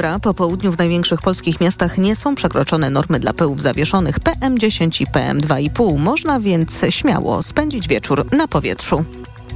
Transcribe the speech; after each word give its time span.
dobra. 0.00 0.18
Po 0.18 0.34
południu 0.34 0.72
w 0.72 0.78
największych 0.78 1.22
polskich 1.22 1.60
miastach 1.60 1.98
nie 1.98 2.16
są 2.16 2.34
przekroczone 2.34 2.90
normy 2.90 3.20
dla 3.20 3.32
pyłów 3.32 3.62
zawieszonych 3.62 4.20
PM10 4.20 5.02
i 5.02 5.06
PM2,5. 5.06 5.98
Można 5.98 6.40
więc 6.40 6.80
śmiało 6.90 7.42
spędzić 7.42 7.88
wieczór 7.88 8.26
na 8.32 8.48
powietrzu. 8.48 9.04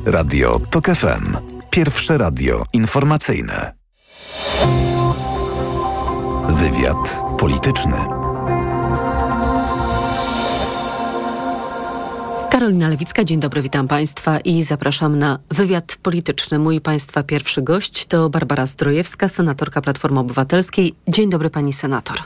Radio 0.06 0.60
TOK 0.70 0.86
FM. 0.86 1.36
Pierwsze 1.70 2.18
radio 2.18 2.64
informacyjne. 2.72 3.74
Wywiad 6.48 7.20
polityczny. 7.38 8.23
Karolina 12.54 12.88
Lewicka, 12.88 13.24
dzień 13.24 13.40
dobry, 13.40 13.62
witam 13.62 13.88
Państwa 13.88 14.40
i 14.40 14.62
zapraszam 14.62 15.18
na 15.18 15.38
wywiad 15.50 15.96
polityczny. 16.02 16.58
Mój 16.58 16.80
Państwa 16.80 17.22
pierwszy 17.22 17.62
gość 17.62 18.06
to 18.06 18.30
Barbara 18.30 18.66
Zdrojewska, 18.66 19.28
senatorka 19.28 19.80
Platformy 19.80 20.20
Obywatelskiej. 20.20 20.94
Dzień 21.08 21.30
dobry 21.30 21.50
Pani 21.50 21.72
Senator. 21.72 22.16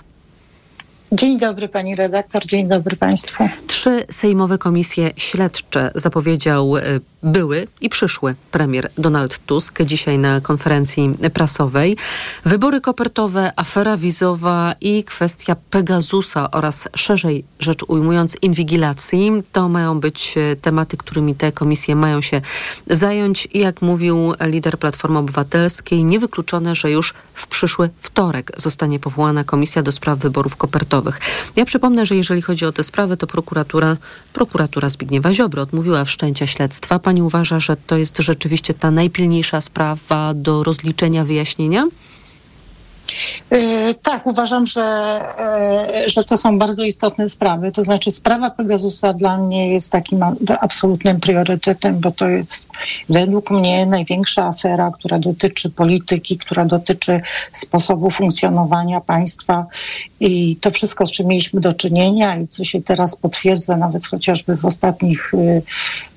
Dzień 1.13 1.39
dobry 1.39 1.69
pani 1.69 1.95
redaktor, 1.95 2.47
dzień 2.47 2.69
dobry 2.69 2.97
państwu. 2.97 3.49
Trzy 3.67 4.07
sejmowe 4.11 4.59
komisje 4.59 5.11
śledcze 5.17 5.91
zapowiedział 5.95 6.77
e, 6.77 6.83
były 7.23 7.67
i 7.81 7.89
przyszły 7.89 8.35
premier 8.51 8.91
Donald 8.99 9.39
Tusk 9.39 9.83
dzisiaj 9.83 10.19
na 10.19 10.41
konferencji 10.41 11.15
prasowej. 11.35 11.97
Wybory 12.45 12.81
kopertowe, 12.81 13.53
afera 13.57 13.97
wizowa 13.97 14.75
i 14.81 15.05
kwestia 15.05 15.57
Pegasusa 15.71 16.51
oraz 16.51 16.89
szerzej 16.97 17.45
rzecz 17.59 17.85
ujmując 17.89 18.37
inwigilacji 18.43 19.33
to 19.53 19.69
mają 19.69 20.01
być 20.01 20.35
e, 20.37 20.57
tematy, 20.57 20.97
którymi 20.97 21.35
te 21.35 21.53
komisje 21.53 21.97
mają 21.97 22.21
się 22.21 22.41
zająć. 22.87 23.49
I 23.53 23.59
jak 23.59 23.83
mówił 23.83 24.33
lider 24.41 24.79
Platformy 24.79 25.19
Obywatelskiej, 25.19 26.05
niewykluczone, 26.05 26.75
że 26.75 26.91
już 26.91 27.15
w 27.35 27.47
przyszły 27.47 27.91
wtorek 27.99 28.53
zostanie 28.57 28.99
powołana 28.99 29.45
komisja 29.45 29.83
do 29.83 29.93
spraw 29.93 30.19
wyborów 30.19 30.57
kopertowych. 30.57 31.21
Ja 31.57 31.65
przypomnę, 31.65 32.07
że 32.07 32.17
jeżeli 32.17 32.43
chodzi 32.43 32.67
o 32.67 32.73
te 32.73 32.83
sprawy, 32.83 33.17
to 33.17 33.27
prokuratura, 33.27 33.97
prokuratura 34.33 34.89
Zbigniewa 34.89 35.33
Ziobro 35.33 35.63
odmówiła 35.63 36.05
wszczęcia 36.05 36.47
śledztwa. 36.47 36.99
Pani 37.09 37.23
uważa, 37.23 37.61
że 37.61 37.77
to 37.77 37.97
jest 37.97 38.19
rzeczywiście 38.19 38.75
ta 38.75 38.91
najpilniejsza 38.91 39.61
sprawa 39.61 40.35
do 40.35 40.65
rozliczenia, 40.65 41.25
wyjaśnienia? 41.25 41.85
Yy, 43.51 43.95
tak, 44.03 44.27
uważam, 44.27 44.67
że, 44.67 45.21
yy, 46.03 46.09
że 46.11 46.25
to 46.25 46.37
są 46.37 46.59
bardzo 46.59 46.85
istotne 46.85 47.29
sprawy. 47.29 47.73
To 47.73 47.85
znaczy, 47.85 48.13
sprawa 48.13 48.51
Pegasusa 48.51 49.13
dla 49.13 49.37
mnie 49.39 49.73
jest 49.73 49.93
takim 49.93 50.21
absolutnym 50.61 51.21
priorytetem, 51.21 52.01
bo 52.01 52.11
to 52.11 52.29
jest 52.29 52.69
według 53.09 53.51
mnie 53.51 53.87
największa 53.87 54.47
afera, 54.47 54.91
która 54.91 55.19
dotyczy 55.19 55.71
polityki, 55.71 56.39
która 56.39 56.65
dotyczy 56.65 57.21
sposobu 57.53 58.11
funkcjonowania 58.11 59.01
państwa 59.01 59.67
i 60.21 60.57
to 60.57 60.71
wszystko, 60.71 61.07
z 61.07 61.13
czym 61.13 61.27
mieliśmy 61.27 61.61
do 61.61 61.73
czynienia 61.73 62.37
i 62.37 62.49
co 62.49 62.65
się 62.65 62.83
teraz 62.83 63.17
potwierdza, 63.17 63.77
nawet 63.77 64.07
chociażby 64.07 64.57
w 64.57 64.65
ostatnich 64.65 65.33
yy, 65.35 65.63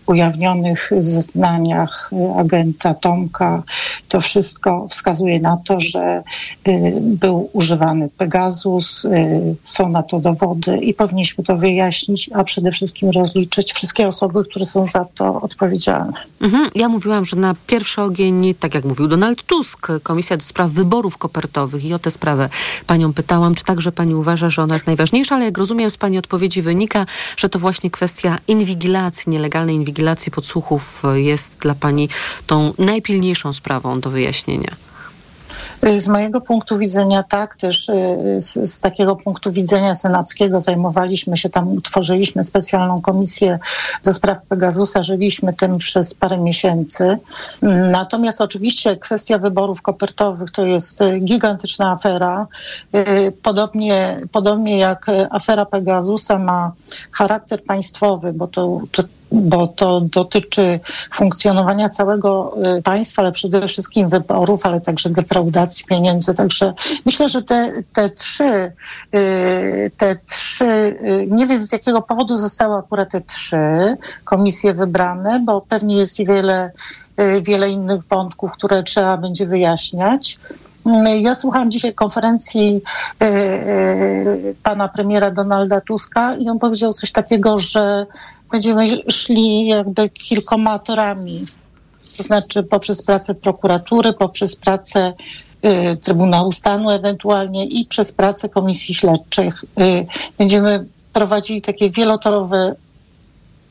ujawnionych 0.06 0.92
zeznaniach 1.00 2.12
agenta 2.38 2.94
Tomka, 2.94 3.64
to 4.08 4.22
wszystko 4.22 4.88
wskazuje 4.90 5.40
na 5.40 5.58
to, 5.58 5.82
że 5.82 6.24
y, 6.68 6.94
był 7.02 7.50
używany 7.54 8.10
Pegasus, 8.18 9.06
y, 9.06 9.56
są 9.64 9.90
na 9.90 10.04
to 10.04 10.20
dowody 10.20 10.78
i 10.78 10.94
powinniśmy 10.94 11.44
to 11.44 11.58
wyjaśnić, 11.58 12.30
a 12.34 12.44
przede 12.44 12.72
wszystkim 12.72 13.10
rozliczyć 13.10 13.74
wszystkie 13.74 14.08
osoby, 14.08 14.46
które 14.46 14.66
są 14.66 14.86
za 14.86 15.06
to 15.06 15.42
odpowiedzialne. 15.42 16.14
Mhm. 16.42 16.70
Ja 16.76 16.90
mówiłam, 16.90 17.26
że 17.26 17.38
na 17.38 17.56
pierwszy 17.68 18.02
ogień, 18.02 18.56
tak 18.60 18.76
jak 18.76 18.86
mówił 18.86 19.08
Donald 19.08 19.44
Tusk, 19.44 19.88
Komisja 20.04 20.38
do 20.38 20.44
Spraw 20.44 20.72
Wyborów 20.72 21.18
Kopertowych 21.18 21.86
i 21.86 21.94
o 21.94 22.00
tę 22.00 22.12
sprawę 22.12 22.50
panią 22.88 23.14
pytałam, 23.14 23.56
czy 23.56 23.64
także 23.64 23.92
pani 23.92 24.16
uważa, 24.16 24.50
że 24.50 24.62
ona 24.62 24.74
jest 24.74 24.88
najważniejsza, 24.88 25.36
ale 25.36 25.46
jak 25.46 25.58
rozumiem 25.58 25.90
z 25.90 25.98
pani 25.98 26.18
odpowiedzi 26.18 26.62
wynika, 26.62 27.06
że 27.38 27.50
to 27.50 27.60
właśnie 27.60 27.92
kwestia 27.92 28.38
inwigilacji, 28.48 29.30
nielegalnej 29.32 29.76
inwigilacji 29.76 29.91
inwigilacji 29.92 30.32
podsłuchów 30.32 31.04
jest 31.14 31.58
dla 31.58 31.76
Pani 31.76 32.10
tą 32.48 32.74
najpilniejszą 32.78 33.54
sprawą 33.54 34.00
do 34.00 34.10
wyjaśnienia? 34.10 34.76
Z 35.98 36.08
mojego 36.08 36.42
punktu 36.42 36.78
widzenia 36.78 37.24
tak, 37.24 37.56
też 37.56 37.90
y, 37.90 37.94
z, 38.40 38.70
z, 38.70 38.80
takiego 38.80 39.16
punktu 39.16 39.52
widzenia 39.52 39.96
senackiego 39.96 40.62
zajmowaliśmy 40.62 41.38
się 41.38 41.50
tam, 41.50 41.68
utworzyliśmy 41.68 42.44
specjalną 42.44 43.02
komisję 43.02 43.60
do 44.04 44.14
spraw 44.14 44.38
Pegasusa, 44.50 45.04
żyliśmy 45.04 45.54
tym 45.54 45.78
przez 45.78 46.14
parę 46.14 46.38
miesięcy. 46.38 47.18
Natomiast 47.92 48.42
oczywiście 48.42 48.96
kwestia 48.96 49.38
wyborów 49.38 49.82
kopertowych 49.82 50.52
to 50.52 50.66
jest 50.66 51.00
gigantyczna 51.20 51.92
afera. 51.92 52.48
Podobnie, 53.42 54.22
podobnie 54.32 54.78
jak 54.78 55.06
afera 55.30 55.66
Pegasusa 55.66 56.38
ma 56.40 56.72
charakter 57.12 57.64
państwowy, 57.64 58.34
bo 58.34 58.48
to, 58.48 58.82
to 58.92 59.04
bo 59.32 59.68
to 59.68 60.02
dotyczy 60.02 60.80
funkcjonowania 61.14 61.90
całego 61.90 62.58
y, 62.78 62.82
państwa, 62.82 63.22
ale 63.22 63.32
przede 63.32 63.68
wszystkim 63.68 64.10
wyborów, 64.10 64.66
ale 64.66 64.82
także 64.82 65.10
defraudacji 65.10 65.86
pieniędzy. 65.86 66.34
Także 66.34 66.74
myślę, 67.06 67.30
że 67.30 67.42
te, 67.42 67.72
te 67.94 68.10
trzy, 68.10 68.72
y, 69.16 69.92
te 69.98 70.16
trzy, 70.16 70.66
y, 70.66 71.28
nie 71.30 71.48
wiem 71.48 71.66
z 71.66 71.72
jakiego 71.72 72.02
powodu 72.02 72.38
zostały 72.38 72.76
akurat 72.76 73.12
te 73.12 73.22
trzy 73.22 73.98
komisje 74.24 74.74
wybrane, 74.74 75.40
bo 75.46 75.62
pewnie 75.62 75.98
jest 75.98 76.20
i 76.20 76.26
wiele, 76.26 76.72
wiele 77.42 77.70
innych 77.70 78.04
wątków, 78.04 78.52
które 78.52 78.84
trzeba 78.84 79.18
będzie 79.18 79.46
wyjaśniać. 79.46 80.40
Ja 81.22 81.36
słuchałam 81.36 81.72
dzisiaj 81.72 81.94
konferencji 81.94 82.82
pana 84.64 84.88
premiera 84.88 85.32
Donalda 85.32 85.82
Tuska 85.82 86.36
i 86.36 86.50
on 86.50 86.60
powiedział 86.60 86.94
coś 86.94 87.12
takiego, 87.12 87.60
że 87.60 88.06
będziemy 88.52 88.90
szli 89.10 89.66
jakby 89.66 90.10
kilkoma 90.10 90.80
torami. 90.80 91.40
To 92.18 92.24
znaczy 92.24 92.64
poprzez 92.64 93.06
pracę 93.06 93.36
prokuratury, 93.36 94.14
poprzez 94.14 94.56
pracę 94.56 95.14
y, 95.66 95.98
Trybunału 95.98 96.52
Stanu 96.52 96.90
ewentualnie 96.90 97.66
i 97.66 97.86
przez 97.86 98.12
pracę 98.12 98.50
komisji 98.50 98.96
śledczych. 98.96 99.66
Y, 99.80 100.06
będziemy 100.38 100.86
prowadzili 101.14 101.62
takie 101.62 101.90
wielotorowe 101.90 102.76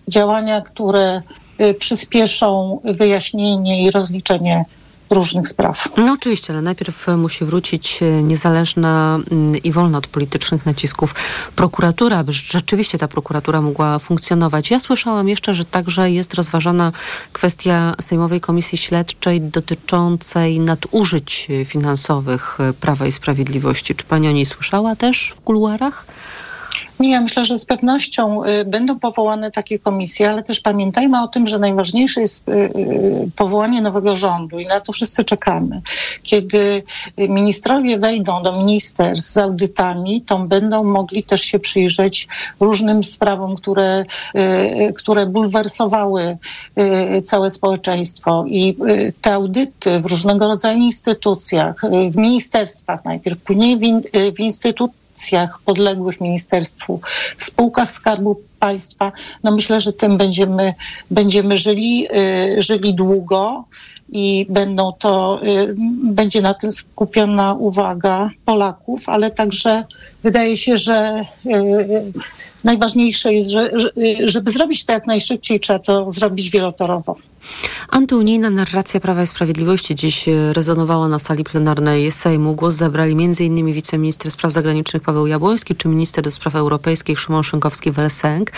działania, 0.09 0.61
które 0.61 1.23
y, 1.61 1.75
przyspieszą 1.75 2.81
wyjaśnienie 2.85 3.85
i 3.85 3.91
rozliczenie 3.91 4.65
różnych 5.11 5.49
spraw. 5.49 5.89
No 5.97 6.13
oczywiście, 6.13 6.53
ale 6.53 6.63
najpierw 6.63 7.07
musi 7.17 7.45
wrócić 7.45 8.03
e, 8.03 8.23
niezależna 8.23 9.19
mm, 9.31 9.57
i 9.57 9.73
wolna 9.73 9.99
od 9.99 10.09
politycznych 10.09 10.67
nacisków 10.67 11.15
prokuratura, 11.57 12.19
aby 12.19 12.33
rzeczywiście 12.33 12.99
ta 12.99 13.09
prokuratura 13.09 13.61
mogła 13.61 13.99
funkcjonować. 13.99 14.71
Ja 14.71 14.79
słyszałam 14.79 15.29
jeszcze, 15.29 15.55
że 15.55 15.65
także 15.65 16.11
jest 16.11 16.35
rozważana 16.35 16.93
kwestia 17.33 17.95
Sejmowej 18.01 18.41
Komisji 18.41 18.79
Śledczej 18.79 19.41
dotyczącej 19.41 20.61
nadużyć 20.61 21.49
finansowych 21.67 22.59
Prawa 22.81 23.07
i 23.07 23.13
Sprawiedliwości. 23.13 23.95
Czy 23.95 24.05
pani 24.05 24.29
o 24.29 24.33
niej 24.33 24.47
słyszała 24.47 24.97
też 24.97 25.33
w 25.37 25.41
kuluarach? 25.41 26.07
Ja 27.09 27.21
myślę, 27.21 27.45
że 27.45 27.59
z 27.59 27.65
pewnością 27.65 28.45
y, 28.45 28.65
będą 28.65 28.99
powołane 28.99 29.51
takie 29.51 29.79
komisje, 29.79 30.31
ale 30.31 30.43
też 30.43 30.61
pamiętajmy 30.61 31.23
o 31.23 31.29
tym, 31.29 31.47
że 31.47 31.59
najważniejsze 31.59 32.21
jest 32.21 32.49
y, 32.49 32.53
y, 32.53 33.31
powołanie 33.37 33.83
nowego 33.83 34.17
rządu 34.17 34.59
i 34.59 34.67
na 34.67 34.81
to 34.81 34.93
wszyscy 34.93 35.25
czekamy. 35.25 35.81
Kiedy 36.23 36.83
ministrowie 37.17 37.99
wejdą 37.99 38.43
do 38.43 38.53
ministerstw 38.53 39.33
z 39.33 39.37
audytami, 39.37 40.23
to 40.23 40.39
będą 40.39 40.85
mogli 40.85 41.23
też 41.23 41.43
się 41.43 41.59
przyjrzeć 41.59 42.29
różnym 42.61 43.05
sprawom, 43.05 43.57
które, 43.57 44.05
które 44.95 45.27
bulwersowały 45.27 46.39
całe 47.25 47.51
społeczeństwo. 47.51 48.45
I 48.47 48.77
te 49.21 49.35
audyty 49.35 50.01
w 50.01 50.07
różnego 50.07 50.49
rodzaju 50.49 50.79
instytucjach, 50.79 51.83
w 52.11 52.17
ministerstwach 52.17 53.05
najpierw, 53.05 53.41
później 53.41 53.79
w, 53.79 53.83
in, 53.83 54.03
w 54.37 54.41
instytutach, 54.41 55.00
instytucjach 55.21 55.61
podległych 55.65 56.21
ministerstwu, 56.21 57.01
w 57.37 57.45
spółkach 57.45 57.93
Skarbu 57.93 58.41
Państwa, 58.59 59.13
no 59.43 59.53
myślę, 59.53 59.81
że 59.81 59.93
tym 59.93 60.17
będziemy, 60.17 60.75
będziemy 61.11 61.57
żyli, 61.57 62.07
y, 62.59 62.63
żyli 62.63 62.95
długo 62.95 63.65
i 64.13 64.47
będą 64.49 64.93
to, 64.93 65.41
y, 65.43 65.75
będzie 66.03 66.41
na 66.43 66.55
tym 66.55 66.73
skupiona 66.73 67.55
uwaga 67.55 68.31
Polaków, 68.45 69.09
ale 69.09 69.31
także 69.31 69.85
wydaje 70.23 70.57
się, 70.57 70.77
że 70.77 71.25
y, 71.47 72.13
najważniejsze 72.65 73.33
jest, 73.33 73.51
że, 73.51 73.71
żeby 74.25 74.51
zrobić 74.51 74.85
to 74.85 74.93
jak 74.93 75.07
najszybciej, 75.07 75.61
trzeba 75.61 75.79
to 75.79 76.11
zrobić 76.11 76.51
wielotorowo. 76.51 77.17
Antyunijna 77.89 78.51
narracja 78.51 79.01
Prawa 79.01 79.23
i 79.23 79.27
Sprawiedliwości 79.27 79.95
dziś 79.95 80.29
e, 80.29 80.53
rezonowała 80.53 81.09
na 81.09 81.19
sali 81.19 81.45
plenarnej 81.45 82.11
Sejmu. 82.13 82.55
Głos 82.55 82.75
zabrali 82.75 83.13
m.in. 83.13 83.73
wiceminister 83.73 84.31
spraw 84.31 84.53
zagranicznych 84.53 85.03
Paweł 85.03 85.27
Jabłoński 85.27 85.77
czy 85.77 85.89
minister 85.89 86.25
do 86.25 86.31
spraw 86.31 86.55
europejskich 86.55 87.21
Szymon 87.21 87.43
Szynkowski-Welsenk. 87.43 88.51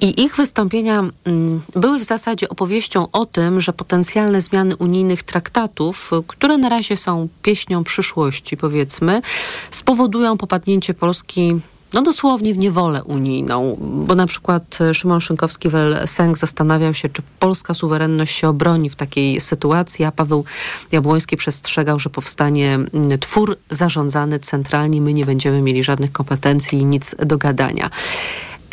I 0.00 0.22
ich 0.22 0.36
wystąpienia 0.36 1.04
mm, 1.24 1.60
były 1.76 1.98
w 1.98 2.02
zasadzie 2.02 2.48
opowieścią 2.48 3.06
o 3.12 3.26
tym, 3.26 3.60
że 3.60 3.72
potencjalne 3.72 4.40
zmiany 4.40 4.76
unijnych 4.76 5.22
traktatów, 5.22 6.10
które 6.26 6.58
na 6.58 6.68
razie 6.68 6.96
są 6.96 7.28
pieśnią 7.42 7.84
przyszłości, 7.84 8.56
powiedzmy, 8.56 9.22
spowodują 9.70 10.38
popadnięcie 10.38 10.94
Polski 10.94 11.60
no 11.94 12.02
dosłownie 12.02 12.54
w 12.54 12.58
niewolę 12.58 13.04
unijną, 13.04 13.76
bo 13.80 14.14
na 14.14 14.26
przykład 14.26 14.78
Szymon 14.92 15.18
Szynkowski-Welsenk 15.18 16.36
zastanawiał 16.36 16.94
się, 16.94 17.08
czy 17.08 17.22
polska 17.38 17.74
suwerenność 17.74 18.36
się 18.36 18.48
obroni 18.48 18.90
w 18.90 18.96
takiej 18.96 19.40
sytuacji, 19.40 20.04
a 20.04 20.12
Paweł 20.12 20.44
Jabłoński 20.92 21.36
przestrzegał, 21.36 21.98
że 21.98 22.10
powstanie 22.10 22.78
twór 23.20 23.56
zarządzany 23.70 24.40
centralnie, 24.40 25.00
my 25.00 25.14
nie 25.14 25.26
będziemy 25.26 25.62
mieli 25.62 25.84
żadnych 25.84 26.12
kompetencji 26.12 26.78
i 26.78 26.84
nic 26.84 27.14
do 27.26 27.38
gadania. 27.38 27.90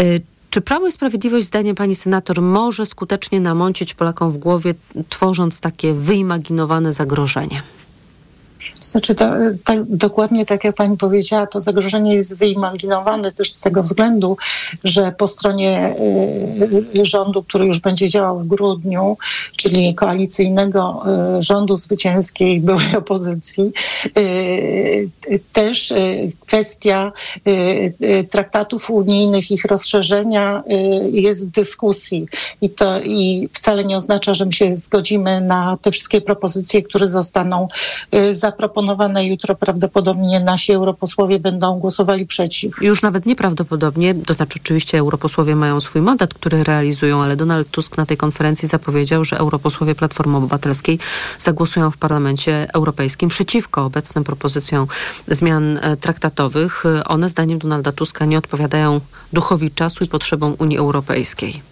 Y, 0.01 0.21
czy 0.49 0.61
Prawo 0.61 0.87
i 0.87 0.91
Sprawiedliwość, 0.91 1.47
zdaniem 1.47 1.75
pani 1.75 1.95
senator, 1.95 2.41
może 2.41 2.85
skutecznie 2.85 3.39
namącić 3.39 3.93
Polakom 3.93 4.31
w 4.31 4.37
głowie, 4.37 4.73
tworząc 5.09 5.61
takie 5.61 5.93
wyimaginowane 5.93 6.93
zagrożenie? 6.93 7.61
Znaczy, 8.81 9.15
to, 9.15 9.25
tak, 9.63 9.83
dokładnie 9.83 10.45
tak 10.45 10.63
jak 10.63 10.75
pani 10.75 10.97
powiedziała, 10.97 11.47
to 11.47 11.61
zagrożenie 11.61 12.15
jest 12.15 12.37
wyimaginowane 12.37 13.31
też 13.31 13.53
z 13.53 13.61
tego 13.61 13.83
względu, 13.83 14.37
że 14.83 15.11
po 15.11 15.27
stronie 15.27 15.95
y, 16.95 17.05
rządu, 17.05 17.43
który 17.43 17.65
już 17.65 17.79
będzie 17.79 18.09
działał 18.09 18.39
w 18.39 18.47
grudniu, 18.47 19.17
czyli 19.55 19.95
koalicyjnego 19.95 21.03
y, 21.39 21.43
rządu 21.43 21.77
zwycięskiej 21.77 22.61
byłej 22.71 22.95
opozycji, 22.97 23.71
y, 24.17 25.09
też 25.53 25.93
kwestia 26.39 27.11
traktatów 28.31 28.89
unijnych, 28.89 29.51
ich 29.51 29.65
rozszerzenia 29.65 30.63
jest 31.11 31.47
w 31.47 31.51
dyskusji. 31.51 32.25
I 32.61 32.69
to 32.69 33.01
i 33.01 33.49
wcale 33.53 33.85
nie 33.85 33.97
oznacza, 33.97 34.33
że 34.33 34.45
my 34.45 34.53
się 34.53 34.75
zgodzimy 34.75 35.41
na 35.41 35.77
te 35.81 35.91
wszystkie 35.91 36.21
propozycje, 36.21 36.83
które 36.83 37.07
zostaną 37.07 37.67
zaproponowane 38.31 38.50
zaproponowane 38.51 39.25
jutro 39.25 39.55
prawdopodobnie 39.55 40.39
nasi 40.39 40.71
europosłowie 40.73 41.39
będą 41.39 41.79
głosowali 41.79 42.25
przeciw. 42.25 42.81
Już 42.81 43.01
nawet 43.01 43.25
nieprawdopodobnie, 43.25 44.15
to 44.15 44.33
znaczy 44.33 44.59
oczywiście 44.63 44.97
europosłowie 44.97 45.55
mają 45.55 45.81
swój 45.81 46.01
mandat, 46.01 46.33
który 46.33 46.63
realizują, 46.63 47.23
ale 47.23 47.35
Donald 47.35 47.69
Tusk 47.69 47.97
na 47.97 48.05
tej 48.05 48.17
konferencji 48.17 48.67
zapowiedział, 48.67 49.25
że 49.25 49.37
europosłowie 49.37 49.95
Platformy 49.95 50.37
Obywatelskiej 50.37 50.99
zagłosują 51.39 51.91
w 51.91 51.97
Parlamencie 51.97 52.67
Europejskim 52.73 53.29
przeciwko 53.29 53.85
obecnym 53.85 54.23
propozycjom 54.23 54.87
zmian 55.27 55.77
e, 55.77 55.97
traktatowych. 55.97 56.83
One 57.05 57.29
zdaniem 57.29 57.59
Donalda 57.59 57.91
Tuska 57.91 58.25
nie 58.25 58.37
odpowiadają 58.37 59.01
duchowi 59.33 59.71
czasu 59.71 60.03
i 60.03 60.07
potrzebom 60.07 60.55
Unii 60.59 60.77
Europejskiej. 60.77 61.70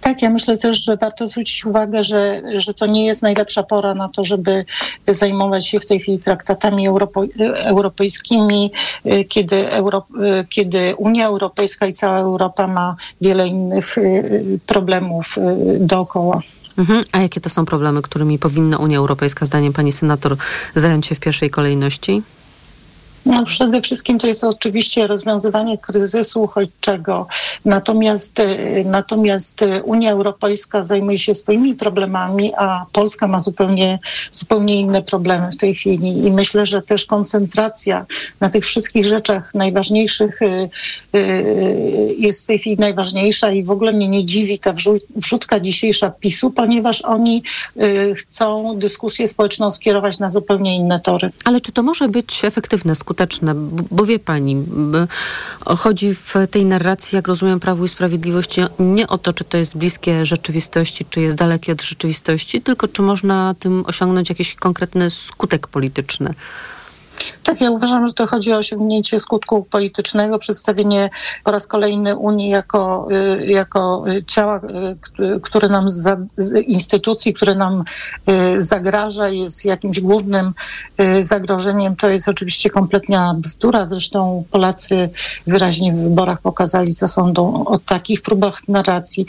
Tak, 0.00 0.22
ja 0.22 0.30
myślę 0.30 0.58
też, 0.58 0.84
że 0.84 0.96
warto 0.96 1.26
zwrócić 1.26 1.66
uwagę, 1.66 2.04
że, 2.04 2.42
że 2.56 2.74
to 2.74 2.86
nie 2.86 3.06
jest 3.06 3.22
najlepsza 3.22 3.62
pora 3.62 3.94
na 3.94 4.08
to, 4.08 4.24
żeby 4.24 4.64
zajmować 5.08 5.66
się 5.66 5.80
w 5.80 5.86
tej 5.86 6.00
chwili 6.00 6.18
traktatami 6.18 6.88
Europo, 6.88 7.22
europejskimi, 7.64 8.72
kiedy, 9.28 9.70
Euro, 9.70 10.06
kiedy 10.48 10.94
Unia 10.96 11.26
Europejska 11.26 11.86
i 11.86 11.92
cała 11.92 12.18
Europa 12.18 12.66
ma 12.66 12.96
wiele 13.20 13.46
innych 13.46 13.98
y, 13.98 14.58
problemów 14.66 15.38
y, 15.38 15.40
dookoła. 15.80 16.40
Mhm. 16.78 17.04
A 17.12 17.18
jakie 17.18 17.40
to 17.40 17.50
są 17.50 17.66
problemy, 17.66 18.02
którymi 18.02 18.38
powinna 18.38 18.78
Unia 18.78 18.98
Europejska, 18.98 19.46
zdaniem 19.46 19.72
pani 19.72 19.92
senator, 19.92 20.36
zająć 20.74 21.06
się 21.06 21.14
w 21.14 21.20
pierwszej 21.20 21.50
kolejności? 21.50 22.22
No 23.26 23.44
przede 23.44 23.82
wszystkim 23.82 24.18
to 24.18 24.26
jest 24.26 24.44
oczywiście 24.44 25.06
rozwiązywanie 25.06 25.78
kryzysu 25.78 26.42
uchodźczego. 26.42 27.26
Natomiast, 27.64 28.40
e, 28.40 28.56
natomiast 28.84 29.60
Unia 29.84 30.12
Europejska 30.12 30.84
zajmuje 30.84 31.18
się 31.18 31.34
swoimi 31.34 31.74
problemami, 31.74 32.52
a 32.56 32.86
Polska 32.92 33.28
ma 33.28 33.40
zupełnie, 33.40 33.98
zupełnie 34.32 34.76
inne 34.76 35.02
problemy 35.02 35.52
w 35.52 35.56
tej 35.56 35.74
chwili. 35.74 36.26
I 36.26 36.32
myślę, 36.32 36.66
że 36.66 36.82
też 36.82 37.06
koncentracja 37.06 38.06
na 38.40 38.50
tych 38.50 38.64
wszystkich 38.64 39.06
rzeczach 39.06 39.54
najważniejszych 39.54 40.40
e, 40.42 40.68
jest 42.18 42.44
w 42.44 42.46
tej 42.46 42.58
chwili 42.58 42.76
najważniejsza 42.76 43.50
i 43.50 43.64
w 43.64 43.70
ogóle 43.70 43.92
mnie 43.92 44.08
nie 44.08 44.26
dziwi 44.26 44.58
ta 44.58 44.74
wrzutka 45.16 45.60
dzisiejsza 45.60 46.10
PiSu, 46.10 46.50
ponieważ 46.50 47.02
oni 47.02 47.42
chcą 48.16 48.78
dyskusję 48.78 49.28
społeczną 49.28 49.70
skierować 49.70 50.18
na 50.18 50.30
zupełnie 50.30 50.76
inne 50.76 51.00
tory. 51.00 51.30
Ale 51.44 51.60
czy 51.60 51.72
to 51.72 51.82
może 51.82 52.08
być 52.08 52.44
efektywne, 52.44 52.94
skuteczne? 52.94 53.09
Skuteczne, 53.10 53.54
bo 53.90 54.04
wie 54.06 54.18
pani, 54.18 54.64
chodzi 55.78 56.14
w 56.14 56.34
tej 56.50 56.64
narracji, 56.64 57.16
jak 57.16 57.28
rozumiem, 57.28 57.60
Prawo 57.60 57.84
i 57.84 57.88
Sprawiedliwość 57.88 58.56
nie 58.78 59.08
o 59.08 59.18
to, 59.18 59.32
czy 59.32 59.44
to 59.44 59.56
jest 59.56 59.76
bliskie 59.76 60.26
rzeczywistości, 60.26 61.04
czy 61.10 61.20
jest 61.20 61.36
dalekie 61.36 61.72
od 61.72 61.82
rzeczywistości, 61.82 62.62
tylko 62.62 62.88
czy 62.88 63.02
można 63.02 63.54
tym 63.58 63.84
osiągnąć 63.86 64.28
jakiś 64.28 64.54
konkretny 64.54 65.10
skutek 65.10 65.66
polityczny. 65.66 66.34
Tak, 67.42 67.60
ja 67.60 67.70
uważam, 67.70 68.08
że 68.08 68.14
to 68.14 68.26
chodzi 68.26 68.52
o 68.52 68.56
osiągnięcie 68.56 69.20
skutku 69.20 69.64
politycznego, 69.64 70.38
przedstawienie 70.38 71.10
po 71.44 71.50
raz 71.50 71.66
kolejny 71.66 72.16
Unii 72.16 72.48
jako, 72.48 73.08
y, 73.40 73.46
jako 73.46 74.04
ciała, 74.26 74.60
y, 75.20 75.40
które 75.40 75.68
nam, 75.68 75.90
za, 75.90 76.16
instytucji, 76.66 77.34
które 77.34 77.54
nam 77.54 77.84
y, 78.58 78.62
zagraża, 78.62 79.28
jest 79.28 79.64
jakimś 79.64 80.00
głównym 80.00 80.52
zagrożeniem. 81.20 81.96
To 81.96 82.10
jest 82.10 82.28
oczywiście 82.28 82.70
kompletna 82.70 83.34
bzdura. 83.38 83.86
Zresztą 83.86 84.44
Polacy 84.50 85.10
wyraźnie 85.46 85.92
w 85.92 85.96
wyborach 85.96 86.40
pokazali, 86.40 86.94
co 86.94 87.08
sądzą 87.08 87.64
o 87.64 87.78
takich 87.78 88.22
próbach 88.22 88.68
narracji 88.68 89.26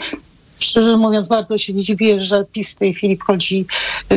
szczerze 0.62 0.96
mówiąc, 0.96 1.28
bardzo 1.28 1.58
się 1.58 1.74
dziwię, 1.74 2.20
że 2.20 2.44
PiS 2.52 2.70
w 2.70 2.74
tej 2.74 2.94
chwili 2.94 3.16
wchodzi, 3.16 3.66
y, 4.12 4.16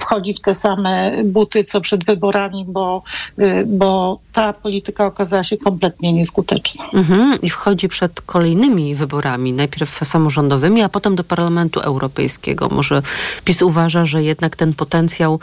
wchodzi 0.00 0.34
w 0.34 0.40
te 0.40 0.54
same 0.54 1.24
buty, 1.24 1.64
co 1.64 1.80
przed 1.80 2.04
wyborami, 2.04 2.64
bo, 2.68 3.02
y, 3.38 3.64
bo 3.66 4.18
ta 4.32 4.52
polityka 4.52 5.06
okazała 5.06 5.42
się 5.42 5.56
kompletnie 5.56 6.12
nieskuteczna. 6.12 6.84
Mhm. 6.92 7.40
I 7.42 7.50
wchodzi 7.50 7.88
przed 7.88 8.20
kolejnymi 8.20 8.94
wyborami, 8.94 9.52
najpierw 9.52 10.00
samorządowymi, 10.04 10.82
a 10.82 10.88
potem 10.88 11.16
do 11.16 11.24
Parlamentu 11.24 11.80
Europejskiego. 11.80 12.68
Może 12.68 13.02
PiS 13.44 13.62
uważa, 13.62 14.04
że 14.04 14.22
jednak 14.22 14.56
ten 14.56 14.74
potencjał 14.74 15.40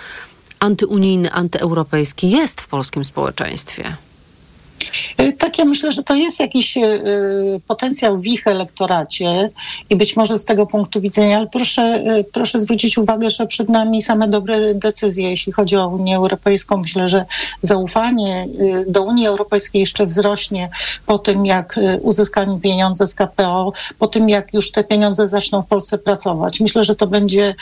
antyunijny, 0.60 1.32
antyeuropejski 1.32 2.32
jest 2.32 2.62
w 2.62 2.68
polskim 2.68 3.06
społeczeństwie? 3.06 3.98
Y, 5.22 5.34
tak, 5.34 5.60
ja 5.60 5.66
myślę, 5.66 5.92
że 5.92 6.04
to 6.04 6.16
jest 6.16 6.40
jakiś 6.40 6.78
y, 6.78 6.82
potencjał 7.68 8.20
w 8.20 8.28
ich 8.28 8.48
elektoracie 8.48 9.50
i 9.90 9.96
być 9.96 10.16
może 10.16 10.40
z 10.40 10.46
tego 10.46 10.66
punktu 10.66 11.02
widzenia, 11.02 11.38
ale 11.38 11.48
proszę, 11.48 12.04
y, 12.20 12.24
proszę 12.24 12.62
zwrócić 12.62 12.98
uwagę, 12.98 13.30
że 13.30 13.48
przed 13.48 13.70
nami 13.70 14.02
same 14.02 14.28
dobre 14.28 14.76
decyzje, 14.76 15.30
jeśli 15.30 15.52
chodzi 15.52 15.76
o 15.76 15.88
Unię 15.88 16.16
Europejską. 16.16 16.78
Myślę, 16.78 17.08
że 17.08 17.26
zaufanie 17.62 18.48
do 18.88 19.04
Unii 19.04 19.28
Europejskiej 19.28 19.80
jeszcze 19.80 20.06
wzrośnie 20.06 20.70
po 21.06 21.20
tym, 21.20 21.46
jak 21.46 21.80
uzyskamy 22.02 22.60
pieniądze 22.60 23.08
z 23.08 23.16
KPO, 23.16 23.74
po 24.00 24.08
tym, 24.08 24.30
jak 24.30 24.54
już 24.54 24.72
te 24.72 24.84
pieniądze 24.84 25.30
zaczną 25.30 25.62
w 25.62 25.68
Polsce 25.68 25.98
pracować. 25.98 26.60
Myślę, 26.60 26.84
że 26.84 26.96
to 26.96 27.08
będzie 27.08 27.56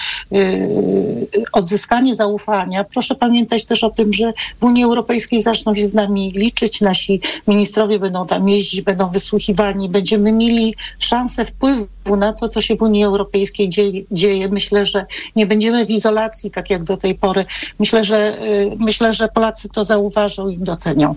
odzyskanie 1.53 2.15
zaufania. 2.15 2.83
Proszę 2.83 3.15
pamiętać 3.15 3.65
też 3.65 3.83
o 3.83 3.89
tym, 3.89 4.13
że 4.13 4.33
w 4.59 4.63
Unii 4.63 4.83
Europejskiej 4.83 5.41
zaczną 5.41 5.75
się 5.75 5.87
z 5.87 5.93
nami 5.93 6.31
liczyć 6.35 6.81
nasi 6.81 7.20
ministrowie 7.47 7.99
będą 7.99 8.27
tam 8.27 8.49
jeździć, 8.49 8.81
będą 8.81 9.09
wysłuchiwani, 9.09 9.89
będziemy 9.89 10.31
mieli 10.31 10.75
szansę 10.99 11.45
wpływu 11.45 11.87
na 12.17 12.33
to, 12.33 12.47
co 12.47 12.61
się 12.61 12.75
w 12.75 12.81
Unii 12.81 13.03
Europejskiej 13.03 13.69
dzieje. 13.69 14.01
dzieje. 14.11 14.47
Myślę, 14.47 14.85
że 14.85 15.05
nie 15.35 15.45
będziemy 15.45 15.85
w 15.85 15.89
izolacji, 15.89 16.51
tak 16.51 16.69
jak 16.69 16.83
do 16.83 16.97
tej 16.97 17.15
pory. 17.15 17.45
Myślę, 17.79 18.03
że, 18.03 18.41
y, 18.43 18.71
myślę, 18.79 19.13
że 19.13 19.27
Polacy 19.27 19.69
to 19.69 19.85
zauważą 19.85 20.49
i 20.49 20.57
docenią. 20.57 21.15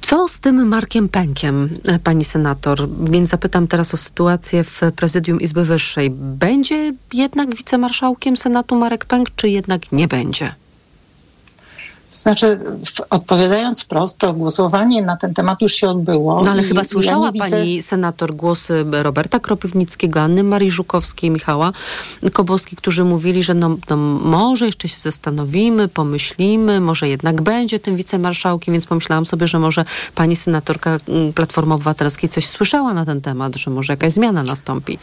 Co 0.00 0.28
z 0.28 0.40
tym 0.40 0.68
Markiem 0.68 1.08
Pękiem, 1.08 1.70
pani 2.04 2.24
senator? 2.24 2.88
Więc 3.10 3.28
zapytam 3.28 3.66
teraz 3.66 3.94
o 3.94 3.96
sytuację 3.96 4.64
w 4.64 4.80
prezydium 4.96 5.40
Izby 5.40 5.64
Wyższej. 5.64 6.10
Będzie 6.10 6.92
jednak 7.12 7.56
wicemarszałkiem 7.56 8.36
Senatu 8.36 8.76
Marek 8.76 9.04
Pęk, 9.04 9.28
czy 9.36 9.48
jednak 9.48 9.92
nie 9.92 10.08
będzie? 10.08 10.54
Znaczy, 12.12 12.60
odpowiadając 13.10 13.82
wprost, 13.82 14.18
to 14.18 14.32
głosowanie 14.32 15.02
na 15.02 15.16
ten 15.16 15.34
temat 15.34 15.60
już 15.60 15.72
się 15.72 15.88
odbyło. 15.88 16.44
No 16.44 16.50
ale 16.50 16.62
chyba 16.62 16.84
słyszała 16.84 17.26
ja 17.26 17.32
widzę... 17.32 17.50
pani 17.50 17.82
senator 17.82 18.34
głosy 18.34 18.84
Roberta 18.90 19.40
Kropiwnickiego, 19.40 20.20
Anny 20.20 20.42
Marii 20.42 20.70
Żukowskiej, 20.70 21.30
Michała 21.30 21.72
Kobowski, 22.32 22.76
którzy 22.76 23.04
mówili, 23.04 23.42
że 23.42 23.54
no, 23.54 23.76
no, 23.90 23.96
może 23.96 24.66
jeszcze 24.66 24.88
się 24.88 24.98
zastanowimy, 24.98 25.88
pomyślimy, 25.88 26.80
może 26.80 27.08
jednak 27.08 27.42
będzie 27.42 27.78
tym 27.78 27.96
wicemarszałkiem, 27.96 28.72
więc 28.72 28.86
pomyślałam 28.86 29.26
sobie, 29.26 29.46
że 29.46 29.58
może 29.58 29.84
pani 30.14 30.36
senatorka 30.36 30.98
mm, 31.08 31.32
Platformy 31.32 31.74
Obywatelskiej 31.74 32.28
coś 32.28 32.46
słyszała 32.46 32.94
na 32.94 33.04
ten 33.04 33.20
temat, 33.20 33.56
że 33.56 33.70
może 33.70 33.92
jakaś 33.92 34.12
zmiana 34.12 34.42
nastąpi. 34.42 34.98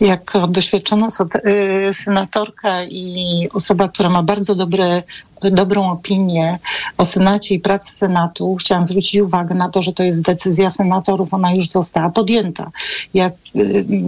Jako 0.00 0.46
doświadczona 0.46 1.08
y, 1.46 1.94
senatorka 1.94 2.84
i 2.84 3.48
osoba, 3.52 3.88
która 3.88 4.08
ma 4.08 4.22
bardzo 4.22 4.54
dobre 4.54 5.02
dobrą 5.42 5.90
opinię 5.90 6.58
o 6.98 7.04
Senacie 7.04 7.54
i 7.54 7.60
pracy 7.60 7.96
Senatu, 7.96 8.56
chciałam 8.60 8.84
zwrócić 8.84 9.20
uwagę 9.20 9.54
na 9.54 9.68
to, 9.68 9.82
że 9.82 9.92
to 9.92 10.02
jest 10.02 10.22
decyzja 10.22 10.70
senatorów, 10.70 11.34
ona 11.34 11.54
już 11.54 11.68
została 11.68 12.10
podjęta. 12.10 12.70
Jak 13.14 13.32
y, 13.56 13.60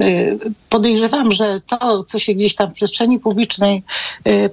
y, 0.02 0.38
podejrzewam, 0.68 1.32
że 1.32 1.60
to, 1.60 2.04
co 2.04 2.18
się 2.18 2.34
gdzieś 2.34 2.54
tam 2.54 2.70
w 2.70 2.74
przestrzeni 2.74 3.18
publicznej 3.18 3.82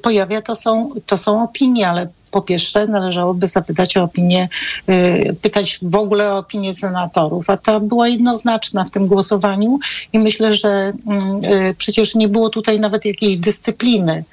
pojawia, 0.01 0.41
to 0.41 0.55
są, 0.55 0.91
to 1.05 1.17
są 1.17 1.43
opinie, 1.43 1.89
ale 1.89 2.07
po 2.35 2.41
pierwsze 2.41 2.87
należałoby 2.87 3.47
zapytać 3.47 3.97
o 3.97 4.03
opinię, 4.03 4.49
y, 4.89 5.35
pytać 5.41 5.79
w 5.81 5.95
ogóle 5.95 6.33
o 6.33 6.37
opinię 6.37 6.75
senatorów, 6.75 7.49
a 7.49 7.57
ta 7.57 7.79
była 7.79 8.07
jednoznaczna 8.07 8.83
w 8.83 8.91
tym 8.91 9.07
głosowaniu 9.07 9.79
i 10.13 10.19
myślę, 10.19 10.53
że 10.53 10.93
mm, 11.07 11.45
y, 11.45 11.75
przecież 11.77 12.15
nie 12.15 12.27
było 12.27 12.49
tutaj 12.49 12.79
nawet 12.79 13.05
jakiejś 13.05 13.37
dyscypliny 13.37 14.23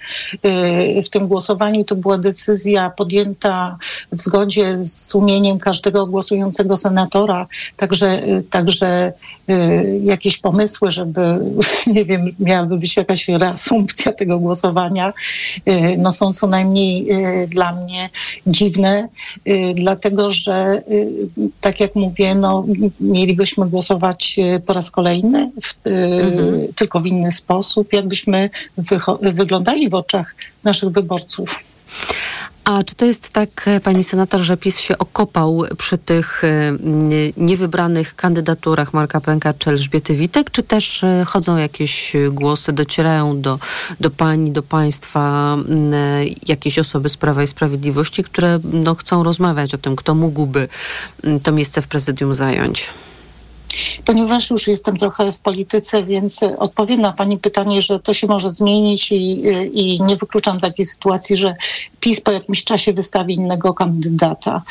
y, 0.99 1.03
w 1.03 1.09
tym 1.11 1.29
głosowaniu. 1.29 1.85
To 1.85 1.97
była 1.97 2.19
decyzja 2.19 2.91
podjęta 2.91 3.77
w 4.13 4.21
zgodzie 4.23 4.79
z 4.79 5.07
sumieniem 5.07 5.59
każdego 5.59 6.07
głosującego 6.07 6.77
senatora, 6.77 7.47
także, 7.77 8.21
także 8.51 9.13
jakieś 10.03 10.39
pomysły, 10.39 10.91
żeby, 10.91 11.39
nie 11.97 12.05
wiem, 12.05 12.31
miałaby 12.41 12.79
być 12.79 12.97
jakaś 12.97 13.29
reasumpcja 13.29 14.13
tego 14.13 14.39
głosowania, 14.39 15.13
no 15.99 16.13
są 16.13 16.33
co 16.33 16.47
najmniej 16.47 17.09
dla 17.49 17.73
mnie 17.73 17.92
mnie 17.93 18.11
dziwne, 18.47 19.09
y, 19.49 19.75
dlatego 19.75 20.33
że, 20.33 20.83
y, 20.91 21.09
tak 21.61 21.81
jak 21.81 21.95
mówię, 21.95 22.35
no, 22.35 22.65
mielibyśmy 23.01 23.69
głosować 23.69 24.39
y, 24.39 24.61
po 24.61 24.73
raz 24.73 24.91
kolejny, 24.91 25.51
w, 25.63 25.87
mhm. 25.87 26.73
tylko 26.75 27.01
w 27.01 27.07
inny 27.07 27.33
sposób, 27.33 27.93
jakbyśmy 27.93 28.51
wyglądali 29.21 29.89
w 29.89 29.95
oczach 29.95 30.35
naszych 30.65 30.91
wyborców. 30.91 31.65
A 32.65 32.85
czy 32.85 32.95
to 32.95 33.05
jest 33.05 33.31
tak, 33.31 33.69
e, 33.69 33.81
pani 33.81 34.05
senator, 34.05 34.41
że 34.41 34.57
PiS 34.57 34.79
się 34.79 34.99
okopał 34.99 35.63
przy 35.79 35.99
tych 35.99 36.45
e, 36.45 36.73
niewybranych 37.37 38.17
kandydaturach 38.17 38.95
Marka 38.95 39.21
Pęka 39.21 39.53
czy 39.59 39.71
Elżbiety 39.71 40.15
Witek, 40.15 40.51
czy 40.51 40.63
też 40.63 41.05
e, 41.05 41.25
chodzą 41.27 41.57
jakieś 41.57 42.13
głosy, 42.31 42.73
docierają 42.73 43.41
do, 43.41 43.59
do 44.01 44.11
pani, 44.11 44.51
do 44.51 44.63
państwa 44.63 45.57
jakieś 46.47 46.79
osoby 46.79 47.09
z 47.09 47.17
Prawa 47.17 47.43
i 47.43 47.47
Sprawiedliwości, 47.47 48.25
które 48.25 48.59
no, 48.73 48.95
chcą 48.95 49.23
rozmawiać 49.23 49.75
o 49.75 49.79
tym, 49.79 49.97
kto 49.97 50.15
mógłby 50.15 50.69
to 51.43 51.53
miejsce 51.53 51.83
w 51.83 51.87
prezydium 51.87 52.35
zająć? 52.35 52.91
Ponieważ 54.05 54.51
już 54.51 54.69
jestem 54.69 54.97
trochę 54.97 55.33
w 55.33 55.39
polityce, 55.39 56.03
więc 56.03 56.41
odpowiem 56.59 57.01
na 57.01 57.13
Pani 57.13 57.39
pytanie, 57.39 57.83
że 57.83 58.01
to 58.01 58.15
się 58.15 58.27
może 58.27 58.51
zmienić 58.51 59.13
i, 59.13 59.43
i 59.73 60.03
nie 60.03 60.17
wykluczam 60.17 60.61
takiej 60.61 60.85
sytuacji, 60.85 61.37
że 61.37 61.55
PiS 62.03 62.21
po 62.21 62.33
jakimś 62.33 62.65
czasie 62.65 62.93
wystawi 62.93 63.35
innego 63.35 63.75
kandydata. 63.75 64.63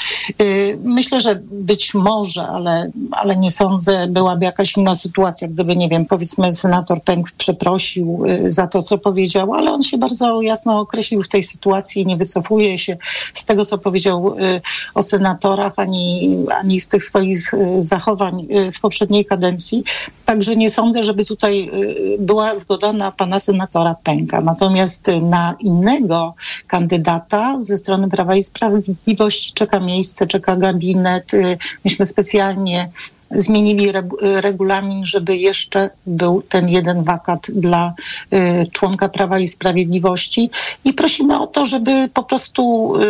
Y, 0.41 0.79
myślę, 0.83 1.21
że 1.21 1.41
być 1.51 1.93
może, 1.93 2.47
ale, 2.47 2.91
ale 3.11 3.35
nie 3.35 3.51
sądzę, 3.51 4.07
byłaby 4.07 4.45
jakaś 4.45 4.77
inna 4.77 4.95
sytuacja, 4.95 5.47
gdyby, 5.47 5.75
nie 5.75 5.89
wiem, 5.89 6.05
powiedzmy 6.05 6.53
senator 6.53 7.03
Pęk 7.03 7.31
przeprosił 7.31 8.25
y, 8.25 8.51
za 8.51 8.67
to, 8.67 8.83
co 8.83 8.97
powiedział, 8.97 9.53
ale 9.53 9.71
on 9.71 9.83
się 9.83 9.97
bardzo 9.97 10.41
jasno 10.41 10.79
określił 10.79 11.23
w 11.23 11.27
tej 11.27 11.43
sytuacji 11.43 12.01
i 12.01 12.05
nie 12.05 12.17
wycofuje 12.17 12.77
się 12.77 12.97
z 13.33 13.45
tego, 13.45 13.65
co 13.65 13.77
powiedział 13.77 14.35
y, 14.37 14.61
o 14.93 15.01
senatorach, 15.01 15.73
ani, 15.77 16.37
ani 16.59 16.79
z 16.79 16.89
tych 16.89 17.03
swoich 17.03 17.51
zachowań 17.79 18.47
w 18.73 18.79
poprzedniej 18.79 19.25
kadencji. 19.25 19.83
Także 20.25 20.55
nie 20.55 20.69
sądzę, 20.69 21.03
żeby 21.03 21.25
tutaj 21.25 21.71
była 22.19 22.59
zgoda 22.59 22.93
na 22.93 23.11
pana 23.11 23.39
senatora 23.39 23.95
Pęka. 24.03 24.41
Natomiast 24.41 25.07
na 25.21 25.55
innego 25.59 26.33
kandydata, 26.67 27.20
lata 27.21 27.61
ze 27.61 27.77
strony 27.77 28.09
Prawa 28.09 28.35
i 28.35 28.43
Sprawiedliwości 28.43 29.53
czeka 29.53 29.79
miejsce, 29.79 30.27
czeka 30.27 30.55
gabinet. 30.55 31.33
Y, 31.33 31.57
myśmy 31.85 32.05
specjalnie 32.05 32.89
zmienili 33.31 33.91
regulamin, 34.21 35.05
żeby 35.05 35.37
jeszcze 35.37 35.89
był 36.05 36.41
ten 36.41 36.69
jeden 36.69 37.03
wakat 37.03 37.47
dla 37.51 37.93
y, 38.33 38.67
członka 38.71 39.09
Prawa 39.09 39.39
i 39.39 39.47
Sprawiedliwości 39.47 40.49
i 40.85 40.93
prosimy 40.93 41.39
o 41.39 41.47
to, 41.47 41.65
żeby 41.65 42.09
po 42.13 42.23
prostu 42.23 42.93
y, 42.95 43.01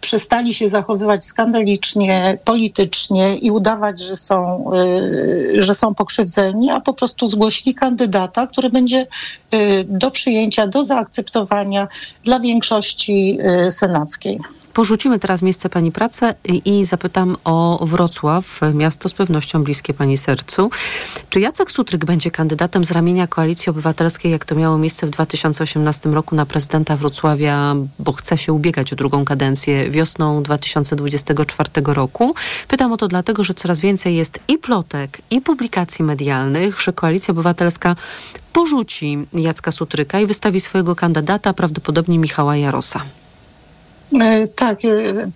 przestali 0.00 0.54
się 0.54 0.68
zachowywać 0.68 1.24
skandalicznie, 1.24 2.38
politycznie 2.44 3.36
i 3.36 3.50
udawać, 3.50 4.00
że 4.00 4.16
są, 4.16 4.70
y, 4.74 5.62
że 5.62 5.74
są 5.74 5.94
pokrzywdzeni, 5.94 6.70
a 6.70 6.80
po 6.80 6.94
prostu 6.94 7.26
zgłosili 7.26 7.74
kandydata, 7.74 8.46
który 8.46 8.70
będzie 8.70 9.06
y, 9.54 9.84
do 9.88 10.10
przyjęcia, 10.10 10.66
do 10.66 10.84
zaakceptowania 10.84 11.88
dla 12.24 12.40
większości 12.40 13.38
senackiej. 13.70 14.38
Porzucimy 14.78 15.18
teraz 15.18 15.42
miejsce 15.42 15.68
Pani 15.68 15.92
pracę 15.92 16.34
i 16.64 16.84
zapytam 16.84 17.36
o 17.44 17.86
Wrocław, 17.86 18.60
miasto 18.74 19.08
z 19.08 19.12
pewnością 19.14 19.64
bliskie 19.64 19.94
Pani 19.94 20.16
sercu. 20.16 20.70
Czy 21.30 21.40
Jacek 21.40 21.70
Sutryk 21.70 22.04
będzie 22.04 22.30
kandydatem 22.30 22.84
z 22.84 22.90
ramienia 22.90 23.26
Koalicji 23.26 23.70
Obywatelskiej, 23.70 24.32
jak 24.32 24.44
to 24.44 24.54
miało 24.54 24.78
miejsce 24.78 25.06
w 25.06 25.10
2018 25.10 26.10
roku 26.10 26.34
na 26.34 26.46
prezydenta 26.46 26.96
Wrocławia, 26.96 27.74
bo 27.98 28.12
chce 28.12 28.38
się 28.38 28.52
ubiegać 28.52 28.92
o 28.92 28.96
drugą 28.96 29.24
kadencję 29.24 29.90
wiosną 29.90 30.42
2024 30.42 31.70
roku? 31.84 32.34
Pytam 32.68 32.92
o 32.92 32.96
to 32.96 33.08
dlatego, 33.08 33.44
że 33.44 33.54
coraz 33.54 33.80
więcej 33.80 34.16
jest 34.16 34.38
i 34.48 34.58
plotek, 34.58 35.18
i 35.30 35.40
publikacji 35.40 36.04
medialnych, 36.04 36.80
że 36.80 36.92
Koalicja 36.92 37.32
Obywatelska 37.32 37.96
porzuci 38.52 39.18
Jacka 39.32 39.72
Sutryka 39.72 40.20
i 40.20 40.26
wystawi 40.26 40.60
swojego 40.60 40.96
kandydata, 40.96 41.52
prawdopodobnie 41.52 42.18
Michała 42.18 42.56
Jarosa. 42.56 43.04
E, 44.12 44.48
tak, 44.48 44.84
e, 44.84 44.88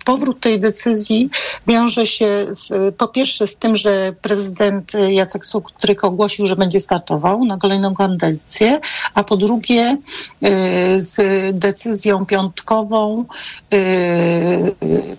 powrót 0.05 0.39
tej 0.39 0.59
decyzji 0.59 1.29
wiąże 1.67 2.05
się 2.05 2.45
z, 2.49 2.95
po 2.95 3.07
pierwsze 3.07 3.47
z 3.47 3.55
tym, 3.55 3.75
że 3.75 4.13
prezydent 4.21 4.91
Jacek 5.09 5.45
Sutryk 5.45 6.03
ogłosił, 6.03 6.45
że 6.45 6.55
będzie 6.55 6.79
startował 6.79 7.45
na 7.45 7.57
kolejną 7.57 7.93
kadencję, 7.93 8.79
a 9.13 9.23
po 9.23 9.37
drugie 9.37 9.97
e, 10.41 11.01
z 11.01 11.17
decyzją 11.57 12.25
piątkową 12.25 13.25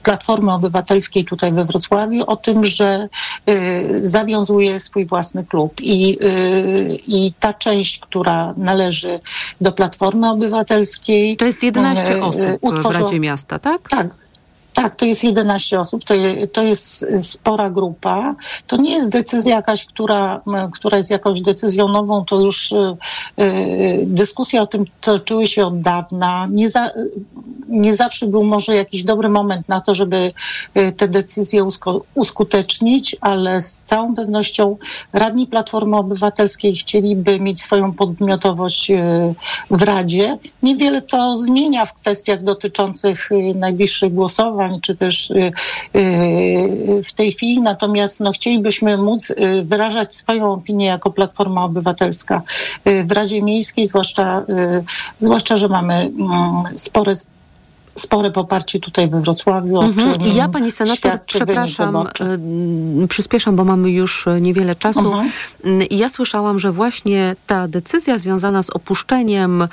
Platformy 0.03 0.53
Obywatelskiej 0.53 1.25
tutaj 1.25 1.53
we 1.53 1.65
Wrocławiu 1.65 2.25
o 2.27 2.37
tym, 2.37 2.65
że 2.65 3.09
zawiązuje 4.03 4.81
swój 4.81 5.07
własny 5.07 5.45
klub 5.45 5.81
i, 5.81 6.19
i 7.07 7.33
ta 7.41 7.53
część, 7.53 7.99
która 7.99 8.55
należy 8.57 9.21
do 9.61 9.73
Platformy 9.73 10.31
Obywatelskiej. 10.31 11.37
To 11.37 11.45
jest 11.45 11.63
11 11.63 12.23
osób 12.23 12.43
w 12.63 12.93
Radzie 12.93 13.21
Miasta 13.21 13.44
miasta, 13.45 13.59
tak? 13.59 13.89
Tak. 13.89 14.24
Tak, 14.75 14.95
to 14.95 15.05
jest 15.05 15.25
11 15.25 15.81
osób, 15.81 16.05
to, 16.05 16.15
je, 16.15 16.47
to 16.47 16.63
jest 16.63 17.07
spora 17.21 17.71
grupa. 17.71 18.35
To 18.67 18.77
nie 18.77 18.93
jest 18.93 19.11
decyzja 19.11 19.57
jakaś, 19.57 19.85
która, 19.85 20.41
która 20.75 20.97
jest 20.97 21.11
jakąś 21.11 21.41
decyzją 21.41 21.89
nową, 21.89 22.25
to 22.25 22.41
już 22.41 22.73
y, 22.73 22.97
y, 23.41 24.05
dyskusje 24.07 24.63
o 24.63 24.67
tym 24.67 24.85
toczyły 25.01 25.47
się 25.47 25.67
od 25.67 25.81
dawna. 25.81 26.49
Nie, 26.51 26.71
za, 26.71 26.91
nie 27.69 27.97
zawsze 27.97 28.27
był 28.27 28.45
może 28.45 28.75
jakiś 28.75 29.05
dobry 29.05 29.29
moment 29.29 29.69
na 29.69 29.81
to, 29.81 29.95
żeby 29.95 30.33
y, 30.77 30.93
te 30.93 31.09
decyzje 31.09 31.65
usko, 31.65 32.03
uskutecznić, 32.15 33.17
ale 33.21 33.63
z 33.63 33.83
całą 33.83 34.15
pewnością 34.15 34.77
radni 35.13 35.47
Platformy 35.47 35.97
Obywatelskiej 35.97 36.77
chcieliby 36.77 37.41
mieć 37.41 37.63
swoją 37.63 37.93
podmiotowość 37.93 38.91
y, 38.91 38.99
w 39.71 39.83
Radzie. 39.83 40.39
Niewiele 40.63 41.03
to 41.03 41.37
zmienia 41.37 41.87
w 41.87 41.93
kwestiach 41.93 42.43
dotyczących 42.43 43.31
najbliższych 43.55 44.15
głosowań 44.15 44.64
czy 44.83 44.97
też 44.97 45.31
y, 45.31 45.53
y, 45.97 47.03
w 47.07 47.13
tej 47.13 47.33
chwili. 47.33 47.61
Natomiast 47.61 48.21
no, 48.21 48.33
chcielibyśmy 48.33 48.97
móc 48.97 49.31
y, 49.31 49.65
wyrażać 49.65 50.15
swoją 50.15 50.53
opinię 50.53 50.87
jako 50.87 51.11
Platforma 51.11 51.65
Obywatelska 51.65 52.43
w 53.05 53.13
Radzie 53.13 53.43
Miejskiej, 53.43 53.87
zwłaszcza, 53.87 54.43
zwłaszcza 55.19 55.57
że 55.57 55.69
mamy 55.69 55.95
mm, 55.95 56.79
spore 56.79 57.15
spore 57.95 58.31
poparcie 58.31 58.81
tutaj 58.81 59.09
we 59.09 59.21
Wrocławiu. 59.21 59.81
Mhm. 59.81 60.21
I 60.21 60.35
ja, 60.35 60.49
pani 60.49 60.71
senator, 60.71 61.19
przepraszam, 61.27 62.09
przyspieszam, 63.09 63.57
bo 63.57 63.65
mamy 63.65 63.91
już 63.91 64.27
niewiele 64.41 64.75
czasu. 64.77 65.13
Mhm. 65.13 65.31
Ja 65.91 66.09
słyszałam, 66.09 66.59
że 66.59 66.73
właśnie 66.73 67.37
ta 67.47 67.69
decyzja 67.69 68.19
związana 68.19 68.63
z 68.63 68.71
opuszczeniem 68.71 69.69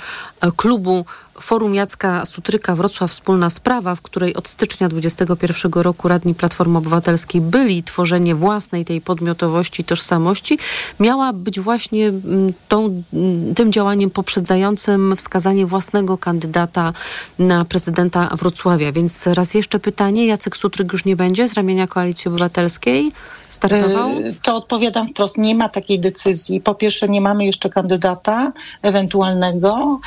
klubu 0.55 1.05
Forum 1.41 1.75
Jacka 1.75 2.25
Sutryka 2.25 2.75
Wrocław 2.75 3.11
Wspólna 3.11 3.49
Sprawa, 3.49 3.95
w 3.95 4.01
której 4.01 4.35
od 4.35 4.47
stycznia 4.47 4.89
2021 4.89 5.81
roku 5.81 6.07
radni 6.07 6.35
Platformy 6.35 6.77
Obywatelskiej 6.77 7.41
byli 7.41 7.83
tworzenie 7.83 8.35
własnej 8.35 8.85
tej 8.85 9.01
podmiotowości, 9.01 9.83
tożsamości, 9.83 10.59
miała 10.99 11.33
być 11.33 11.59
właśnie 11.59 12.07
mm, 12.07 12.53
tą, 12.67 13.03
mm, 13.13 13.55
tym 13.55 13.71
działaniem 13.71 14.09
poprzedzającym 14.09 15.15
wskazanie 15.15 15.65
własnego 15.65 16.17
kandydata 16.17 16.93
na 17.39 17.65
prezydenta 17.65 18.29
Wrocławia. 18.35 18.91
Więc 18.91 19.27
raz 19.27 19.53
jeszcze 19.53 19.79
pytanie, 19.79 20.25
Jacek 20.25 20.57
Sutryk 20.57 20.93
już 20.93 21.05
nie 21.05 21.15
będzie 21.15 21.47
z 21.47 21.53
ramienia 21.53 21.87
Koalicji 21.87 22.29
Obywatelskiej? 22.29 23.11
Startował? 23.53 24.09
To 24.41 24.55
odpowiadam 24.55 25.07
wprost, 25.07 25.37
nie 25.37 25.55
ma 25.55 25.69
takiej 25.69 25.99
decyzji. 25.99 26.61
Po 26.61 26.75
pierwsze, 26.75 27.09
nie 27.09 27.21
mamy 27.21 27.45
jeszcze 27.45 27.69
kandydata 27.69 28.51
ewentualnego, 28.81 29.99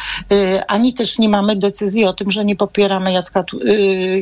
ani 0.69 0.95
też 0.95 1.19
nie 1.19 1.29
mamy 1.29 1.57
decyzji 1.57 2.05
o 2.05 2.13
tym, 2.13 2.31
że 2.31 2.45
nie 2.45 2.57
popieramy 2.57 3.13
Jacka, 3.13 3.45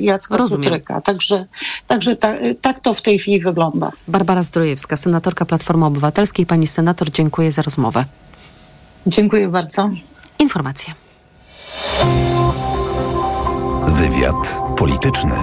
Jacka 0.00 0.48
Sutryka. 0.48 1.00
Także, 1.00 1.46
także 1.86 2.16
tak, 2.16 2.38
tak 2.60 2.80
to 2.80 2.94
w 2.94 3.02
tej 3.02 3.18
chwili 3.18 3.40
wygląda. 3.40 3.92
Barbara 4.08 4.42
Zdrojewska, 4.42 4.96
senatorka 4.96 5.44
Platformy 5.44 5.86
Obywatelskiej. 5.86 6.46
Pani 6.46 6.66
senator, 6.66 7.10
dziękuję 7.10 7.52
za 7.52 7.62
rozmowę. 7.62 8.04
Dziękuję 9.06 9.48
bardzo. 9.48 9.90
Informacje. 10.38 10.94
Wywiad 13.86 14.60
polityczny. 14.78 15.34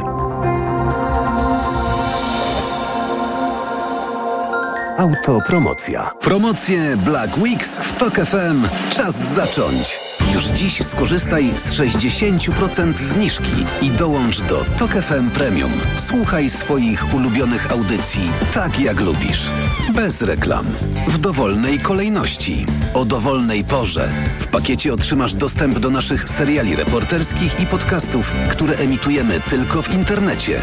Autopromocja. 5.00 6.12
Promocje 6.22 6.98
Black 6.98 7.38
Weeks 7.38 7.77
w 7.77 7.94
TOK 7.98 8.13
FM. 8.13 8.68
Czas 8.96 9.34
zacząć. 9.34 10.00
Już 10.34 10.44
dziś 10.46 10.86
skorzystaj 10.86 11.51
z 11.58 11.74
60% 11.74 12.96
zniżki 12.96 13.65
i 13.82 13.89
dołącz 13.89 14.41
do 14.41 14.65
TOK 14.77 14.91
FM 14.91 15.29
Premium. 15.29 15.72
Słuchaj 15.98 16.50
swoich 16.50 17.13
ulubionych 17.13 17.72
audycji 17.72 18.32
tak 18.53 18.79
jak 18.79 19.00
lubisz. 19.00 19.50
Bez 19.94 20.22
reklam. 20.22 20.65
W 21.08 21.18
dowolnej 21.18 21.77
kolejności. 21.77 22.65
O 22.94 23.06
dowolnej 23.06 23.63
porze. 23.63 24.10
W 24.38 24.48
pakiecie 24.48 24.94
otrzymasz 24.94 25.34
dostęp 25.34 25.79
do 25.79 25.89
naszych 25.89 26.29
seriali 26.29 26.75
reporterskich 26.75 27.60
i 27.60 27.65
podcastów, 27.65 28.32
które 28.50 28.75
emitujemy 28.75 29.39
tylko 29.39 29.82
w 29.82 29.94
internecie. 29.94 30.60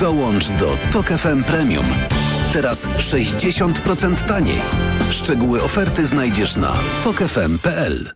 Dołącz 0.00 0.48
do 0.48 0.76
TOK 0.92 1.06
FM 1.06 1.44
Premium. 1.44 1.86
Teraz 2.52 2.86
60% 2.86 4.28
taniej. 4.28 4.60
Szczegóły 5.10 5.62
oferty 5.62 6.06
znajdziesz 6.06 6.56
na 6.56 6.74
tokefm.pl. 7.04 8.10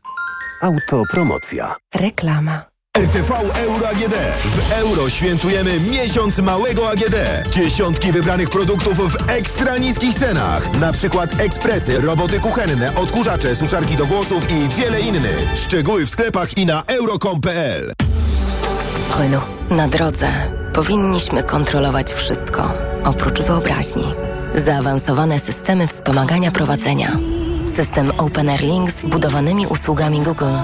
Autopromocja. 0.63 1.77
Reklama. 1.95 2.65
RTV 2.99 3.35
Euro 3.55 3.89
AGD. 3.89 4.15
W 4.45 4.73
euro 4.73 5.11
świętujemy 5.11 5.81
miesiąc 5.81 6.39
małego 6.39 6.91
AGD. 6.91 7.17
Dziesiątki 7.51 8.13
wybranych 8.13 8.51
produktów 8.51 9.13
w 9.13 9.31
ekstra 9.31 9.79
niskich 9.79 10.15
cenach. 10.15 10.79
Na 10.81 10.93
przykład 10.93 11.41
ekspresy, 11.41 12.01
roboty 12.01 12.41
kuchenne, 12.41 12.95
odkurzacze, 12.97 13.57
suszarki 13.57 13.97
do 13.97 14.05
włosów 14.07 14.51
i 14.51 14.69
wiele 14.69 15.01
innych. 15.01 15.49
Szczegóły 15.57 16.07
w 16.07 16.11
sklepach 16.11 16.59
i 16.59 16.67
na 16.67 16.83
euro.com.pl 16.87 17.93
Renault. 19.19 19.45
Na 19.71 19.89
drodze 19.89 20.29
powinniśmy 20.73 21.43
kontrolować 21.43 22.13
wszystko, 22.13 22.73
oprócz 23.05 23.43
wyobraźni. 23.43 24.24
Zaawansowane 24.55 25.41
systemy 25.41 25.87
wspomagania 25.87 26.51
prowadzenia 26.51 27.19
System 27.77 28.13
Open 28.19 28.49
Air 28.49 28.61
Link 28.61 28.91
z 28.91 29.03
wbudowanymi 29.03 29.67
usługami 29.67 30.21
Google. 30.21 30.57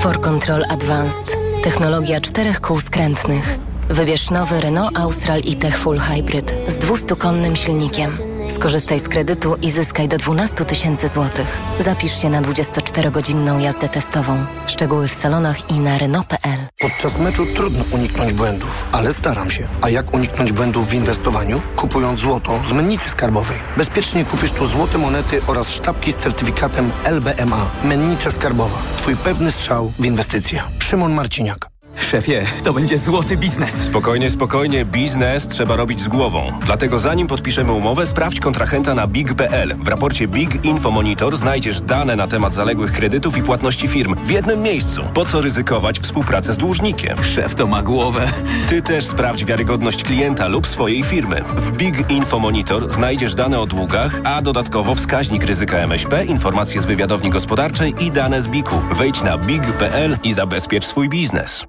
For 0.00 0.20
Control 0.20 0.64
Advanced. 0.68 1.36
Technologia 1.62 2.20
czterech 2.20 2.60
kół 2.60 2.80
skrętnych. 2.80 3.58
Wybierz 3.88 4.30
nowy 4.30 4.60
Renault 4.60 4.98
Austral 4.98 5.38
e-Tech 5.38 5.78
Full 5.78 5.98
Hybrid 5.98 6.54
z 6.68 6.78
200-konnym 6.78 7.54
silnikiem. 7.54 8.12
Skorzystaj 8.48 9.00
z 9.00 9.08
kredytu 9.08 9.56
i 9.62 9.70
zyskaj 9.70 10.08
do 10.08 10.18
12 10.18 10.64
tysięcy 10.64 11.08
złotych. 11.08 11.60
Zapisz 11.80 12.22
się 12.22 12.30
na 12.30 12.42
24-godzinną 12.42 13.58
jazdę 13.58 13.88
testową. 13.88 14.46
Szczegóły 14.66 15.08
w 15.08 15.14
salonach 15.14 15.70
i 15.70 15.80
na 15.80 15.98
Renault.pl. 15.98 16.55
Podczas 16.80 17.18
meczu 17.18 17.46
trudno 17.46 17.84
uniknąć 17.90 18.32
błędów, 18.32 18.84
ale 18.92 19.12
staram 19.12 19.50
się. 19.50 19.68
A 19.82 19.90
jak 19.90 20.14
uniknąć 20.14 20.52
błędów 20.52 20.88
w 20.88 20.94
inwestowaniu? 20.94 21.62
Kupując 21.76 22.20
złoto 22.20 22.60
z 22.68 22.72
mennicy 22.72 23.10
skarbowej. 23.10 23.58
Bezpiecznie 23.76 24.24
kupisz 24.24 24.50
tu 24.52 24.66
złote 24.66 24.98
monety 24.98 25.40
oraz 25.46 25.70
sztabki 25.70 26.12
z 26.12 26.16
certyfikatem 26.16 26.92
LBMA. 27.04 27.70
Mennica 27.84 28.30
Skarbowa. 28.30 28.78
Twój 28.96 29.16
pewny 29.16 29.52
strzał 29.52 29.92
w 29.98 30.04
inwestycje. 30.04 30.62
Szymon 30.78 31.14
Marciniak. 31.14 31.75
Szefie, 32.00 32.46
to 32.64 32.72
będzie 32.72 32.98
złoty 32.98 33.36
biznes. 33.36 33.74
Spokojnie, 33.74 34.30
spokojnie. 34.30 34.84
Biznes 34.84 35.48
trzeba 35.48 35.76
robić 35.76 36.00
z 36.00 36.08
głową. 36.08 36.52
Dlatego 36.66 36.98
zanim 36.98 37.26
podpiszemy 37.26 37.72
umowę, 37.72 38.06
sprawdź 38.06 38.40
kontrahenta 38.40 38.94
na 38.94 39.06
big.pl. 39.06 39.74
W 39.76 39.88
raporcie 39.88 40.28
Big 40.28 40.64
Info 40.64 40.90
Monitor 40.90 41.36
znajdziesz 41.36 41.80
dane 41.80 42.16
na 42.16 42.26
temat 42.26 42.52
zaległych 42.52 42.92
kredytów 42.92 43.36
i 43.36 43.42
płatności 43.42 43.88
firm 43.88 44.14
w 44.22 44.30
jednym 44.30 44.62
miejscu. 44.62 45.02
Po 45.14 45.24
co 45.24 45.40
ryzykować 45.40 46.00
współpracę 46.00 46.54
z 46.54 46.58
dłużnikiem? 46.58 47.24
Szef 47.24 47.54
to 47.54 47.66
ma 47.66 47.82
głowę. 47.82 48.30
Ty 48.68 48.82
też 48.82 49.04
sprawdź 49.04 49.44
wiarygodność 49.44 50.04
klienta 50.04 50.48
lub 50.48 50.66
swojej 50.66 51.02
firmy. 51.02 51.42
W 51.56 51.72
Big 51.72 52.10
Info 52.10 52.38
Monitor 52.38 52.90
znajdziesz 52.90 53.34
dane 53.34 53.60
o 53.60 53.66
długach, 53.66 54.20
a 54.24 54.42
dodatkowo 54.42 54.94
wskaźnik 54.94 55.44
ryzyka 55.44 55.76
MŚP, 55.76 56.24
informacje 56.24 56.80
z 56.80 56.84
wywiadowni 56.84 57.30
gospodarczej 57.30 57.94
i 58.00 58.10
dane 58.10 58.42
z 58.42 58.48
BIK-u. 58.48 58.94
Wejdź 58.94 59.22
na 59.22 59.38
big.pl 59.38 60.18
i 60.24 60.32
zabezpiecz 60.34 60.86
swój 60.86 61.08
biznes. 61.08 61.64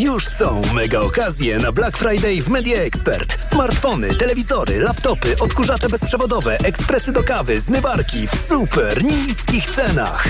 Już 0.00 0.26
są 0.26 0.62
mega 0.74 1.00
okazje 1.00 1.58
na 1.58 1.72
Black 1.72 1.96
Friday 1.96 2.42
w 2.42 2.48
Media 2.48 2.78
Expert. 2.78 3.44
Smartfony, 3.44 4.14
telewizory, 4.14 4.80
laptopy, 4.80 5.34
odkurzacze 5.40 5.88
bezprzewodowe, 5.88 6.58
ekspresy 6.64 7.12
do 7.12 7.24
kawy, 7.24 7.60
zmywarki 7.60 8.26
w 8.26 8.34
super 8.48 9.04
niskich 9.04 9.70
cenach. 9.70 10.28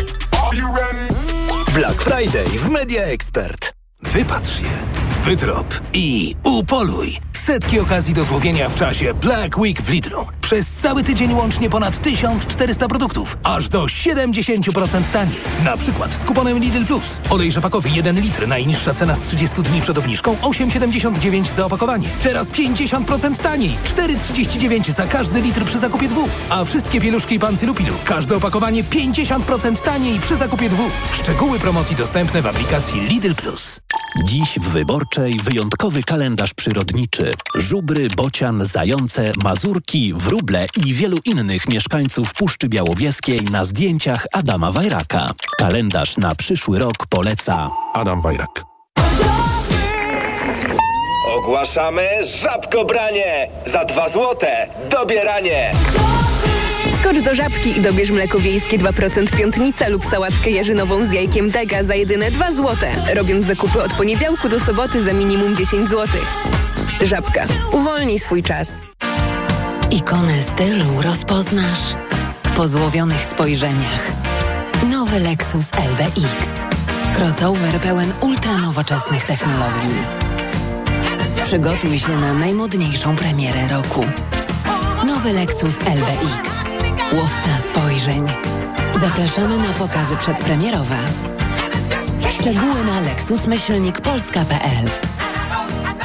Black 1.74 2.02
Friday 2.02 2.44
w 2.58 2.68
Media 2.68 3.02
Expert. 3.02 3.74
Wypatrz 4.02 4.60
je, 4.60 4.70
wydrop 5.24 5.80
i 5.92 6.34
upoluj. 6.44 7.27
Setki 7.48 7.80
okazji 7.80 8.14
do 8.14 8.24
złowienia 8.24 8.68
w 8.68 8.74
czasie 8.74 9.14
Black 9.14 9.58
Week 9.58 9.82
w 9.82 9.88
Lidlu. 9.90 10.26
Przez 10.40 10.72
cały 10.72 11.04
tydzień 11.04 11.32
łącznie 11.34 11.70
ponad 11.70 12.02
1400 12.02 12.88
produktów, 12.88 13.36
aż 13.42 13.68
do 13.68 13.84
70% 13.84 15.02
taniej. 15.12 15.36
Na 15.64 15.76
przykład 15.76 16.14
z 16.14 16.24
kuponem 16.24 16.58
Lidl 16.58 16.84
Plus. 16.84 17.20
Olej 17.30 17.52
rzepakowy 17.52 17.88
1 17.88 18.20
litr, 18.20 18.48
najniższa 18.48 18.94
cena 18.94 19.14
z 19.14 19.20
30 19.20 19.62
dni 19.62 19.80
przed 19.80 19.98
obniżką 19.98 20.36
8,79 20.42 21.54
za 21.54 21.66
opakowanie. 21.66 22.08
Teraz 22.22 22.50
50% 22.50 23.36
taniej, 23.36 23.78
4,39 23.84 24.90
za 24.90 25.06
każdy 25.06 25.40
litr 25.40 25.64
przy 25.64 25.78
zakupie 25.78 26.08
dwóch. 26.08 26.30
A 26.50 26.64
wszystkie 26.64 27.00
pieluszki 27.00 27.34
i 27.34 27.38
pancylupilu, 27.38 27.94
każde 28.04 28.36
opakowanie 28.36 28.84
50% 28.84 29.76
taniej 29.76 30.20
przy 30.20 30.36
zakupie 30.36 30.68
dwóch. 30.68 30.92
Szczegóły 31.12 31.58
promocji 31.58 31.96
dostępne 31.96 32.42
w 32.42 32.46
aplikacji 32.46 33.00
Lidl 33.00 33.34
Plus. 33.34 33.80
Dziś 34.16 34.58
w 34.58 34.68
Wyborczej 34.68 35.40
wyjątkowy 35.42 36.02
kalendarz 36.02 36.54
przyrodniczy. 36.54 37.34
Żubry, 37.54 38.08
bocian, 38.16 38.64
zające, 38.64 39.32
mazurki, 39.44 40.14
wróble 40.14 40.66
i 40.86 40.94
wielu 40.94 41.18
innych 41.24 41.68
mieszkańców 41.68 42.34
Puszczy 42.34 42.68
Białowieskiej 42.68 43.40
na 43.40 43.64
zdjęciach 43.64 44.26
Adama 44.32 44.72
Wajraka. 44.72 45.30
Kalendarz 45.58 46.16
na 46.16 46.34
przyszły 46.34 46.78
rok 46.78 47.06
poleca 47.08 47.70
Adam 47.94 48.20
Wajrak. 48.20 48.64
Ogłaszamy 51.36 52.08
żabkobranie! 52.42 53.48
Za 53.66 53.84
dwa 53.84 54.08
złote 54.08 54.68
dobieranie! 54.90 55.72
Skocz 57.00 57.20
do 57.20 57.34
Żabki 57.34 57.78
i 57.78 57.80
dobierz 57.80 58.10
mleko 58.10 58.40
wiejskie 58.40 58.78
2% 58.78 59.36
piątnica 59.36 59.88
lub 59.88 60.04
sałatkę 60.04 60.50
jarzynową 60.50 61.04
z 61.04 61.12
jajkiem 61.12 61.50
dega 61.50 61.82
za 61.82 61.94
jedyne 61.94 62.30
2 62.30 62.52
złote. 62.52 62.90
Robiąc 63.14 63.44
zakupy 63.44 63.82
od 63.82 63.92
poniedziałku 63.92 64.48
do 64.48 64.60
soboty 64.60 65.02
za 65.02 65.12
minimum 65.12 65.56
10 65.56 65.88
zł. 65.88 66.20
Żabka. 67.02 67.44
Uwolnij 67.72 68.18
swój 68.18 68.42
czas. 68.42 68.72
Ikonę 69.90 70.42
stylu 70.42 71.02
rozpoznasz 71.02 71.94
po 72.56 72.68
złowionych 72.68 73.20
spojrzeniach. 73.20 74.12
Nowy 74.90 75.20
Lexus 75.20 75.66
LBX. 75.90 76.48
Crossover 77.16 77.80
pełen 77.80 78.12
ultranowoczesnych 78.20 79.24
technologii. 79.24 79.98
Przygotuj 81.44 81.98
się 81.98 82.12
na 82.20 82.34
najmodniejszą 82.34 83.16
premierę 83.16 83.68
roku. 83.68 84.04
Nowy 85.06 85.32
Lexus 85.32 85.74
LBX. 85.86 86.57
Łowca 87.12 87.58
spojrzeń. 87.70 88.26
Zapraszamy 89.00 89.58
na 89.58 89.72
pokazy 89.72 90.16
przedpremierowe. 90.16 90.96
Szczegóły 92.40 92.84
na 92.84 93.00
lexusmyślnikpolska.pl 93.00 94.90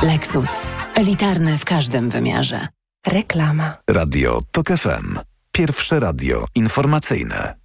Lexus. 0.04 0.50
Elitarny 0.96 1.58
w 1.58 1.66
każdym 1.66 2.10
wymiarze. 2.10 2.68
Reklama. 3.08 3.78
Radio 3.89 4.39
TOK 4.52 4.68
FM. 4.68 5.20
Pierwsze 5.52 6.00
radio 6.00 6.46
informacyjne. 6.56 7.56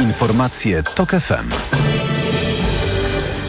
Informacje 0.00 0.82
TOK 0.82 1.10
FM. 1.10 1.50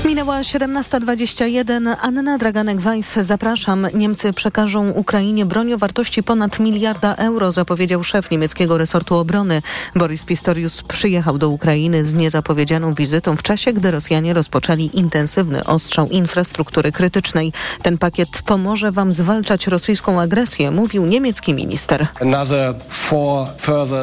Minęła 0.05 0.41
17.21. 0.41 1.95
Anna 2.01 2.37
Draganek-Weiss. 2.37 3.23
Zapraszam. 3.23 3.87
Niemcy 3.93 4.33
przekażą 4.33 4.89
Ukrainie 4.89 5.45
broń 5.45 5.73
o 5.73 5.77
wartości 5.77 6.23
ponad 6.23 6.59
miliarda 6.59 7.15
euro, 7.15 7.51
zapowiedział 7.51 8.03
szef 8.03 8.31
niemieckiego 8.31 8.77
resortu 8.77 9.15
obrony. 9.15 9.61
Boris 9.95 10.23
Pistorius 10.23 10.81
przyjechał 10.81 11.37
do 11.37 11.49
Ukrainy 11.49 12.05
z 12.05 12.15
niezapowiedzianą 12.15 12.93
wizytą 12.93 13.35
w 13.35 13.43
czasie, 13.43 13.73
gdy 13.73 13.91
Rosjanie 13.91 14.33
rozpoczęli 14.33 14.89
intensywny 14.93 15.65
ostrzał 15.65 16.07
infrastruktury 16.07 16.91
krytycznej. 16.91 17.53
Ten 17.81 17.97
pakiet 17.97 18.41
pomoże 18.45 18.91
wam 18.91 19.13
zwalczać 19.13 19.67
rosyjską 19.67 20.21
agresję, 20.21 20.71
mówił 20.71 21.05
niemiecki 21.05 21.53
minister. 21.53 22.07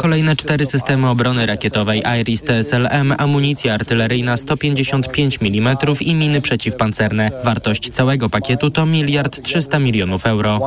Kolejne 0.00 0.36
cztery 0.36 0.66
systemy 0.66 1.08
obrony 1.08 1.46
rakietowej 1.46 2.02
IRIS 2.20 2.42
TSLM, 2.42 3.14
amunicja 3.18 3.74
artyleryjna 3.74 4.36
155 4.36 5.38
mm 5.42 5.76
i 6.02 6.14
miny 6.14 6.40
przeciwpancerne. 6.40 7.30
Wartość 7.44 7.90
całego 7.90 8.28
pakietu 8.28 8.70
to 8.70 8.86
miliard 8.86 9.42
300 9.42 9.78
milionów 9.78 10.26
euro. 10.26 10.60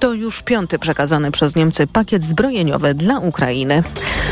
To 0.00 0.12
już 0.12 0.42
piąty 0.42 0.78
przekazany 0.78 1.30
przez 1.30 1.56
Niemcy 1.56 1.86
pakiet 1.86 2.24
zbrojeniowy 2.24 2.94
dla 2.94 3.18
Ukrainy. 3.18 3.82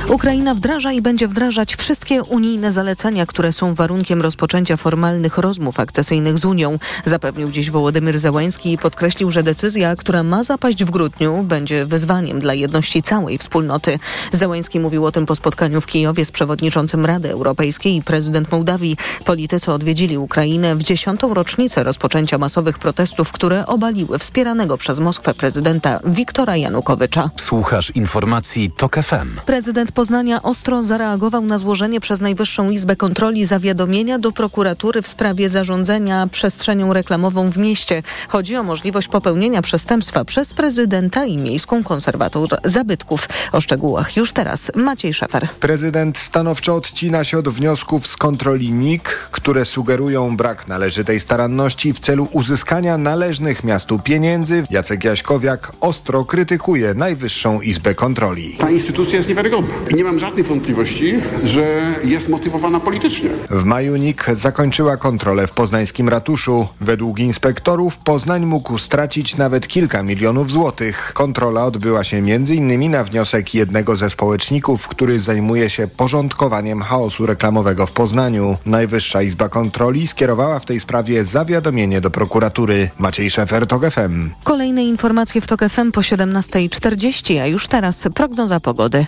Ukraina 0.08 0.54
wdraża 0.54 0.92
i 0.92 1.02
będzie 1.02 1.28
wdrażać 1.28 1.76
wszystkie 1.76 2.22
unijne 2.22 2.72
zalecenia, 2.72 3.26
które 3.26 3.52
są 3.52 3.74
warunkiem 3.74 4.22
rozpoczęcia 4.22 4.76
formalnych 4.76 5.38
rozmów 5.38 5.80
akcesyjnych 5.80 6.38
z 6.38 6.44
Unią, 6.44 6.78
zapewnił 7.04 7.50
dziś 7.50 7.70
Wołodymyr 7.70 8.18
Zełański 8.18 8.72
i 8.72 8.78
podkreślił, 8.78 9.30
że 9.30 9.42
decyzja, 9.42 9.96
która 9.96 10.22
ma 10.22 10.44
zapaść 10.44 10.84
w 10.84 10.90
grudniu, 10.90 11.42
będzie 11.42 11.86
wyzwaniem 11.86 12.40
dla 12.40 12.54
jedności 12.54 13.02
całej 13.02 13.38
wspólnoty. 13.38 13.98
Zełański 14.32 14.80
mówił 14.80 15.06
o 15.06 15.12
tym 15.12 15.26
po 15.26 15.34
spotkaniu 15.34 15.80
w 15.80 15.86
Kijowie 15.86 16.24
z 16.24 16.30
przewodniczącym 16.30 17.06
Rady 17.06 17.30
Europejskiej 17.30 17.96
i 17.96 18.02
prezydent 18.02 18.52
Mołdawii. 18.52 18.96
Politycy 19.24 19.72
odwiedzili 19.72 20.18
Ukrainę 20.18 20.76
w 20.76 20.82
dziesiątą 20.82 21.34
rocznicę 21.34 21.82
rozpoczęcia 21.82 22.38
masowych 22.38 22.78
protestów, 22.78 23.32
które 23.32 23.66
obaliły 23.66 24.18
wspieranego 24.18 24.78
przez 24.78 25.00
Moskwę 25.00 25.34
prezydenta 25.34 25.57
prezydenta 25.58 26.00
Wiktora 26.04 26.56
Janukowycza. 26.56 27.30
Słuchasz 27.36 27.90
informacji 27.90 28.70
TOK 28.76 28.96
FM. 28.96 29.40
Prezydent 29.46 29.92
Poznania 29.92 30.42
ostro 30.42 30.82
zareagował 30.82 31.44
na 31.44 31.58
złożenie 31.58 32.00
przez 32.00 32.20
Najwyższą 32.20 32.70
Izbę 32.70 32.96
Kontroli 32.96 33.44
zawiadomienia 33.44 34.18
do 34.18 34.32
prokuratury 34.32 35.02
w 35.02 35.08
sprawie 35.08 35.48
zarządzania 35.48 36.26
przestrzenią 36.26 36.92
reklamową 36.92 37.50
w 37.50 37.58
mieście. 37.58 38.02
Chodzi 38.28 38.56
o 38.56 38.62
możliwość 38.62 39.08
popełnienia 39.08 39.62
przestępstwa 39.62 40.24
przez 40.24 40.54
prezydenta 40.54 41.24
i 41.24 41.36
miejską 41.36 41.84
konserwator 41.84 42.48
zabytków. 42.64 43.28
O 43.52 43.60
szczegółach 43.60 44.16
już 44.16 44.32
teraz 44.32 44.70
Maciej 44.74 45.14
Szefer. 45.14 45.48
Prezydent 45.60 46.18
stanowczo 46.18 46.74
odcina 46.74 47.24
się 47.24 47.38
od 47.38 47.48
wniosków 47.48 48.06
z 48.06 48.16
kontroli 48.16 48.72
NIK, 48.72 49.08
które 49.30 49.64
sugerują 49.64 50.36
brak 50.36 50.68
należytej 50.68 51.20
staranności 51.20 51.94
w 51.94 52.00
celu 52.00 52.28
uzyskania 52.32 52.98
należnych 52.98 53.64
miastu 53.64 53.98
pieniędzy. 53.98 54.66
Jacek 54.70 55.04
Jaśkowiak 55.04 55.47
jak 55.48 55.72
ostro 55.80 56.24
krytykuje 56.24 56.94
Najwyższą 56.94 57.60
Izbę 57.60 57.94
Kontroli. 57.94 58.56
Ta 58.58 58.70
instytucja 58.70 59.16
jest 59.16 59.28
niewiarygodna 59.28 59.74
i 59.90 59.94
nie 59.94 60.04
mam 60.04 60.18
żadnych 60.18 60.46
wątpliwości, 60.46 61.14
że 61.44 61.80
jest 62.04 62.28
motywowana 62.28 62.80
politycznie. 62.80 63.30
W 63.50 63.64
maju 63.64 63.96
NIK 63.96 64.26
zakończyła 64.32 64.96
kontrolę 64.96 65.46
w 65.46 65.50
poznańskim 65.50 66.08
ratuszu. 66.08 66.68
Według 66.80 67.18
inspektorów 67.18 67.98
Poznań 67.98 68.46
mógł 68.46 68.78
stracić 68.78 69.36
nawet 69.36 69.68
kilka 69.68 70.02
milionów 70.02 70.50
złotych. 70.50 71.12
Kontrola 71.14 71.64
odbyła 71.64 72.04
się 72.04 72.16
m.in. 72.16 72.90
na 72.90 73.04
wniosek 73.04 73.54
jednego 73.54 73.96
ze 73.96 74.10
społeczników, 74.10 74.88
który 74.88 75.20
zajmuje 75.20 75.70
się 75.70 75.88
porządkowaniem 75.88 76.82
chaosu 76.82 77.26
reklamowego 77.26 77.86
w 77.86 77.92
Poznaniu. 77.92 78.56
Najwyższa 78.66 79.22
Izba 79.22 79.48
Kontroli 79.48 80.06
skierowała 80.06 80.58
w 80.58 80.66
tej 80.66 80.80
sprawie 80.80 81.24
zawiadomienie 81.24 82.00
do 82.00 82.10
prokuratury. 82.10 82.90
Maciej 82.98 83.30
Szefer, 83.30 83.66
TOG 83.66 83.90
FM. 83.90 84.30
Kolejne 84.44 84.84
informacje 84.84 85.37
w 85.40 85.46
TOK 85.46 85.60
FM 85.68 85.92
po 85.92 86.00
17.40, 86.00 87.40
a 87.40 87.46
już 87.46 87.66
teraz 87.66 88.08
prognoza 88.14 88.60
pogody. 88.60 89.06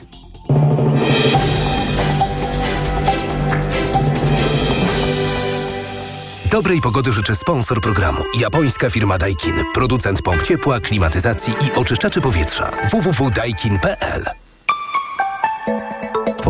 Dobrej 6.51 6.81
pogody 6.81 7.12
życzę 7.12 7.35
sponsor 7.35 7.81
programu. 7.81 8.23
Japońska 8.38 8.90
firma 8.90 9.19
Daikin. 9.19 9.64
Producent 9.75 10.23
pomp 10.23 10.43
ciepła, 10.43 10.81
klimatyzacji 10.81 11.55
i 11.66 11.79
oczyszczaczy 11.79 12.21
powietrza. 12.21 12.71
www.daikin.pl 12.93 14.25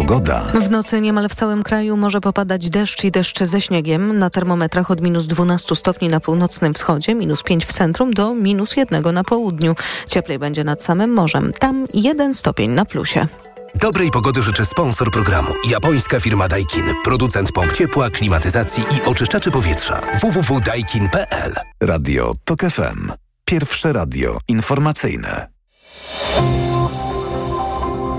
Pogoda. 0.01 0.41
W 0.41 0.71
nocy 0.71 1.01
niemal 1.01 1.29
w 1.29 1.35
całym 1.35 1.63
kraju 1.63 1.97
może 1.97 2.21
popadać 2.21 2.71
deszcz 2.71 3.05
i 3.05 3.11
deszcz 3.11 3.43
ze 3.43 3.61
śniegiem. 3.61 4.19
Na 4.19 4.31
termometrach 4.31 4.91
od 4.91 5.01
minus 5.01 5.27
12 5.27 5.77
stopni 5.77 6.09
na 6.09 6.21
północnym 6.21 6.75
wschodzie, 6.75 7.15
minus 7.15 7.43
5 7.43 7.67
w 7.67 7.73
centrum 7.73 8.13
do 8.15 8.35
minus 8.35 8.77
1 8.77 9.15
na 9.15 9.25
południu. 9.25 9.77
Cieplej 10.07 10.39
będzie 10.39 10.65
nad 10.65 10.83
samym 10.83 11.13
morzem. 11.13 11.53
Tam 11.53 11.87
1 11.95 12.35
stopień 12.35 12.71
na 12.71 12.85
plusie. 12.85 13.27
Dobrej 13.75 14.11
pogody 14.11 14.43
życzę 14.43 14.67
sponsor 14.67 15.11
programu. 15.11 15.53
Japońska 15.69 16.21
firma 16.21 16.49
Daikin. 16.49 16.95
Producent 17.05 17.53
pomp 17.53 17.73
ciepła, 17.73 18.11
klimatyzacji 18.11 18.85
i 18.97 19.09
oczyszczaczy 19.09 19.51
powietrza. 19.51 20.01
www.daikin.pl 20.21 21.55
Radio 21.81 22.33
TOK 22.45 22.61
FM. 22.61 23.13
Pierwsze 23.45 23.93
radio 23.93 24.39
informacyjne. 24.49 25.51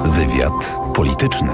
Wywiad 0.06 0.78
polityczny. 0.96 1.52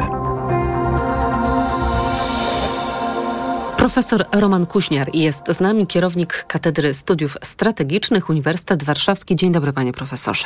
Profesor 3.77 4.25
Roman 4.31 4.65
Kuśniar 4.65 5.15
jest 5.15 5.43
z 5.49 5.59
nami, 5.59 5.87
kierownik 5.87 6.45
Katedry 6.47 6.93
Studiów 6.93 7.37
Strategicznych 7.43 8.29
Uniwersytet 8.29 8.83
Warszawski. 8.83 9.35
Dzień 9.35 9.51
dobry, 9.51 9.73
panie 9.73 9.93
profesorze. 9.93 10.45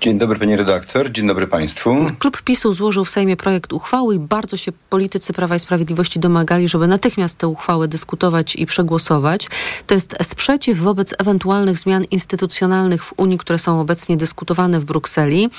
Dzień 0.00 0.18
dobry 0.18 0.38
pani 0.38 0.56
redaktor, 0.56 1.12
dzień 1.12 1.26
dobry 1.26 1.46
państwu. 1.46 2.06
Klub 2.18 2.42
PiSu 2.42 2.74
złożył 2.74 3.04
w 3.04 3.10
Sejmie 3.10 3.36
projekt 3.36 3.72
uchwały 3.72 4.14
i 4.14 4.18
bardzo 4.18 4.56
się 4.56 4.72
politycy 4.90 5.32
Prawa 5.32 5.56
i 5.56 5.58
Sprawiedliwości 5.58 6.20
domagali, 6.20 6.68
żeby 6.68 6.86
natychmiast 6.86 7.38
tę 7.38 7.48
uchwałę 7.48 7.88
dyskutować 7.88 8.56
i 8.56 8.66
przegłosować. 8.66 9.48
To 9.86 9.94
jest 9.94 10.16
sprzeciw 10.22 10.78
wobec 10.78 11.14
ewentualnych 11.18 11.78
zmian 11.78 12.04
instytucjonalnych 12.04 13.04
w 13.04 13.12
Unii, 13.16 13.38
które 13.38 13.58
są 13.58 13.80
obecnie 13.80 14.16
dyskutowane 14.16 14.80
w 14.80 14.84
Brukseli. 14.84 15.50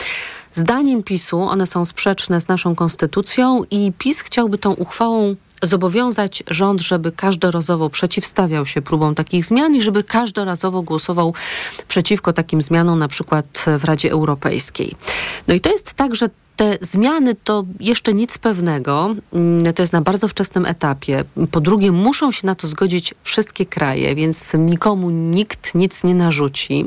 Zdaniem 0.58 1.04
PiSu 1.04 1.42
one 1.42 1.68
są 1.68 1.86
sprzeczne 1.86 2.42
z 2.42 2.48
naszą 2.48 2.76
konstytucją 2.76 3.64
i 3.72 3.92
PiS 3.98 4.20
chciałby 4.20 4.58
tą 4.58 4.74
uchwałą 4.74 5.36
zobowiązać 5.64 6.44
rząd, 6.48 6.82
żeby 6.82 7.12
każdorazowo 7.12 7.90
przeciwstawiał 7.90 8.66
się 8.66 8.82
próbom 8.82 9.16
takich 9.16 9.46
zmian 9.46 9.76
i 9.76 9.82
żeby 9.82 10.04
każdorazowo 10.04 10.82
głosował 10.82 11.34
przeciwko 11.88 12.34
takim 12.34 12.62
zmianom, 12.62 13.00
na 13.00 13.08
przykład 13.08 13.66
w 13.80 13.84
Radzie 13.84 14.12
Europejskiej. 14.12 14.96
No 15.48 15.54
i 15.54 15.60
to 15.60 15.70
jest 15.70 15.94
tak, 15.94 16.16
że 16.16 16.30
te 16.56 16.78
zmiany 16.82 17.36
to 17.36 17.64
jeszcze 17.80 18.14
nic 18.14 18.38
pewnego. 18.38 19.16
Mm, 19.34 19.74
to 19.74 19.84
jest 19.84 19.94
na 19.94 20.02
bardzo 20.02 20.28
wczesnym 20.28 20.66
etapie. 20.66 21.24
Po 21.52 21.62
drugie, 21.62 21.92
muszą 21.92 22.32
się 22.32 22.48
na 22.48 22.56
to 22.56 22.68
zgodzić 22.68 23.14
wszystkie 23.24 23.66
kraje, 23.66 24.16
więc 24.16 24.52
nikomu 24.54 25.10
nikt 25.10 25.76
nic 25.76 26.04
nie 26.04 26.16
narzuci. 26.16 26.86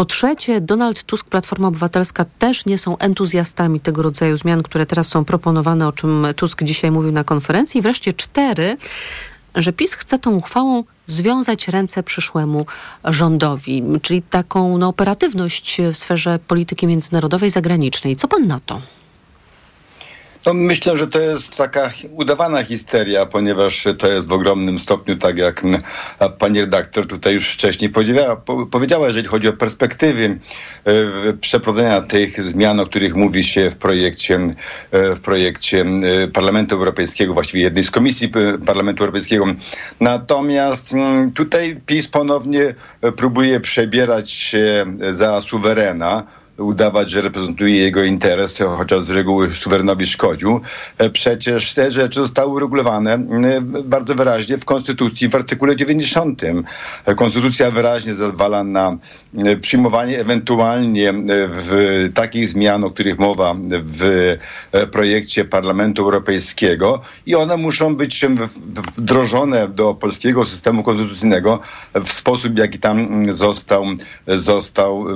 Po 0.00 0.04
trzecie, 0.04 0.60
Donald 0.60 1.02
Tusk, 1.02 1.26
Platforma 1.26 1.68
Obywatelska 1.68 2.24
też 2.38 2.66
nie 2.66 2.78
są 2.78 2.98
entuzjastami 2.98 3.80
tego 3.80 4.02
rodzaju 4.02 4.36
zmian, 4.36 4.62
które 4.62 4.86
teraz 4.86 5.08
są 5.08 5.24
proponowane, 5.24 5.88
o 5.88 5.92
czym 5.92 6.26
Tusk 6.36 6.62
dzisiaj 6.62 6.90
mówił 6.90 7.12
na 7.12 7.24
konferencji. 7.24 7.78
I 7.78 7.82
wreszcie 7.82 8.12
cztery, 8.12 8.76
że 9.54 9.72
PiS 9.72 9.92
chce 9.92 10.18
tą 10.18 10.30
uchwałą 10.30 10.84
związać 11.06 11.68
ręce 11.68 12.02
przyszłemu 12.02 12.66
rządowi, 13.04 13.82
czyli 14.02 14.22
taką 14.22 14.78
no, 14.78 14.88
operatywność 14.88 15.80
w 15.92 15.96
sferze 15.96 16.38
polityki 16.38 16.86
międzynarodowej, 16.86 17.50
zagranicznej. 17.50 18.16
Co 18.16 18.28
pan 18.28 18.46
na 18.46 18.58
to? 18.58 18.80
No, 20.46 20.54
myślę, 20.54 20.96
że 20.96 21.06
to 21.06 21.20
jest 21.20 21.56
taka 21.56 21.90
udawana 22.10 22.62
histeria, 22.64 23.26
ponieważ 23.26 23.84
to 23.98 24.08
jest 24.08 24.28
w 24.28 24.32
ogromnym 24.32 24.78
stopniu, 24.78 25.16
tak 25.16 25.38
jak 25.38 25.62
pani 26.38 26.60
redaktor 26.60 27.06
tutaj 27.06 27.34
już 27.34 27.48
wcześniej 27.48 27.90
powiedziała, 28.70 29.06
jeżeli 29.06 29.28
chodzi 29.28 29.48
o 29.48 29.52
perspektywy 29.52 30.40
e, 30.84 31.32
przeprowadzenia 31.32 32.00
tych 32.00 32.42
zmian, 32.42 32.80
o 32.80 32.86
których 32.86 33.14
mówi 33.14 33.44
się 33.44 33.70
w 33.70 33.76
projekcie, 33.76 34.36
e, 34.90 35.14
w 35.14 35.20
projekcie 35.20 35.84
e, 36.24 36.28
Parlamentu 36.28 36.74
Europejskiego, 36.74 37.34
właściwie 37.34 37.62
jednej 37.62 37.84
z 37.84 37.90
komisji 37.90 38.28
Parlamentu 38.66 39.02
Europejskiego. 39.04 39.44
Natomiast 40.00 40.94
tutaj 41.34 41.80
PiS 41.86 42.08
ponownie 42.08 42.74
próbuje 43.16 43.60
przebierać 43.60 44.30
się 44.30 44.84
za 45.10 45.40
suwerena, 45.40 46.26
udawać, 46.60 47.10
że 47.10 47.22
reprezentuje 47.22 47.76
jego 47.76 48.04
interes, 48.04 48.58
chociaż 48.76 49.02
z 49.02 49.10
reguły 49.10 49.54
suwerenowi 49.54 50.06
szkodził. 50.06 50.60
Przecież 51.12 51.74
te 51.74 51.92
rzeczy 51.92 52.20
zostały 52.20 52.52
uregulowane 52.52 53.18
bardzo 53.84 54.14
wyraźnie 54.14 54.58
w 54.58 54.64
Konstytucji 54.64 55.28
w 55.28 55.34
artykule 55.34 55.76
90. 55.76 56.42
Konstytucja 57.16 57.70
wyraźnie 57.70 58.14
zezwala 58.14 58.64
na 58.64 58.96
przyjmowanie 59.60 60.20
ewentualnie 60.20 61.12
w 61.48 62.08
takich 62.14 62.48
zmian, 62.48 62.84
o 62.84 62.90
których 62.90 63.18
mowa 63.18 63.54
w 63.70 64.36
projekcie 64.92 65.44
Parlamentu 65.44 66.02
Europejskiego 66.02 67.00
i 67.26 67.34
one 67.34 67.56
muszą 67.56 67.96
być 67.96 68.24
wdrożone 68.96 69.68
do 69.68 69.94
polskiego 69.94 70.46
systemu 70.46 70.82
konstytucyjnego 70.82 71.60
w 71.94 72.12
sposób, 72.12 72.58
jaki 72.58 72.78
tam 72.78 73.26
został, 73.32 73.84
został 74.26 75.06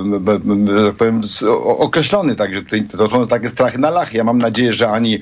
tak 0.85 0.95
powiem, 0.95 1.23
określony. 1.65 2.35
Także 2.35 2.61
tutaj 2.61 2.83
to 2.83 3.09
są 3.09 3.27
takie 3.27 3.49
strachy 3.49 3.77
na 3.77 3.89
lach. 3.89 4.13
Ja 4.13 4.23
mam 4.23 4.37
nadzieję, 4.37 4.73
że 4.73 4.89
ani 4.89 5.21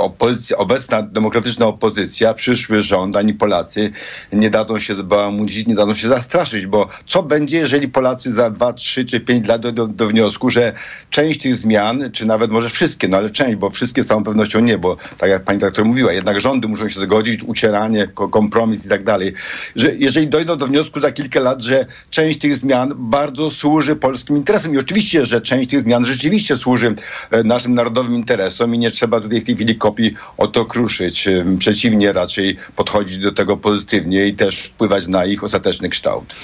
opozycja, 0.00 0.56
obecna 0.56 1.02
demokratyczna 1.02 1.66
opozycja, 1.66 2.34
przyszły 2.34 2.82
rząd, 2.82 3.16
ani 3.16 3.34
Polacy 3.34 3.90
nie 4.32 4.50
dadzą 4.50 4.78
się 4.78 4.94
zabałamudzić, 4.94 5.66
nie 5.66 5.74
dadzą 5.74 5.94
się 5.94 6.08
zastraszyć, 6.08 6.66
bo 6.66 6.88
co 7.06 7.22
będzie, 7.22 7.58
jeżeli 7.58 7.88
Polacy 7.88 8.32
za 8.32 8.50
dwa, 8.50 8.72
trzy 8.72 9.04
czy 9.04 9.20
pięć 9.20 9.48
lat 9.48 9.62
do, 9.62 9.72
do, 9.72 9.86
do 9.86 10.06
wniosku, 10.06 10.50
że 10.50 10.72
część 11.10 11.40
tych 11.40 11.56
zmian, 11.56 12.10
czy 12.12 12.26
nawet 12.26 12.50
może 12.50 12.70
wszystkie, 12.70 13.08
no 13.08 13.16
ale 13.16 13.30
część, 13.30 13.56
bo 13.56 13.70
wszystkie 13.70 14.02
z 14.02 14.06
całą 14.06 14.22
pewnością 14.22 14.60
nie, 14.60 14.78
bo 14.78 14.96
tak 15.18 15.30
jak 15.30 15.44
pani 15.44 15.58
dyrektor 15.58 15.84
mówiła, 15.84 16.12
jednak 16.12 16.40
rządy 16.40 16.68
muszą 16.68 16.88
się 16.88 17.00
zgodzić, 17.00 17.42
ucieranie, 17.42 18.06
kompromis 18.06 18.86
i 18.86 18.88
tak 18.88 19.04
dalej, 19.04 19.32
że 19.76 19.94
jeżeli 19.96 20.28
dojdą 20.28 20.56
do 20.56 20.66
wniosku 20.66 21.00
za 21.00 21.10
kilka 21.10 21.40
lat, 21.40 21.62
że 21.62 21.86
część 22.10 22.38
tych 22.38 22.56
zmian 22.56 22.92
bardzo 22.96 23.50
służy 23.50 23.96
polskim 23.96 24.36
interesom 24.36 24.74
i 24.74 24.78
oczywiście, 24.78 24.99
że 25.22 25.40
część 25.40 25.70
tych 25.70 25.80
zmian 25.80 26.04
rzeczywiście 26.04 26.56
służy 26.56 26.94
e, 27.30 27.42
naszym 27.42 27.74
narodowym 27.74 28.14
interesom 28.14 28.74
i 28.74 28.78
nie 28.78 28.90
trzeba 28.90 29.20
tutaj 29.20 29.40
w 29.40 29.44
tej 29.44 29.54
chwili 29.54 29.76
kopii 29.76 30.14
o 30.38 30.46
to 30.46 30.64
kruszyć. 30.64 31.28
E, 31.28 31.44
przeciwnie, 31.58 32.12
raczej 32.12 32.56
podchodzić 32.76 33.18
do 33.18 33.32
tego 33.32 33.56
pozytywnie 33.56 34.26
i 34.26 34.34
też 34.34 34.62
wpływać 34.62 35.06
na 35.06 35.24
ich 35.24 35.44
ostateczny 35.44 35.88
kształt. 35.88 36.34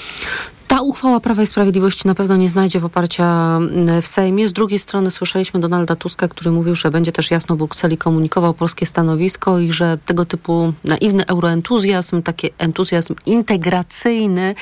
Ta 0.67 0.81
uchwała 0.81 1.19
Prawa 1.19 1.41
i 1.41 1.45
Sprawiedliwości 1.45 2.07
na 2.07 2.15
pewno 2.15 2.35
nie 2.35 2.49
znajdzie 2.49 2.81
poparcia 2.81 3.57
mm, 3.57 4.01
w 4.01 4.07
Sejmie. 4.07 4.47
Z 4.47 4.53
drugiej 4.53 4.79
strony 4.79 5.11
słyszeliśmy 5.11 5.59
Donalda 5.59 5.95
Tuska, 5.95 6.27
który 6.27 6.51
mówił, 6.51 6.75
że 6.75 6.91
będzie 6.91 7.11
też 7.11 7.31
jasno 7.31 7.55
Brukseli 7.55 7.97
komunikował 7.97 8.53
polskie 8.53 8.85
stanowisko 8.85 9.59
i 9.59 9.71
że 9.71 9.97
tego 10.05 10.25
typu 10.25 10.73
naiwny 10.83 11.25
euroentuzjazm, 11.25 12.21
taki 12.21 12.49
entuzjazm 12.57 13.15
integracyjny 13.25 14.55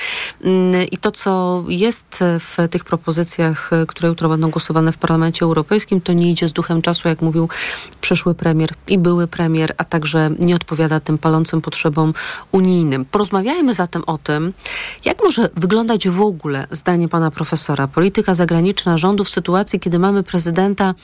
mm, 0.44 0.86
i 0.92 0.98
to, 0.98 1.10
co 1.10 1.64
jest 1.68 2.18
w 2.20 2.68
tych 2.70 2.84
propozycjach, 2.84 3.70
które 3.88 4.08
jutro 4.08 4.28
będą 4.28 4.50
głosowane 4.50 4.92
w 4.92 4.96
Parlamencie 4.98 5.44
Europejskim, 5.44 6.00
to 6.00 6.12
nie 6.12 6.30
idzie 6.30 6.48
z 6.48 6.52
duchem 6.52 6.82
czasu, 6.82 7.08
jak 7.08 7.22
mówił 7.22 7.48
przyszły 8.00 8.34
premier 8.34 8.70
i 8.88 8.98
były 8.98 9.26
premier, 9.26 9.74
a 9.78 9.84
także 9.84 10.30
nie 10.38 10.54
odpowiada 10.56 11.00
tym 11.00 11.18
palącym 11.18 11.60
potrzebom 11.60 12.14
unijnym. 12.52 13.04
Porozmawiajmy 13.04 13.74
zatem 13.74 14.02
o 14.06 14.18
tym, 14.18 14.52
jak 15.04 15.22
może 15.22 15.50
wyglądać 15.56 15.95
w 16.04 16.20
ogóle, 16.20 16.66
zdanie 16.70 17.08
pana 17.08 17.30
profesora, 17.30 17.88
polityka 17.88 18.34
zagraniczna 18.34 18.96
rządu 18.96 19.24
w 19.24 19.30
sytuacji, 19.30 19.80
kiedy 19.80 19.98
mamy 19.98 20.22
prezydenta 20.22 20.94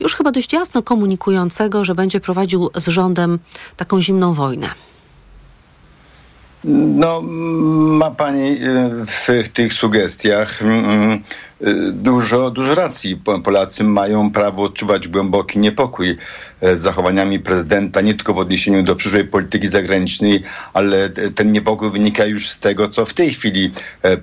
już 0.00 0.14
chyba 0.14 0.32
dość 0.32 0.52
jasno 0.52 0.82
komunikującego, 0.82 1.84
że 1.84 1.94
będzie 1.94 2.20
prowadził 2.20 2.70
z 2.74 2.86
rządem 2.86 3.38
taką 3.76 4.00
zimną 4.00 4.32
wojnę? 4.32 4.68
No, 6.64 7.22
ma 7.98 8.10
pani 8.10 8.58
w 9.06 9.48
tych 9.48 9.74
sugestiach 9.74 10.62
mm, 10.62 11.22
dużo, 11.92 12.50
dużo 12.50 12.74
racji. 12.74 13.22
Polacy 13.44 13.84
mają 13.84 14.30
prawo 14.30 14.62
odczuwać 14.62 15.08
głęboki 15.08 15.58
niepokój 15.58 16.16
z 16.62 16.80
zachowaniami 16.80 17.40
prezydenta, 17.40 18.00
nie 18.00 18.14
tylko 18.14 18.34
w 18.34 18.38
odniesieniu 18.38 18.82
do 18.82 18.96
przyszłej 18.96 19.24
polityki 19.24 19.68
zagranicznej, 19.68 20.42
ale 20.72 21.08
ten 21.08 21.52
niepokój 21.52 21.90
wynika 21.90 22.24
już 22.24 22.48
z 22.48 22.58
tego, 22.58 22.88
co 22.88 23.06
w 23.06 23.14
tej 23.14 23.34
chwili 23.34 23.70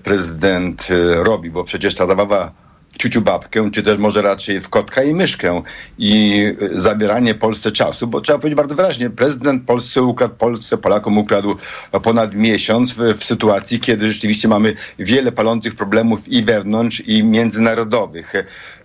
prezydent 0.04 0.88
robi, 1.15 1.52
bo 1.52 1.63
przecież 1.63 1.95
ta 1.95 2.08
zabawa 2.08 2.68
ciuciu 2.97 3.21
babkę, 3.21 3.71
czy 3.71 3.84
też 3.84 3.97
może 3.97 4.21
raczej 4.21 4.62
w 4.62 4.69
kotka 4.69 5.04
i 5.04 5.13
myszkę 5.13 5.62
i 5.97 6.43
zabieranie 6.71 7.36
Polsce 7.36 7.71
czasu, 7.71 8.08
bo 8.08 8.21
trzeba 8.21 8.39
powiedzieć 8.39 8.58
bardzo 8.58 8.75
wyraźnie, 8.75 9.10
prezydent 9.10 9.63
Polsce 9.63 10.02
ukradł, 10.02 10.36
Polsce, 10.36 10.78
Polakom 10.78 11.17
ukradł 11.17 11.56
ponad 12.04 12.36
miesiąc 12.36 12.91
w, 12.91 12.97
w 12.97 13.23
sytuacji, 13.23 13.80
kiedy 13.80 14.12
rzeczywiście 14.12 14.47
mamy 14.47 14.73
wiele 14.99 15.32
palących 15.32 15.75
problemów 15.75 16.28
i 16.28 16.43
wewnątrz, 16.43 17.04
i 17.08 17.23
międzynarodowych. 17.23 18.34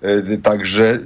E, 0.04 0.38
także, 0.38 0.98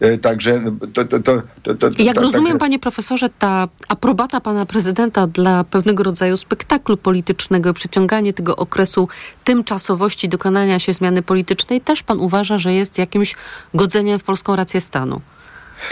e, 0.00 0.18
także 0.18 0.60
to, 0.94 1.04
to, 1.04 1.20
to, 1.20 1.42
to 1.74 1.88
Jak 1.98 2.16
to, 2.16 2.22
rozumiem, 2.22 2.44
także... 2.44 2.58
panie 2.58 2.78
profesorze, 2.78 3.28
ta 3.38 3.68
aprobata 3.88 4.40
pana 4.40 4.66
prezydenta 4.66 5.26
dla 5.26 5.64
pewnego 5.64 6.02
rodzaju 6.02 6.36
spektaklu 6.36 6.96
politycznego, 6.96 7.74
przyciąganie 7.74 8.32
tego 8.32 8.56
okresu 8.56 9.08
tymczasowości 9.44 10.28
dokonania 10.28 10.78
się 10.78 10.92
zmiany 10.92 11.22
politycznej, 11.22 11.80
też 11.80 12.02
pan 12.02 12.20
uważa, 12.28 12.58
że 12.58 12.72
jest 12.74 12.98
jakimś 12.98 13.34
godzeniem 13.74 14.18
w 14.18 14.24
polską 14.24 14.56
rację 14.56 14.80
stanu? 14.80 15.20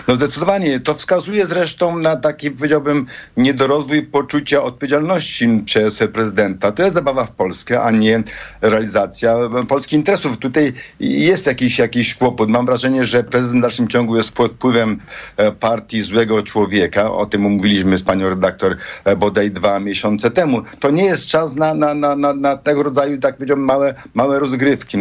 No 0.09 0.15
zdecydowanie. 0.15 0.81
To 0.81 0.95
wskazuje 0.95 1.47
zresztą 1.47 1.99
na 1.99 2.17
taki, 2.17 2.51
powiedziałbym, 2.51 3.07
niedorozwój 3.37 4.03
poczucia 4.03 4.63
odpowiedzialności 4.63 5.63
przez 5.65 5.99
prezydenta. 6.13 6.73
To 6.73 6.83
jest 6.83 6.95
zabawa 6.95 7.25
w 7.25 7.31
Polskę, 7.31 7.83
a 7.83 7.91
nie 7.91 8.23
realizacja 8.61 9.37
polskich 9.69 9.99
interesów. 9.99 10.39
Tutaj 10.39 10.73
jest 11.01 11.47
jakiś, 11.47 11.79
jakiś 11.79 12.15
kłopot. 12.15 12.51
Mam 12.51 12.67
wrażenie, 12.67 13.05
że 13.05 13.25
prezydent 13.25 13.59
w 13.59 13.63
dalszym 13.63 13.89
ciągu 13.89 14.17
jest 14.17 14.33
pod 14.33 14.53
wpływem 14.53 14.99
e, 15.37 15.53
partii 15.53 16.03
złego 16.03 16.43
człowieka. 16.43 17.13
O 17.13 17.27
tym 17.27 17.41
mówiliśmy 17.41 17.99
z 17.99 18.03
panią 18.03 18.29
redaktor 18.29 18.77
e, 19.05 19.17
bodaj 19.17 19.51
dwa 19.51 19.81
miesiące 19.81 20.31
temu. 20.31 20.63
To 20.81 20.91
nie 20.91 21.05
jest 21.05 21.27
czas 21.27 21.55
na, 21.55 21.75
na, 21.75 21.95
na, 21.95 22.17
na, 22.17 22.35
na 22.35 22.57
tego 22.57 22.83
rodzaju, 22.83 23.19
tak 23.19 23.37
powiedziałbym, 23.37 23.65
małe, 23.65 23.95
małe 24.15 24.41
rozgrywki. 24.41 24.99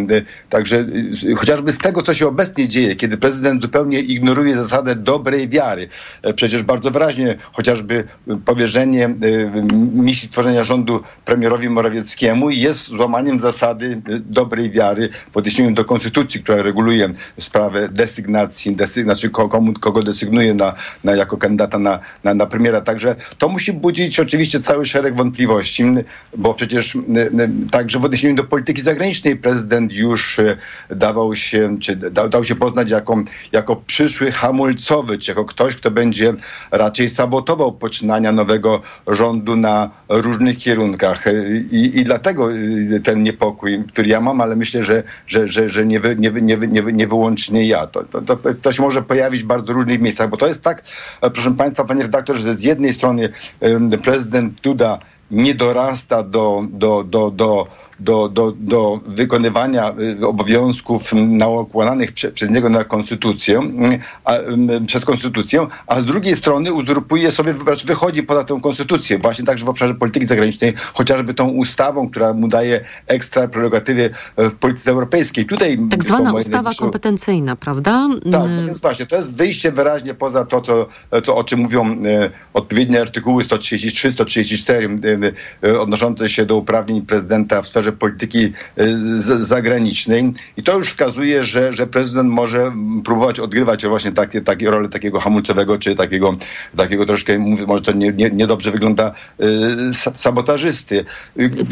Także 0.50 0.86
chociażby 1.38 1.72
z 1.72 1.78
tego, 1.78 2.02
co 2.02 2.14
się 2.14 2.28
obecnie 2.28 2.68
dzieje, 2.68 2.96
kiedy 2.96 3.18
prezydent 3.18 3.62
zupełnie 3.62 4.00
ignoruje 4.00 4.56
zasady 4.56 4.75
zasadę 4.76 4.96
dobrej 4.96 5.50
wiary. 5.50 5.88
E, 6.22 6.34
przecież 6.34 6.64
bardzo 6.64 6.92
wyraźnie 6.92 7.36
chociażby 7.54 8.04
powierzenie 8.46 9.06
e, 9.06 9.12
misji 9.94 10.30
tworzenia 10.30 10.64
rządu 10.64 11.02
premierowi 11.26 11.70
Morawieckiemu 11.70 12.50
jest 12.50 12.88
złamaniem 12.88 13.40
zasady 13.40 14.02
e, 14.10 14.20
dobrej 14.20 14.72
wiary 14.72 15.10
w 15.32 15.38
odniesieniu 15.38 15.74
do 15.74 15.86
konstytucji, 15.86 16.44
która 16.44 16.62
reguluje 16.62 17.10
sprawę 17.40 17.90
desygnacji, 17.90 18.76
desy, 18.76 19.04
znaczy 19.04 19.30
komu, 19.30 19.74
kogo 19.74 20.04
desygnuje 20.04 20.54
na, 20.54 20.74
na, 21.04 21.16
jako 21.16 21.38
kandydata 21.38 21.80
na, 21.80 22.00
na, 22.24 22.34
na 22.34 22.46
premiera. 22.46 22.82
Także 22.82 23.16
to 23.38 23.50
musi 23.50 23.74
budzić 23.74 24.20
oczywiście 24.20 24.60
cały 24.60 24.86
szereg 24.86 25.16
wątpliwości, 25.16 25.84
bo 26.38 26.54
przecież 26.54 26.98
także 27.72 28.00
w 28.00 28.06
odniesieniu 28.06 28.36
do 28.36 28.44
polityki 28.44 28.82
zagranicznej 28.82 29.36
prezydent 29.36 29.94
już 29.94 30.38
dawał 30.90 31.36
się, 31.36 31.78
czy 31.80 31.96
dał, 31.96 32.30
dał 32.30 32.44
się 32.44 32.56
poznać 32.56 32.90
jako, 32.90 33.24
jako 33.52 33.76
przyszły 33.76 34.32
hamulec 34.32 34.65
hamulcowy, 34.66 35.18
czy 35.18 35.32
jako 35.32 35.46
ktoś, 35.46 35.76
kto 35.76 35.92
będzie 35.92 36.34
raczej 36.72 37.10
sabotował 37.10 37.72
poczynania 37.72 38.32
nowego 38.32 38.82
rządu 39.08 39.56
na 39.56 39.90
różnych 40.10 40.58
kierunkach. 40.58 41.24
I, 41.72 42.00
i 42.00 42.04
dlatego 42.04 42.52
y, 42.52 43.02
ten 43.04 43.24
niepokój, 43.24 43.84
który 43.88 44.08
ja 44.08 44.22
mam, 44.22 44.42
ale 44.42 44.56
myślę, 44.56 44.84
że, 44.84 45.04
że, 45.28 45.48
że, 45.48 45.70
że 45.70 45.86
nie, 45.86 46.00
wy, 46.00 46.16
nie, 46.16 46.32
wy, 46.32 46.42
nie, 46.42 46.58
wy, 46.58 46.68
nie, 46.68 46.82
nie 46.82 47.08
wyłącznie 47.08 47.68
ja. 47.68 47.88
To, 47.88 48.04
to, 48.04 48.22
to, 48.22 48.38
to 48.62 48.72
się 48.72 48.84
może 48.84 49.02
pojawić 49.02 49.44
w 49.44 49.48
bardzo 49.48 49.74
różnych 49.74 50.02
miejscach, 50.02 50.30
bo 50.30 50.38
to 50.38 50.48
jest 50.48 50.62
tak, 50.62 50.84
proszę 51.20 51.56
Państwa, 51.56 51.84
Panie 51.84 52.04
redaktor, 52.04 52.36
że 52.38 52.56
z 52.56 52.64
jednej 52.64 52.94
strony 52.94 53.30
prezydent 54.04 54.62
Duda 54.62 55.00
nie 55.32 55.56
dorasta 55.56 56.24
do, 56.24 56.64
do, 56.72 57.04
do, 57.04 57.32
do 57.32 57.68
do, 58.00 58.30
do, 58.30 58.54
do 58.58 59.00
wykonywania 59.06 59.94
y, 60.22 60.28
obowiązków 60.28 61.14
nakładanych 61.14 62.12
prze, 62.12 62.32
przez 62.32 62.50
niego 62.50 62.70
na 62.70 62.84
konstytucję, 62.84 63.62
a, 64.24 64.34
przez 64.88 65.06
konstytucję, 65.06 65.68
a 65.88 66.00
z 66.00 66.06
drugiej 66.06 66.36
strony 66.36 66.74
uzurpuje 66.74 67.32
sobie, 67.32 67.54
wychodzi 67.86 68.24
poza 68.24 68.44
tę 68.44 68.60
konstytucję, 68.64 69.20
właśnie 69.20 69.46
także 69.46 69.66
w 69.66 69.70
obszarze 69.70 69.96
polityki 69.96 70.28
zagranicznej, 70.28 70.74
chociażby 70.94 71.34
tą 71.34 71.50
ustawą, 71.50 72.10
która 72.10 72.34
mu 72.34 72.48
daje 72.48 72.82
ekstra 73.08 73.48
prerogatywy 73.48 74.10
w 74.38 74.54
polityce 74.54 74.92
europejskiej. 74.92 75.46
Tutaj 75.46 75.78
tak 75.90 76.04
zwana 76.04 76.34
ustawa 76.34 76.72
kompetencyjna, 76.80 77.56
prawda? 77.56 78.08
Tak, 78.32 78.42
to 78.42 78.62
jest 78.68 78.82
właśnie, 78.82 79.06
to 79.06 79.16
jest 79.16 79.36
wyjście 79.36 79.72
wyraźnie 79.72 80.14
poza 80.14 80.46
to, 80.46 80.62
co, 80.62 80.88
to 81.22 81.36
o 81.36 81.44
czym 81.44 81.60
mówią 81.60 81.86
e, 81.86 82.30
odpowiednie 82.54 83.02
artykuły 83.02 83.44
133, 83.44 84.12
134 84.12 85.00
e, 85.64 85.70
e, 85.70 85.80
odnoszące 85.80 86.30
się 86.30 86.46
do 86.46 86.58
uprawnień 86.58 87.02
prezydenta 87.02 87.62
w 87.62 87.68
sferze 87.68 87.85
obszarze 87.86 87.92
polityki 87.92 88.52
zagranicznej 89.40 90.34
i 90.58 90.64
to 90.64 90.78
już 90.78 90.90
wskazuje, 90.90 91.44
że, 91.44 91.74
że 91.74 91.88
prezydent 91.88 92.30
może 92.30 92.72
próbować 93.06 93.40
odgrywać 93.40 93.86
właśnie 93.86 94.12
takie, 94.12 94.42
takie 94.42 94.70
rolę 94.70 94.90
takiego 94.90 95.20
hamulcowego, 95.20 95.78
czy 95.78 95.96
takiego, 95.96 96.36
takiego 96.78 97.06
troszkę, 97.06 97.40
może 97.40 97.84
to 97.84 97.92
niedobrze 97.92 98.32
nie, 98.32 98.36
nie, 98.36 98.48
nie 98.66 98.72
wygląda, 98.72 99.12
sabotażysty. 100.16 101.06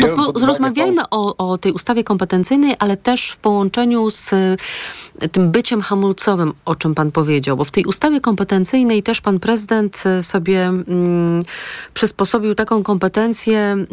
Po, 0.02 0.34
po, 0.34 0.46
rozmawiajmy 0.46 1.02
o, 1.12 1.52
o 1.52 1.58
tej 1.58 1.72
ustawie 1.72 2.04
kompetencyjnej, 2.04 2.76
ale 2.80 2.98
też 2.98 3.30
w 3.30 3.38
połączeniu 3.38 4.10
z 4.10 4.32
tym 5.32 5.52
byciem 5.52 5.82
hamulcowym, 5.82 6.54
o 6.66 6.76
czym 6.76 6.96
pan 6.96 7.12
powiedział, 7.12 7.58
bo 7.58 7.64
w 7.64 7.72
tej 7.72 7.86
ustawie 7.86 8.22
kompetencyjnej 8.22 9.04
też 9.04 9.22
pan 9.22 9.40
prezydent 9.40 10.04
sobie 10.22 10.66
mm, 10.66 11.44
przysposobił 11.94 12.56
taką 12.56 12.84
kompetencję 12.84 13.60
mm, 13.60 13.88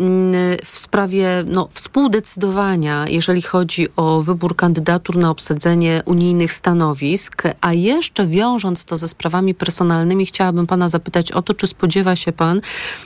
w 0.65 0.79
sprawie 0.79 1.45
no, 1.47 1.69
współdecydowania, 2.11 3.05
jeżeli 3.09 3.43
chodzi 3.43 3.89
o 3.97 4.23
wybór 4.23 4.57
kandydatur 4.57 5.17
na 5.17 5.31
obsadzenie 5.31 6.03
unijnych 6.05 6.53
stanowisk, 6.53 7.43
a 7.61 7.73
jeszcze 7.73 8.27
wiążąc 8.27 8.85
to 8.85 8.97
ze 8.97 9.09
sprawami 9.09 9.55
personalnymi, 9.55 10.27
chciałabym 10.27 10.67
pana 10.67 10.89
zapytać 10.89 11.33
o 11.33 11.43
to, 11.43 11.55
czy 11.55 11.67
spodziewa 11.67 12.17
się 12.17 12.33
pan, 12.33 12.61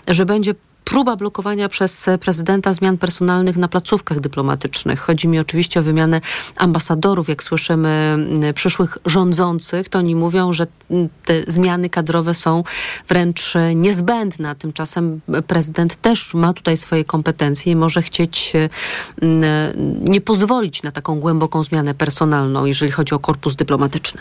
że 0.09 0.27
będzie 0.27 0.55
próba 0.85 1.16
blokowania 1.16 1.68
przez 1.68 2.07
prezydenta 2.20 2.73
zmian 2.73 2.99
personalnych 2.99 3.57
na 3.57 3.68
placówkach 3.68 4.20
dyplomatycznych. 4.20 5.01
Chodzi 5.01 5.29
mi 5.29 5.38
oczywiście 5.38 5.81
o 5.81 5.83
wymianę 5.83 6.20
ambasadorów. 6.57 7.29
Jak 7.29 7.42
słyszymy 7.42 8.18
przyszłych 8.55 8.99
rządzących, 9.07 9.88
to 9.88 9.99
oni 9.99 10.14
mówią, 10.16 10.53
że 10.53 10.66
te 11.25 11.42
zmiany 11.47 11.90
kadrowe 11.90 12.35
są 12.35 12.64
wręcz 13.09 13.55
niezbędne. 13.75 14.55
Tymczasem 14.55 15.20
prezydent 15.47 15.97
też 15.97 16.35
ma 16.35 16.53
tutaj 16.53 16.77
swoje 16.77 17.05
kompetencje 17.05 17.73
i 17.73 17.77
może 17.77 18.03
chcieć 18.03 18.53
mm, 19.23 19.44
nie 20.05 20.20
pozwolić 20.20 20.83
na 20.83 20.90
taką 20.90 21.20
głęboką 21.20 21.64
zmianę 21.64 21.94
personalną, 21.94 22.64
jeżeli 22.64 22.92
chodzi 22.92 23.14
o 23.14 23.18
korpus 23.18 23.57
dyplomatyczny. 23.57 24.20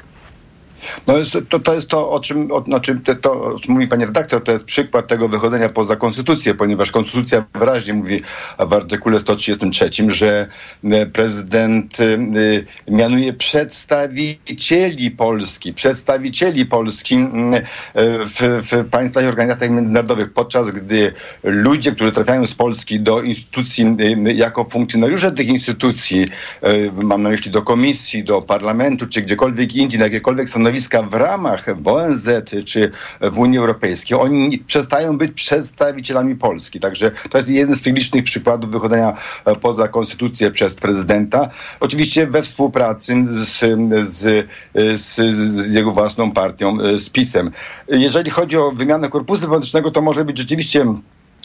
No 1.07 1.17
jest, 1.17 1.37
to, 1.49 1.59
to 1.59 1.73
jest 1.73 1.87
to, 1.87 2.09
o 2.09 2.19
czym, 2.19 2.51
o, 2.51 2.61
znaczy, 2.61 2.99
to, 3.21 3.31
o 3.41 3.59
czym 3.59 3.73
mówi 3.73 3.87
pani 3.87 4.05
redaktor, 4.05 4.43
to 4.43 4.51
jest 4.51 4.63
przykład 4.63 5.07
tego 5.07 5.29
wychodzenia 5.29 5.69
poza 5.69 5.95
konstytucję, 5.95 6.55
ponieważ 6.55 6.91
konstytucja 6.91 7.45
wyraźnie 7.53 7.93
mówi 7.93 8.19
w 8.59 8.73
artykule 8.73 9.19
133, 9.19 9.89
że 10.07 10.47
e, 10.83 11.05
prezydent 11.05 11.99
y, 11.99 12.65
mianuje 12.87 13.33
przedstawicieli 13.33 15.11
Polski, 15.11 15.73
przedstawicieli 15.73 16.65
Polski 16.65 17.17
w, 18.25 18.61
w 18.71 18.89
państwach 18.89 19.23
i 19.23 19.27
organizacjach 19.27 19.71
międzynarodowych, 19.71 20.33
podczas 20.33 20.71
gdy 20.71 21.13
ludzie, 21.43 21.91
którzy 21.91 22.11
trafiają 22.11 22.47
z 22.47 22.55
Polski 22.55 22.99
do 22.99 23.21
instytucji 23.21 23.85
jako 24.35 24.65
funkcjonariusze 24.65 25.31
tych 25.31 25.47
instytucji, 25.47 26.27
mam 26.93 27.23
na 27.23 27.29
myśli 27.29 27.51
do 27.51 27.61
komisji, 27.61 28.23
do 28.23 28.41
parlamentu, 28.41 29.07
czy 29.07 29.21
gdziekolwiek 29.21 29.75
indziej, 29.75 29.99
na 29.99 30.05
jakiekolwiek 30.05 30.49
stanowisko, 30.49 30.72
w 31.09 31.13
ramach 31.13 31.65
ONZ 31.85 32.29
czy 32.65 32.91
w 33.21 33.37
Unii 33.37 33.57
Europejskiej, 33.57 34.17
oni 34.17 34.57
przestają 34.57 35.17
być 35.17 35.31
przedstawicielami 35.31 36.35
Polski. 36.35 36.79
Także 36.79 37.11
to 37.29 37.37
jest 37.37 37.49
jeden 37.49 37.75
z 37.75 37.81
tych 37.81 37.95
licznych 37.95 38.23
przykładów 38.23 38.71
wychodzenia 38.71 39.17
e, 39.45 39.55
poza 39.55 39.87
konstytucję 39.87 40.51
przez 40.51 40.75
prezydenta. 40.75 41.49
Oczywiście 41.79 42.27
we 42.27 42.41
współpracy 42.41 43.25
z, 43.27 43.59
z, 44.07 44.47
z, 45.01 45.15
z 45.69 45.73
jego 45.73 45.91
własną 45.91 46.31
partią, 46.31 46.81
e, 46.81 46.99
z 46.99 47.09
PiSem. 47.09 47.51
Jeżeli 47.87 48.31
chodzi 48.31 48.57
o 48.57 48.71
wymianę 48.71 49.09
korpusu 49.09 49.41
dyplomatycznego, 49.41 49.91
to 49.91 50.01
może 50.01 50.25
być 50.25 50.37
rzeczywiście 50.37 50.85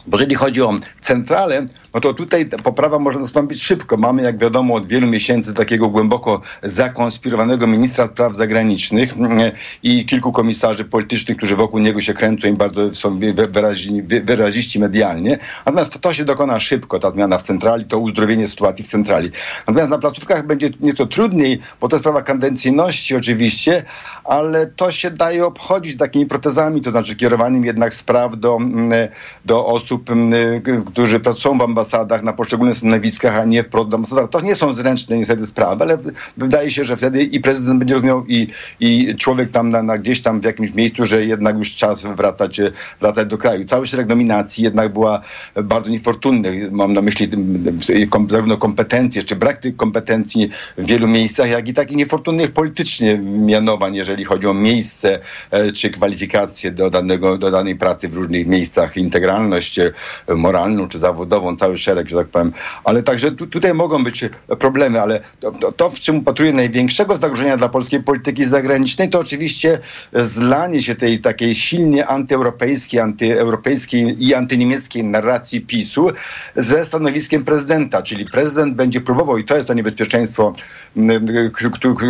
bo 0.08 0.16
jeżeli 0.16 0.34
chodzi 0.34 0.62
o 0.62 0.72
centralę, 1.00 1.66
no 1.94 2.00
to 2.00 2.14
tutaj 2.14 2.46
poprawa 2.46 2.98
może 2.98 3.18
nastąpić 3.18 3.62
szybko. 3.62 3.96
Mamy, 3.96 4.22
jak 4.22 4.38
wiadomo, 4.38 4.74
od 4.74 4.86
wielu 4.86 5.06
miesięcy 5.06 5.54
takiego 5.54 5.88
głęboko 5.88 6.40
zakonspirowanego 6.62 7.66
ministra 7.66 8.06
spraw 8.06 8.36
zagranicznych 8.36 9.16
mm, 9.16 9.50
i 9.82 10.06
kilku 10.06 10.32
komisarzy 10.32 10.84
politycznych, 10.84 11.36
którzy 11.36 11.56
wokół 11.56 11.80
niego 11.80 12.00
się 12.00 12.14
kręcą 12.14 12.48
i 12.48 12.52
bardzo 12.52 12.94
są 12.94 13.18
wyrazi, 13.48 14.02
wyraziści 14.02 14.78
medialnie. 14.78 15.38
Natomiast 15.66 15.92
to, 15.92 15.98
to 15.98 16.12
się 16.12 16.24
dokona 16.24 16.60
szybko, 16.60 16.98
ta 16.98 17.10
zmiana 17.10 17.38
w 17.38 17.42
centrali, 17.42 17.84
to 17.84 17.98
uzdrowienie 17.98 18.48
sytuacji 18.48 18.84
w 18.84 18.88
centrali. 18.88 19.30
Natomiast 19.66 19.90
na 19.90 19.98
placówkach 19.98 20.46
będzie 20.46 20.70
nieco 20.80 21.06
trudniej, 21.06 21.58
bo 21.80 21.88
to 21.88 21.96
jest 21.96 22.02
sprawa 22.02 22.22
kadencyjności 22.22 23.16
oczywiście, 23.16 23.82
ale 24.24 24.66
to 24.66 24.92
się 24.92 25.10
daje 25.10 25.46
obchodzić 25.46 25.98
takimi 25.98 26.26
protezami, 26.26 26.80
to 26.80 26.90
znaczy 26.90 27.16
kierowaniem 27.16 27.64
jednak 27.64 27.94
spraw 27.94 28.36
do, 28.36 28.56
mm, 28.56 28.90
do 29.44 29.66
osób, 29.66 29.97
osób, 29.98 30.90
którzy 30.90 31.20
pracują 31.20 31.58
w 31.58 31.62
ambasadach 31.62 32.22
na 32.22 32.32
poszczególnych 32.32 32.76
stanowiskach, 32.76 33.38
a 33.38 33.44
nie 33.44 33.62
w 33.62 33.94
ambasadach. 33.94 34.30
To 34.30 34.40
nie 34.40 34.54
są 34.54 34.74
zręczne 34.74 35.16
niestety 35.18 35.46
sprawy, 35.46 35.84
ale 35.84 35.98
wydaje 36.36 36.70
się, 36.70 36.84
że 36.84 36.96
wtedy 36.96 37.22
i 37.22 37.40
prezydent 37.40 37.78
będzie 37.78 37.94
rozumiał 37.94 38.26
i, 38.26 38.46
i 38.80 39.14
człowiek 39.16 39.50
tam 39.50 39.70
na, 39.70 39.82
na, 39.82 39.98
gdzieś 39.98 40.22
tam 40.22 40.40
w 40.40 40.44
jakimś 40.44 40.74
miejscu, 40.74 41.06
że 41.06 41.24
jednak 41.24 41.58
już 41.58 41.74
czas 41.74 42.04
wracać, 42.04 42.60
wracać 43.00 43.28
do 43.28 43.38
kraju. 43.38 43.64
Cały 43.64 43.86
szereg 43.86 44.08
nominacji 44.08 44.64
jednak 44.64 44.92
była 44.92 45.20
bardzo 45.64 45.90
niefortunnych. 45.90 46.72
Mam 46.72 46.92
na 46.92 47.02
myśli 47.02 47.28
zarówno 48.30 48.56
kompetencje, 48.56 49.22
czy 49.22 49.36
brak 49.36 49.58
tych 49.58 49.76
kompetencji 49.76 50.50
w 50.78 50.86
wielu 50.86 51.08
miejscach, 51.08 51.50
jak 51.50 51.68
i 51.68 51.74
takich 51.74 51.96
niefortunnych 51.96 52.52
politycznie 52.52 53.18
mianowań, 53.18 53.94
jeżeli 53.94 54.24
chodzi 54.24 54.46
o 54.46 54.54
miejsce 54.54 55.18
e, 55.50 55.72
czy 55.72 55.90
kwalifikacje 55.90 56.70
do, 56.70 56.90
danego, 56.90 57.38
do 57.38 57.50
danej 57.50 57.76
pracy 57.76 58.08
w 58.08 58.14
różnych 58.14 58.46
miejscach, 58.46 58.96
integralność 58.96 59.80
moralną 60.28 60.88
czy 60.88 60.98
zawodową, 60.98 61.56
cały 61.56 61.78
szereg, 61.78 62.08
że 62.08 62.16
tak 62.16 62.28
powiem. 62.28 62.52
Ale 62.84 63.02
także 63.02 63.32
tu, 63.32 63.46
tutaj 63.46 63.74
mogą 63.74 64.04
być 64.04 64.24
problemy, 64.58 65.00
ale 65.00 65.20
to, 65.40 65.50
to, 65.50 65.72
to, 65.72 65.90
w 65.90 66.00
czym 66.00 66.18
upatruję 66.18 66.52
największego 66.52 67.16
zagrożenia 67.16 67.56
dla 67.56 67.68
polskiej 67.68 68.02
polityki 68.02 68.44
zagranicznej, 68.44 69.10
to 69.10 69.18
oczywiście 69.18 69.78
zlanie 70.12 70.82
się 70.82 70.94
tej 70.94 71.18
takiej 71.18 71.54
silnie 71.54 72.06
antyeuropejskiej, 72.06 73.00
antyeuropejskiej 73.00 74.26
i 74.26 74.34
antyniemieckiej 74.34 75.04
narracji 75.04 75.60
PiSu 75.60 76.10
ze 76.56 76.84
stanowiskiem 76.84 77.44
prezydenta, 77.44 78.02
czyli 78.02 78.30
prezydent 78.30 78.74
będzie 78.74 79.00
próbował, 79.00 79.38
i 79.38 79.44
to 79.44 79.56
jest 79.56 79.68
to 79.68 79.74
niebezpieczeństwo, 79.74 80.52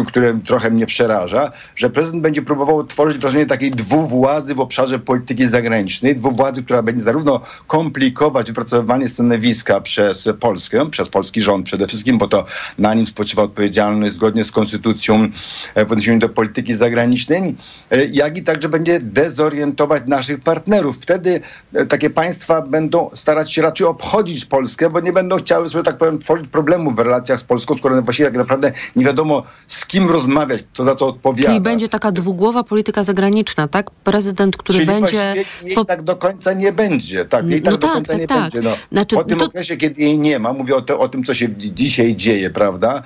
które 0.07 0.38
trochę 0.47 0.71
mnie 0.71 0.87
przeraża, 0.87 1.53
że 1.77 1.91
prezydent 1.91 2.23
będzie 2.23 2.43
próbował 2.43 2.87
tworzyć 2.87 3.19
wrażenie 3.19 3.47
takiej 3.47 3.71
dwuwładzy 3.71 4.55
w 4.55 4.61
obszarze 4.61 4.99
polityki 4.99 5.47
zagranicznej, 5.47 6.17
dwuwładzy, 6.17 6.62
która 6.62 6.83
będzie 6.83 7.05
zarówno 7.05 7.41
komplikować 7.69 8.47
wypracowywanie 8.47 9.09
stanowiska 9.09 9.81
przez 9.81 10.29
Polskę, 10.41 10.91
przez 10.91 11.09
polski 11.09 11.43
rząd 11.43 11.67
przede 11.67 11.87
wszystkim, 11.87 12.19
bo 12.19 12.29
to 12.29 12.45
na 12.79 12.95
nim 12.95 13.07
spoczywa 13.07 13.43
odpowiedzialność 13.43 14.15
zgodnie 14.15 14.45
z 14.45 14.53
konstytucją 14.53 15.29
e, 15.75 15.85
w 15.85 15.93
odniesieniu 15.93 16.19
do 16.19 16.29
polityki 16.29 16.75
zagranicznej, 16.75 17.57
e, 17.91 18.05
jak 18.05 18.39
i 18.39 18.43
także 18.43 18.69
będzie 18.69 18.99
dezorientować 19.01 20.03
naszych 20.07 20.41
partnerów. 20.41 20.97
Wtedy 20.97 21.41
e, 21.75 21.87
takie 21.87 22.11
państwa 22.11 22.63
będą 22.63 23.11
starać 23.15 23.53
się 23.53 23.63
raczej 23.63 23.87
obchodzić 23.87 24.45
Polskę, 24.45 24.91
bo 24.91 25.01
nie 25.01 25.13
będą 25.13 25.37
chciały 25.37 25.69
sobie, 25.71 25.85
tak 25.85 25.99
powiem, 25.99 26.19
tworzyć 26.19 26.49
problemów 26.49 26.97
w 26.97 26.99
relacjach 26.99 27.41
z 27.41 27.45
Polską, 27.45 27.77
skoro 27.77 28.03
właściwie 28.03 28.29
tak 28.29 28.39
naprawdę 28.39 28.73
nie 28.97 29.05
wiadomo 29.05 29.43
z 29.67 29.87
kim 29.87 30.11
rozmawiać, 30.11 30.63
kto 30.73 30.85
za 30.85 30.95
to 30.95 31.07
odpowiada. 31.07 31.49
Czyli 31.49 31.61
będzie 31.61 31.89
taka 31.89 32.13
dwugłowa 32.13 32.65
polityka 32.65 33.05
zagraniczna, 33.05 33.69
tak? 33.69 33.91
Prezydent, 33.91 34.57
który 34.57 34.79
Czyli 34.79 34.93
będzie... 34.93 35.35
Jej 35.63 35.75
po... 35.75 35.85
tak 35.85 36.03
do 36.03 36.17
końca 36.17 36.53
nie 36.53 36.73
będzie, 36.73 37.25
tak? 37.25 37.51
Jej 37.51 37.58
tak 37.62 37.73
no 37.73 37.79
do 37.79 37.87
tak, 37.87 37.94
końca 37.94 38.12
tak, 38.12 38.21
nie 38.21 38.27
tak. 38.27 38.40
będzie. 38.40 38.61
No. 38.61 38.77
Znaczy, 38.92 39.16
po 39.16 39.25
tym 39.25 39.38
to... 39.38 39.44
okresie, 39.44 39.77
kiedy 39.77 40.03
jej 40.03 40.18
nie 40.18 40.38
ma, 40.38 40.53
mówię 40.53 40.77
o, 40.77 40.83
to, 40.83 40.99
o 40.99 41.09
tym, 41.09 41.25
co 41.25 41.35
się 41.35 41.49
dzisiaj 41.57 42.16
dzieje, 42.16 42.51
prawda? 42.51 43.03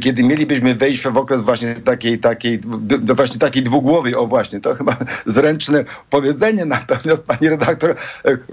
Kiedy 0.00 0.22
mielibyśmy 0.22 0.74
wejść 0.74 1.02
w 1.02 1.16
okres 1.16 1.42
właśnie 1.42 1.74
takiej, 1.74 2.18
takiej, 2.18 2.60
do 2.80 3.14
właśnie 3.14 3.38
takiej 3.38 3.62
dwugłowej, 3.62 4.14
o 4.14 4.26
właśnie, 4.26 4.60
to 4.60 4.74
chyba 4.74 4.96
zręczne 5.26 5.84
powiedzenie, 6.10 6.64
natomiast 6.64 7.24
pani 7.24 7.48
redaktor, 7.48 7.94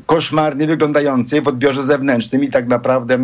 koszmarnie 0.06 0.68
wyglądającej 0.68 1.42
w 1.42 1.48
odbiorze 1.48 1.84
zewnętrznym 1.84 2.44
i 2.44 2.50
tak 2.50 2.68
naprawdę, 2.68 3.18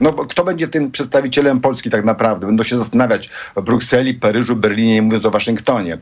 no 0.00 0.12
kto 0.12 0.44
będzie 0.44 0.66
w 0.66 0.70
tym 0.70 0.90
przedstawicielem 0.90 1.60
Polski 1.60 1.90
tak 1.90 2.04
naprawdę? 2.04 2.46
Będą 2.46 2.62
się 2.62 2.78
zastanawiać 2.78 3.30
w 3.56 3.62
Brukseli, 3.62 4.14
Paryżu, 4.14 4.56
Berlinie, 4.56 4.94
nie 4.94 5.02
mówiąc 5.02 5.24
o 5.24 5.30
Waszyngtonie. 5.30 5.98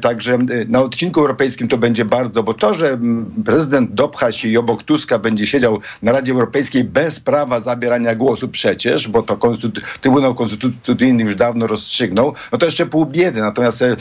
Także 0.00 0.38
na 0.68 0.82
odcinku 0.82 1.20
europejskim 1.20 1.68
to 1.68 1.78
będzie 1.78 2.04
bardzo, 2.04 2.42
bo 2.42 2.54
to, 2.54 2.74
że 2.74 2.98
prezydent 3.44 3.94
dopcha 3.94 4.32
się 4.32 4.48
i 4.48 4.56
obok 4.56 4.82
Tuska 4.82 5.15
będzie 5.18 5.46
siedział 5.46 5.78
na 6.02 6.12
Radzie 6.12 6.32
Europejskiej 6.32 6.84
bez 6.84 7.20
prawa 7.20 7.60
zabierania 7.60 8.14
głosu 8.14 8.48
przecież, 8.48 9.08
bo 9.08 9.22
to 9.22 9.36
konstytu 9.36 9.80
Trybunał 10.00 10.34
Konstytucyjny 10.34 11.22
już 11.22 11.34
dawno 11.34 11.66
rozstrzygnął, 11.66 12.34
no 12.52 12.58
to 12.58 12.66
jeszcze 12.66 12.86
pół 12.86 13.06
biedy. 13.06 13.40
Natomiast 13.40 13.82
e, 13.82 13.96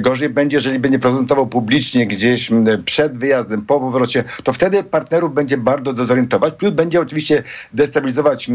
gorzej 0.00 0.28
będzie, 0.28 0.56
jeżeli 0.56 0.78
będzie 0.78 0.98
prezentował 0.98 1.46
publicznie 1.46 2.06
gdzieś 2.06 2.50
przed 2.84 3.18
wyjazdem, 3.18 3.62
po 3.62 3.80
powrocie, 3.80 4.24
to 4.44 4.52
wtedy 4.52 4.84
partnerów 4.84 5.34
będzie 5.34 5.56
bardzo 5.56 5.92
dezorientować, 5.92 6.54
plus 6.54 6.74
będzie 6.74 7.00
oczywiście 7.00 7.42
destabilizować 7.72 8.48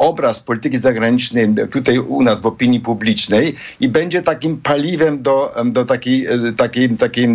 obraz 0.00 0.40
polityki 0.40 0.78
zagranicznej 0.78 1.48
tutaj 1.70 1.98
u 1.98 2.22
nas 2.22 2.40
w 2.40 2.46
opinii 2.46 2.80
publicznej 2.80 3.54
i 3.80 3.88
będzie 3.88 4.22
takim 4.22 4.56
paliwem 4.56 5.22
do, 5.22 5.54
do 5.64 5.84
takiej, 5.84 6.26
takiej, 6.56 6.96
takiej 6.96 7.28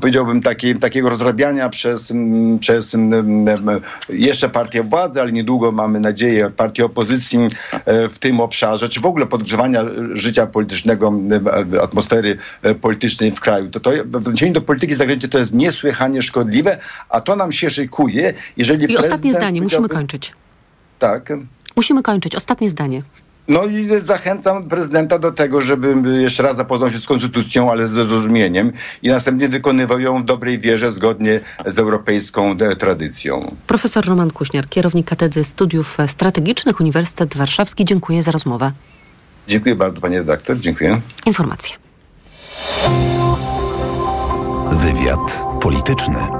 powiedziałbym, 0.00 0.42
takiej, 0.42 0.76
takiego 0.76 1.10
rozrabiania 1.10 1.68
przez, 1.68 2.12
przez 2.60 2.96
jeszcze 4.08 4.48
partię 4.48 4.82
władzy, 4.82 5.20
ale 5.20 5.32
niedługo 5.32 5.72
mamy 5.72 6.00
nadzieję 6.00 6.50
partię 6.56 6.84
opozycji 6.84 7.38
w 8.10 8.18
tym 8.18 8.40
obszarze, 8.40 8.88
czy 8.88 9.00
w 9.00 9.06
ogóle 9.06 9.26
podgrzewania 9.26 9.84
życia 10.12 10.46
politycznego, 10.46 11.12
atmosfery 11.82 12.36
politycznej 12.80 13.32
w 13.32 13.40
kraju. 13.40 13.70
To, 13.70 13.80
to 13.80 13.90
w 14.04 14.16
odniesieniu 14.16 14.52
do 14.52 14.60
polityki 14.60 14.94
zagranicznej 14.94 15.30
to 15.30 15.38
jest 15.38 15.54
niesłychanie 15.54 16.22
szkodliwe, 16.22 16.78
a 17.08 17.20
to 17.20 17.36
nam 17.36 17.52
się 17.52 17.70
szykuje, 17.70 18.34
jeżeli 18.56 18.92
I 18.92 18.96
ostatnie 18.96 19.34
zdanie, 19.34 19.62
musimy 19.62 19.88
kończyć. 19.88 20.32
Tak. 20.98 21.32
Musimy 21.80 22.02
kończyć. 22.02 22.34
Ostatnie 22.34 22.70
zdanie. 22.70 23.02
No 23.48 23.64
i 23.64 23.88
zachęcam 24.04 24.64
prezydenta 24.64 25.18
do 25.18 25.32
tego, 25.32 25.60
żeby 25.60 25.94
jeszcze 26.22 26.42
raz 26.42 26.56
zapoznał 26.56 26.90
się 26.90 26.98
z 26.98 27.06
konstytucją, 27.06 27.70
ale 27.70 27.88
ze 27.88 28.06
zrozumieniem 28.06 28.72
i 29.02 29.08
następnie 29.08 29.48
wykonywał 29.48 30.00
ją 30.00 30.22
w 30.22 30.24
dobrej 30.24 30.58
wierze 30.58 30.92
zgodnie 30.92 31.40
z 31.66 31.78
europejską 31.78 32.56
tradycją. 32.78 33.56
Profesor 33.66 34.06
Roman 34.06 34.30
Kuśniar, 34.30 34.68
kierownik 34.68 35.06
Katedry 35.06 35.44
Studiów 35.44 35.98
Strategicznych 36.06 36.80
Uniwersytet 36.80 37.36
Warszawski. 37.36 37.84
Dziękuję 37.84 38.22
za 38.22 38.32
rozmowę. 38.32 38.72
Dziękuję 39.48 39.74
bardzo, 39.74 40.00
panie 40.00 40.18
redaktor. 40.18 40.58
Dziękuję. 40.58 41.00
Informacje. 41.26 41.76
Wywiad 44.72 45.44
polityczny. 45.62 46.39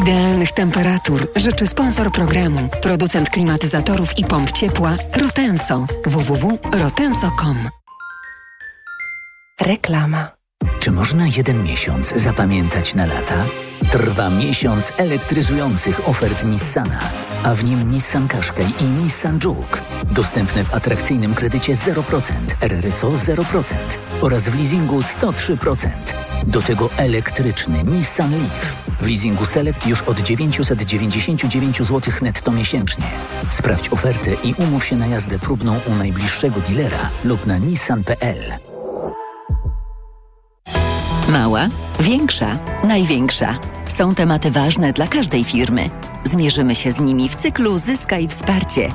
Idealnych 0.00 0.52
temperatur 0.52 1.28
życzy 1.36 1.66
sponsor 1.66 2.12
programu, 2.12 2.68
producent 2.82 3.30
klimatyzatorów 3.30 4.18
i 4.18 4.24
pomp 4.24 4.52
ciepła 4.52 4.96
Rotenso. 5.16 5.86
www.rotenso.com 6.06 7.68
Reklama. 9.60 10.30
Czy 10.78 10.90
można 10.90 11.26
jeden 11.36 11.62
miesiąc 11.64 12.08
zapamiętać 12.08 12.94
na 12.94 13.06
lata? 13.06 13.46
Trwa 13.90 14.30
miesiąc 14.30 14.92
elektryzujących 14.96 16.08
ofert 16.08 16.44
Nissana, 16.44 17.00
a 17.44 17.54
w 17.54 17.64
nim 17.64 17.90
Nissan 17.90 18.28
Qashqai 18.28 18.74
i 18.80 18.84
Nissan 18.84 19.38
Juke. 19.44 19.80
Dostępne 20.10 20.64
w 20.64 20.74
atrakcyjnym 20.74 21.34
kredycie 21.34 21.74
0%, 21.74 22.32
RRSO 22.60 23.10
0% 23.10 23.74
oraz 24.20 24.42
w 24.42 24.54
leasingu 24.54 25.00
103%. 25.00 25.88
Do 26.46 26.62
tego 26.62 26.90
elektryczny 26.96 27.82
Nissan 27.82 28.30
Leaf. 28.30 28.74
W 29.00 29.06
leasingu 29.06 29.46
Select 29.46 29.86
już 29.86 30.02
od 30.02 30.20
999 30.20 31.78
zł 31.78 32.14
netto 32.22 32.52
miesięcznie. 32.52 33.04
Sprawdź 33.50 33.88
ofertę 33.88 34.30
i 34.44 34.54
umów 34.54 34.84
się 34.84 34.96
na 34.96 35.06
jazdę 35.06 35.38
próbną 35.38 35.80
u 35.86 35.94
najbliższego 35.94 36.60
dealera 36.60 37.10
lub 37.24 37.46
na 37.46 37.58
nissan.pl. 37.58 38.40
Mała, 41.28 41.68
większa, 42.00 42.58
największa. 42.84 43.58
Są 43.96 44.14
tematy 44.14 44.50
ważne 44.50 44.92
dla 44.92 45.06
każdej 45.06 45.44
firmy. 45.44 45.90
Zmierzymy 46.24 46.74
się 46.74 46.92
z 46.92 47.00
nimi 47.00 47.28
w 47.28 47.34
cyklu 47.34 47.78
Zyskaj 47.78 48.28
Wsparcie. 48.28 48.92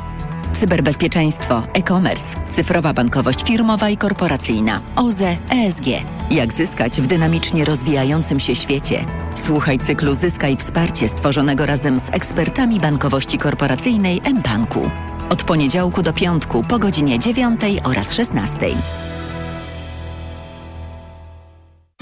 Cyberbezpieczeństwo, 0.56 1.64
e-commerce, 1.74 2.36
cyfrowa 2.50 2.94
bankowość 2.94 3.44
firmowa 3.44 3.90
i 3.90 3.98
korporacyjna, 3.98 4.82
OZE, 4.96 5.38
ESG. 5.50 5.86
Jak 6.32 6.54
zyskać 6.54 7.02
w 7.02 7.08
dynamicznie 7.08 7.66
rozwijającym 7.66 8.40
się 8.40 8.56
świecie? 8.56 9.06
Słuchaj 9.46 9.80
cyklu 9.80 10.14
Zyskaj 10.14 10.58
Wsparcie 10.58 11.08
stworzonego 11.08 11.66
razem 11.66 12.00
z 12.00 12.10
ekspertami 12.10 12.80
bankowości 12.80 13.38
korporacyjnej 13.38 14.22
mBanku. 14.36 14.92
Od 15.30 15.44
poniedziałku 15.44 16.02
do 16.02 16.14
piątku 16.14 16.64
po 16.64 16.80
godzinie 16.80 17.20
9 17.20 17.62
oraz 17.84 18.14
16. 18.14 18.60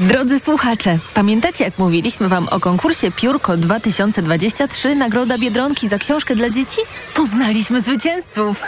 Drodzy 0.08 0.40
słuchacze, 0.40 1.00
pamiętacie 1.14 1.64
jak 1.64 1.80
mówiliśmy 1.80 2.30
Wam 2.30 2.48
o 2.48 2.60
konkursie 2.60 3.12
Piórko 3.12 3.58
2023 3.58 4.96
Nagroda 4.96 5.38
Biedronki 5.38 5.90
za 5.90 5.98
książkę 5.98 6.36
dla 6.36 6.50
dzieci? 6.50 6.78
Poznaliśmy 7.16 7.82
zwycięzców! 7.82 8.64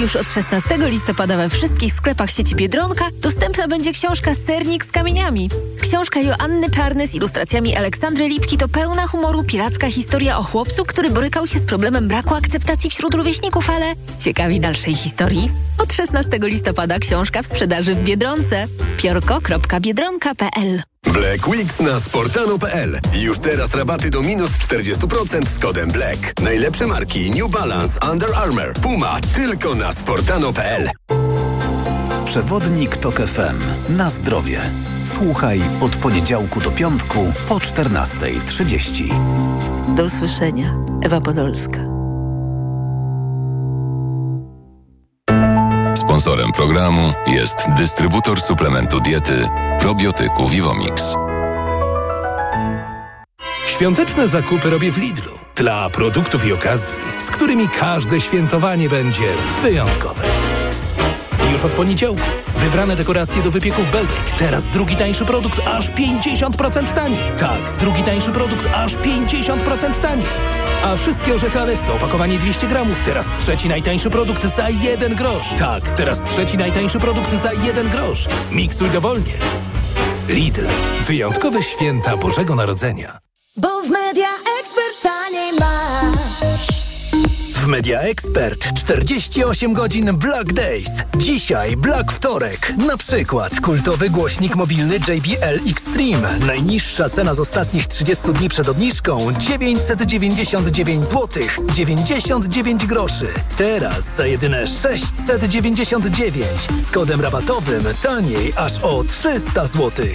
Już 0.00 0.16
od 0.16 0.30
16 0.30 0.78
listopada 0.78 1.36
we 1.36 1.48
wszystkich 1.48 1.92
sklepach 1.92 2.30
sieci 2.30 2.54
Biedronka 2.54 3.08
dostępna 3.22 3.68
będzie 3.68 3.92
książka 3.92 4.34
Sernik 4.34 4.84
z 4.84 4.90
kamieniami. 4.90 5.50
Książka 5.80 6.20
Joanny 6.20 6.70
Czarny 6.70 7.06
z 7.06 7.14
ilustracjami 7.14 7.76
Aleksandry 7.76 8.28
Lipki 8.28 8.58
to 8.58 8.68
pełna 8.68 9.06
humoru 9.06 9.44
piracka 9.44 9.90
historia 9.90 10.38
o 10.38 10.42
chłopcu, 10.42 10.84
który 10.84 11.10
borykał 11.10 11.46
się 11.46 11.58
z 11.58 11.66
problemem 11.66 12.08
braku 12.08 12.34
akceptacji 12.34 12.90
wśród 12.90 13.14
rówieśników, 13.14 13.70
ale 13.70 13.86
ciekawi 14.18 14.60
dalszej 14.60 14.94
historii? 14.94 15.50
Od 15.78 15.92
16 15.92 16.38
listopada 16.42 16.98
książka 16.98 17.42
w 17.42 17.46
sprzedaży 17.46 17.94
w 17.94 18.02
Biedronce. 18.02 18.66
piorko.biedronka.pl 18.96 20.95
Black 21.12 21.48
Weeks 21.48 21.80
na 21.80 22.00
sportano.pl. 22.00 22.98
Już 23.14 23.38
teraz 23.38 23.74
rabaty 23.74 24.10
do 24.10 24.22
minus 24.22 24.50
40% 24.50 25.48
z 25.48 25.58
kodem 25.58 25.90
Black. 25.90 26.40
Najlepsze 26.42 26.86
marki 26.86 27.30
New 27.30 27.50
Balance, 27.50 27.98
Under 28.12 28.28
Armour, 28.34 28.72
Puma 28.82 29.16
tylko 29.34 29.74
na 29.74 29.92
sportano.pl. 29.92 30.90
Przewodnik 32.24 32.96
TOK 32.96 33.16
FM. 33.16 33.60
Na 33.96 34.10
zdrowie. 34.10 34.60
Słuchaj 35.04 35.60
od 35.80 35.96
poniedziałku 35.96 36.60
do 36.60 36.70
piątku 36.70 37.32
po 37.48 37.54
14.30. 37.54 39.94
Do 39.94 40.04
usłyszenia. 40.04 40.74
Ewa 41.02 41.20
Podolska. 41.20 41.95
Sponsorem 45.96 46.52
programu 46.52 47.12
jest 47.26 47.56
dystrybutor 47.76 48.40
suplementu 48.40 49.00
diety 49.00 49.48
probiotyku 49.80 50.48
Vivomix. 50.48 51.14
Świąteczne 53.66 54.28
zakupy 54.28 54.70
robię 54.70 54.92
w 54.92 54.98
Lidlu. 54.98 55.38
Dla 55.54 55.90
produktów 55.90 56.46
i 56.46 56.52
okazji, 56.52 56.98
z 57.18 57.30
którymi 57.30 57.68
każde 57.68 58.20
świętowanie 58.20 58.88
będzie 58.88 59.24
wyjątkowe. 59.62 60.22
Już 61.52 61.64
od 61.64 61.74
poniedziałku 61.74 62.22
wybrane 62.56 62.96
dekoracje 62.96 63.42
do 63.42 63.50
wypieków 63.50 63.90
Belbek. 63.90 64.30
Teraz 64.38 64.68
drugi 64.68 64.96
tańszy 64.96 65.24
produkt 65.24 65.60
aż 65.66 65.90
50% 65.90 66.92
taniej. 66.92 67.20
Tak, 67.38 67.76
drugi 67.80 68.02
tańszy 68.02 68.32
produkt 68.32 68.68
aż 68.74 68.96
50% 68.96 70.00
taniej. 70.00 70.26
A 70.84 70.96
wszystkie 70.96 71.34
orzechy 71.34 71.60
Alesto, 71.60 71.94
opakowanie 71.94 72.38
200 72.38 72.66
gramów. 72.66 73.02
Teraz 73.02 73.26
trzeci 73.40 73.68
najtańszy 73.68 74.10
produkt 74.10 74.44
za 74.44 74.70
1 74.70 75.14
grosz. 75.14 75.46
Tak, 75.58 75.88
teraz 75.88 76.22
trzeci 76.22 76.58
najtańszy 76.58 76.98
produkt 76.98 77.32
za 77.32 77.52
1 77.52 77.88
grosz. 77.88 78.28
Miksuj 78.50 78.90
dowolnie. 78.90 79.32
Lidl. 80.28 80.66
Wyjątkowe 81.06 81.62
święta 81.62 82.16
Bożego 82.16 82.54
Narodzenia. 82.54 83.18
Bo 83.56 83.82
w 83.82 83.90
Media 83.90 84.28
W 87.66 87.68
Media 87.68 88.00
Expert 88.00 88.74
48 88.74 89.74
godzin 89.74 90.16
Black 90.16 90.52
Days. 90.52 90.90
Dzisiaj 91.16 91.76
Black 91.76 92.12
Wtorek. 92.12 92.72
Na 92.76 92.96
przykład 92.96 93.60
kultowy 93.60 94.10
głośnik 94.10 94.56
mobilny 94.56 94.94
JBL 94.94 95.70
Extreme. 95.70 96.38
Najniższa 96.46 97.10
cena 97.10 97.34
z 97.34 97.40
ostatnich 97.40 97.86
30 97.86 98.32
dni 98.32 98.48
przed 98.48 98.68
obniżką 98.68 99.32
999 99.38 101.08
zł 101.08 101.28
99 101.74 102.86
groszy. 102.86 103.26
Teraz 103.56 104.16
za 104.16 104.26
jedyne 104.26 104.66
699 104.66 106.46
z 106.86 106.90
kodem 106.90 107.20
rabatowym 107.20 107.84
taniej 108.02 108.52
aż 108.56 108.78
o 108.78 109.04
300 109.04 109.66
zł. 109.66 110.06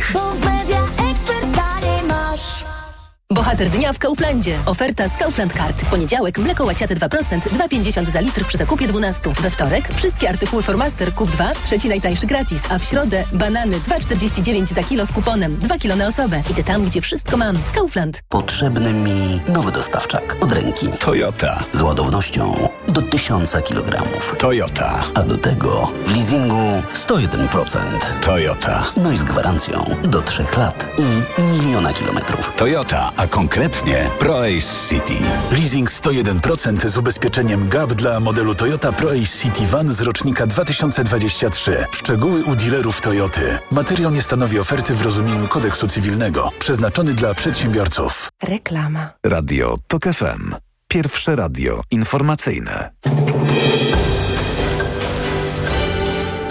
Bohater 3.41 3.69
dnia 3.69 3.93
w 3.93 3.99
Kauflandzie. 3.99 4.59
Oferta 4.65 5.07
z 5.07 5.17
Kaufland 5.17 5.53
Card. 5.53 5.85
Poniedziałek 5.85 6.37
mleko 6.37 6.65
łaciate 6.65 6.95
2%, 6.95 7.39
2,50 7.39 8.05
za 8.05 8.19
litr 8.19 8.45
przy 8.45 8.57
zakupie 8.57 8.87
12. 8.87 9.21
We 9.41 9.49
wtorek 9.49 9.93
wszystkie 9.93 10.29
artykuły 10.29 10.63
Formaster 10.63 11.13
kup 11.13 11.31
2, 11.31 11.53
trzeci 11.63 11.89
najtańszy 11.89 12.27
gratis. 12.27 12.61
A 12.69 12.79
w 12.79 12.83
środę 12.83 13.23
banany 13.33 13.79
2,49 13.79 14.73
za 14.73 14.83
kilo 14.83 15.05
z 15.05 15.11
kuponem. 15.11 15.57
2 15.57 15.77
kilo 15.77 15.95
na 15.95 16.07
osobę. 16.07 16.43
Idę 16.51 16.63
tam, 16.63 16.85
gdzie 16.85 17.01
wszystko 17.01 17.37
mam. 17.37 17.55
Kaufland. 17.75 18.23
Potrzebny 18.29 18.93
mi 18.93 19.41
nowy 19.47 19.71
dostawczak 19.71 20.37
od 20.41 20.51
ręki. 20.51 20.87
Toyota. 20.99 21.63
Z 21.71 21.81
ładownością 21.81 22.69
do 22.87 23.01
1000 23.01 23.51
kg. 23.51 24.03
Toyota. 24.37 25.03
A 25.13 25.23
do 25.23 25.37
tego 25.37 25.91
w 26.05 26.15
leasingu 26.15 26.83
101%. 27.07 27.79
Toyota. 28.21 28.83
No 28.97 29.11
i 29.11 29.17
z 29.17 29.23
gwarancją 29.23 29.85
do 30.03 30.21
3 30.21 30.45
lat 30.57 30.87
i 30.97 31.41
miliona 31.41 31.93
kilometrów. 31.93 32.53
Toyota, 32.57 33.11
a 33.17 33.27
konkretnie 33.31 34.09
ProAce 34.19 34.87
City. 34.89 35.13
Leasing 35.51 35.91
101% 35.91 36.87
z 36.89 36.97
ubezpieczeniem 36.97 37.69
GAP 37.69 37.93
dla 37.93 38.19
modelu 38.19 38.55
Toyota 38.55 38.91
ProAce 38.91 39.37
City 39.41 39.67
Van 39.67 39.91
z 39.91 40.01
rocznika 40.01 40.47
2023. 40.47 41.85
Szczegóły 41.91 42.43
u 42.43 42.55
dealerów 42.55 43.01
Toyoty. 43.01 43.59
Materiał 43.71 44.11
nie 44.11 44.21
stanowi 44.21 44.59
oferty 44.59 44.93
w 44.93 45.01
rozumieniu 45.01 45.47
kodeksu 45.47 45.87
cywilnego. 45.87 46.49
Przeznaczony 46.59 47.13
dla 47.13 47.33
przedsiębiorców. 47.33 48.29
Reklama. 48.43 49.09
Radio 49.25 49.75
TOK 49.87 50.03
FM. 50.03 50.55
Pierwsze 50.87 51.35
radio 51.35 51.81
informacyjne. 51.91 52.91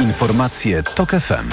Informacje 0.01 0.83
TOK 0.83 1.11
FM. 1.11 1.51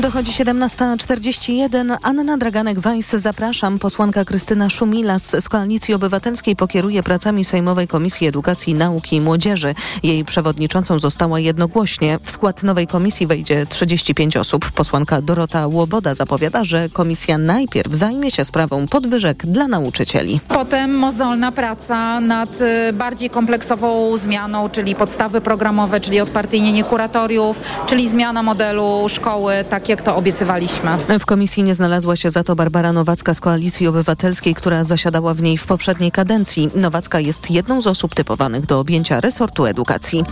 Dochodzi 0.00 0.32
17.41. 0.32 1.96
Anna 2.02 2.38
Draganek-Weiss, 2.38 3.16
zapraszam. 3.18 3.78
Posłanka 3.78 4.24
Krystyna 4.24 4.70
Szumilas 4.70 5.36
z 5.40 5.48
Koalicji 5.48 5.94
Obywatelskiej 5.94 6.56
pokieruje 6.56 7.02
pracami 7.02 7.44
Sejmowej 7.44 7.88
Komisji 7.88 8.26
Edukacji, 8.26 8.74
Nauki 8.74 9.16
i 9.16 9.20
Młodzieży. 9.20 9.74
Jej 10.02 10.24
przewodniczącą 10.24 11.00
została 11.00 11.40
jednogłośnie. 11.40 12.18
W 12.22 12.30
skład 12.30 12.62
nowej 12.62 12.86
komisji 12.86 13.26
wejdzie 13.26 13.66
35 13.66 14.36
osób. 14.36 14.70
Posłanka 14.70 15.22
Dorota 15.22 15.66
Łoboda 15.66 16.14
zapowiada, 16.14 16.64
że 16.64 16.88
komisja 16.88 17.38
najpierw 17.38 17.92
zajmie 17.92 18.30
się 18.30 18.44
sprawą 18.44 18.86
podwyżek 18.86 19.46
dla 19.46 19.68
nauczycieli. 19.68 20.40
Potem 20.48 20.94
mozolna 20.94 21.52
praca 21.52 22.20
nad 22.20 22.60
y, 22.60 22.92
bardziej 22.92 23.30
kompleksową 23.30 24.16
zmianą, 24.16 24.68
czyli 24.68 24.94
podstawy 24.94 25.40
programowe, 25.40 26.00
czyli 26.00 26.20
odpartyjnienie 26.20 26.84
kuratoriów, 26.84 27.60
czyli 27.86 28.08
zmiana 28.08 28.42
modelu 28.42 29.06
szkoły, 29.08 29.54
tak 29.70 29.87
jak 29.88 30.02
to 30.02 30.16
obiecywaliśmy. 30.16 30.90
W 31.20 31.26
komisji 31.26 31.62
nie 31.62 31.74
znalazła 31.74 32.16
się 32.16 32.30
za 32.30 32.44
to 32.44 32.56
Barbara 32.56 32.92
Nowacka 32.92 33.34
z 33.34 33.40
Koalicji 33.40 33.86
Obywatelskiej, 33.86 34.54
która 34.54 34.84
zasiadała 34.84 35.34
w 35.34 35.42
niej 35.42 35.58
w 35.58 35.66
poprzedniej 35.66 36.12
kadencji. 36.12 36.70
Nowacka 36.74 37.20
jest 37.20 37.50
jedną 37.50 37.82
z 37.82 37.86
osób 37.86 38.14
typowanych 38.14 38.66
do 38.66 38.80
objęcia 38.80 39.20
resortu 39.20 39.66
edukacji. 39.66 40.24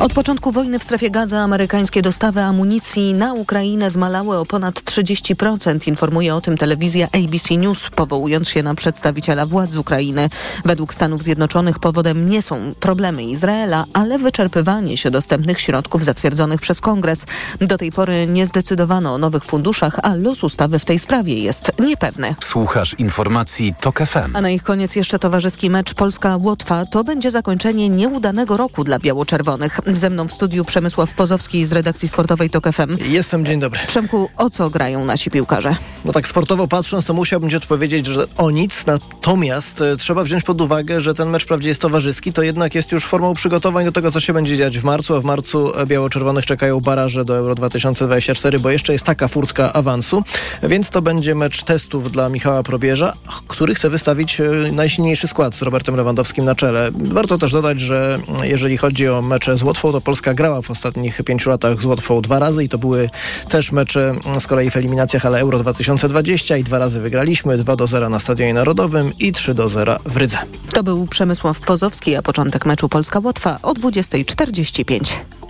Od 0.00 0.12
początku 0.12 0.52
wojny 0.52 0.78
w 0.78 0.84
strefie 0.84 1.10
Gaza 1.10 1.40
amerykańskie 1.40 2.02
dostawy 2.02 2.40
amunicji 2.40 3.14
na 3.14 3.34
Ukrainę 3.34 3.90
zmalały 3.90 4.38
o 4.38 4.46
ponad 4.46 4.74
30%, 4.74 5.88
informuje 5.88 6.34
o 6.34 6.40
tym 6.40 6.56
telewizja 6.56 7.08
ABC 7.12 7.56
News, 7.56 7.90
powołując 7.90 8.48
się 8.48 8.62
na 8.62 8.74
przedstawiciela 8.74 9.46
władz 9.46 9.76
Ukrainy. 9.76 10.30
Według 10.64 10.94
Stanów 10.94 11.22
Zjednoczonych 11.22 11.78
powodem 11.78 12.28
nie 12.28 12.42
są 12.42 12.74
problemy 12.80 13.22
Izraela, 13.22 13.84
ale 13.92 14.18
wyczerpywanie 14.18 14.96
się 14.96 15.10
dostępnych 15.10 15.60
środków 15.60 16.04
zatwierdzonych 16.04 16.60
przez 16.60 16.80
Kongres. 16.80 17.26
Do 17.60 17.78
tej 17.78 17.92
pory 17.92 18.26
nie 18.26 18.46
zdecydowano 18.46 18.93
o 18.94 19.18
nowych 19.18 19.44
funduszach, 19.44 19.98
a 20.02 20.14
los 20.14 20.44
ustawy 20.44 20.78
w 20.78 20.84
tej 20.84 20.98
sprawie 20.98 21.34
jest 21.34 21.72
niepewny. 21.78 22.34
Słuchasz 22.40 22.94
informacji 22.98 23.74
TOK 23.80 23.98
FM. 23.98 24.36
A 24.36 24.40
na 24.40 24.50
ich 24.50 24.62
koniec 24.62 24.96
jeszcze 24.96 25.18
towarzyski 25.18 25.70
mecz 25.70 25.94
Polska-Łotwa. 25.94 26.86
To 26.86 27.04
będzie 27.04 27.30
zakończenie 27.30 27.88
nieudanego 27.88 28.56
roku 28.56 28.84
dla 28.84 28.98
biało-czerwonych. 28.98 29.80
Ze 29.86 30.10
mną 30.10 30.28
w 30.28 30.32
studiu 30.32 30.64
Przemysław 30.64 31.14
Pozowski 31.14 31.64
z 31.64 31.72
redakcji 31.72 32.08
sportowej 32.08 32.50
TOK 32.50 32.64
FM. 32.72 32.96
Jestem, 33.04 33.46
dzień 33.46 33.60
dobry. 33.60 33.80
Przemku, 33.86 34.28
o 34.36 34.50
co 34.50 34.70
grają 34.70 35.04
nasi 35.04 35.30
piłkarze? 35.30 35.76
No 36.04 36.12
tak 36.12 36.28
sportowo 36.28 36.68
patrząc, 36.68 37.04
to 37.04 37.14
musiałbym 37.14 37.50
ci 37.50 37.56
odpowiedzieć, 37.56 38.06
że 38.06 38.26
o 38.36 38.50
nic. 38.50 38.86
Natomiast 38.86 39.80
e, 39.80 39.96
trzeba 39.96 40.24
wziąć 40.24 40.44
pod 40.44 40.60
uwagę, 40.60 41.00
że 41.00 41.14
ten 41.14 41.30
mecz 41.30 41.44
wprawdzie 41.44 41.68
jest 41.68 41.80
towarzyski, 41.80 42.32
to 42.32 42.42
jednak 42.42 42.74
jest 42.74 42.92
już 42.92 43.04
formą 43.04 43.34
przygotowań 43.34 43.84
do 43.84 43.92
tego, 43.92 44.10
co 44.10 44.20
się 44.20 44.32
będzie 44.32 44.56
dziać 44.56 44.78
w 44.78 44.84
marcu, 44.84 45.14
a 45.14 45.20
w 45.20 45.24
marcu 45.24 45.78
e, 45.78 45.86
biało-czerwonych 45.86 46.46
czekają 46.46 46.80
baraże 46.80 47.24
do 47.24 47.36
Euro 47.36 47.54
2024, 47.54 48.58
bo 48.60 48.70
jeszcze 48.70 48.83
jest 48.92 49.04
taka 49.04 49.28
furtka 49.28 49.72
awansu, 49.72 50.22
więc 50.62 50.90
to 50.90 51.02
będzie 51.02 51.34
mecz 51.34 51.62
testów 51.62 52.12
dla 52.12 52.28
Michała 52.28 52.62
Probierza, 52.62 53.12
który 53.48 53.74
chce 53.74 53.90
wystawić 53.90 54.40
e, 54.40 54.44
najsilniejszy 54.72 55.28
skład 55.28 55.54
z 55.54 55.62
Robertem 55.62 55.96
Lewandowskim 55.96 56.44
na 56.44 56.54
czele. 56.54 56.90
Warto 56.94 57.38
też 57.38 57.52
dodać, 57.52 57.80
że 57.80 58.18
mm, 58.28 58.44
jeżeli 58.44 58.76
chodzi 58.76 59.08
o 59.08 59.22
mecze 59.22 59.56
z 59.56 59.62
Łotwą, 59.62 59.92
to 59.92 60.00
Polska 60.00 60.34
grała 60.34 60.62
w 60.62 60.70
ostatnich 60.70 61.22
pięciu 61.22 61.50
latach 61.50 61.80
z 61.80 61.84
Łotwą 61.84 62.20
dwa 62.20 62.38
razy 62.38 62.64
i 62.64 62.68
to 62.68 62.78
były 62.78 63.10
też 63.48 63.72
mecze 63.72 64.10
mm, 64.10 64.40
z 64.40 64.46
kolei 64.46 64.70
w 64.70 64.76
eliminacjach, 64.76 65.26
ale 65.26 65.40
Euro 65.40 65.58
2020 65.58 66.56
i 66.56 66.64
dwa 66.64 66.78
razy 66.78 67.00
wygraliśmy, 67.00 67.58
2 67.58 67.76
do 67.76 67.86
0 67.86 68.08
na 68.08 68.18
Stadionie 68.18 68.54
Narodowym 68.54 69.12
i 69.18 69.32
3 69.32 69.54
do 69.54 69.68
0 69.68 69.98
w 70.04 70.16
Rydze. 70.16 70.38
To 70.72 70.82
był 70.82 71.06
Przemysław 71.06 71.60
Pozowski, 71.60 72.16
a 72.16 72.22
początek 72.22 72.66
meczu 72.66 72.88
Polska-Łotwa 72.88 73.58
o 73.62 73.72
20.45. 73.72 75.43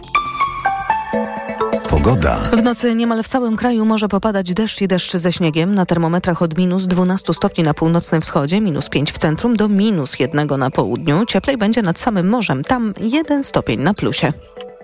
Pogoda. 1.95 2.37
W 2.53 2.63
nocy 2.63 2.95
niemal 2.95 3.23
w 3.23 3.29
całym 3.29 3.57
kraju 3.57 3.85
może 3.85 4.09
popadać 4.09 4.55
deszcz 4.55 4.81
i 4.81 4.89
deszcz 4.89 5.17
ze 5.17 5.33
śniegiem. 5.33 5.75
Na 5.75 5.87
termometrach 5.87 6.43
od 6.43 6.59
minus 6.59 6.87
12 6.87 7.35
stopni 7.35 7.65
na 7.65 7.75
północnym 7.75 8.23
wschodzie, 8.23 8.61
minus 8.61 8.89
5 8.89 9.13
w 9.13 9.19
centrum, 9.19 9.57
do 9.57 9.69
minus 9.69 10.19
1 10.19 10.49
na 10.59 10.71
południu. 10.71 11.27
Cieplej 11.27 11.57
będzie 11.57 11.83
nad 11.83 11.99
samym 11.99 12.29
morzem, 12.29 12.65
tam 12.65 12.95
1 13.01 13.45
stopień 13.45 13.81
na 13.81 13.95
plusie. 13.95 14.33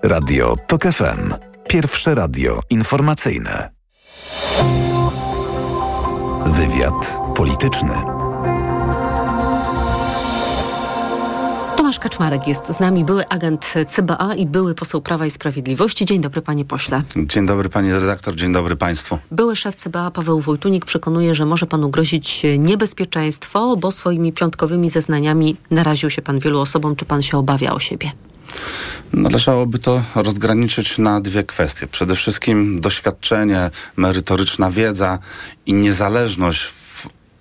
Radio 0.03 0.55
TOK 0.67 0.83
FM. 0.83 1.33
Pierwsze 1.67 2.15
radio 2.15 2.59
informacyjne. 2.69 3.69
Wywiad 6.45 7.19
polityczny. 7.35 7.93
Tomasz 11.91 11.99
Kaczmarek 11.99 12.47
jest 12.47 12.67
z 12.67 12.79
nami, 12.79 13.05
były 13.05 13.27
agent 13.27 13.73
CBA 13.87 14.35
i 14.35 14.45
były 14.45 14.75
poseł 14.75 15.01
Prawa 15.01 15.25
i 15.25 15.31
Sprawiedliwości. 15.31 16.05
Dzień 16.05 16.21
dobry, 16.21 16.41
panie 16.41 16.65
pośle. 16.65 17.03
Dzień 17.15 17.45
dobry, 17.45 17.69
pani 17.69 17.91
redaktor, 17.91 18.35
dzień 18.35 18.53
dobry 18.53 18.75
państwu. 18.75 19.17
Były 19.31 19.55
szef 19.55 19.75
CBA 19.75 20.11
Paweł 20.11 20.41
Wojtunik 20.41 20.85
przekonuje, 20.85 21.35
że 21.35 21.45
może 21.45 21.65
panu 21.65 21.89
grozić 21.89 22.41
niebezpieczeństwo, 22.59 23.77
bo 23.77 23.91
swoimi 23.91 24.33
piątkowymi 24.33 24.89
zeznaniami 24.89 25.57
naraził 25.71 26.09
się 26.09 26.21
pan 26.21 26.39
wielu 26.39 26.59
osobom. 26.59 26.95
Czy 26.95 27.05
pan 27.05 27.21
się 27.21 27.37
obawia 27.37 27.73
o 27.73 27.79
siebie? 27.79 28.11
Należałoby 29.13 29.79
to 29.79 30.01
rozgraniczyć 30.15 30.97
na 30.97 31.21
dwie 31.21 31.43
kwestie. 31.43 31.87
Przede 31.87 32.15
wszystkim 32.15 32.81
doświadczenie, 32.81 33.69
merytoryczna 33.95 34.71
wiedza 34.71 35.19
i 35.65 35.73
niezależność 35.73 36.63
w 36.63 36.80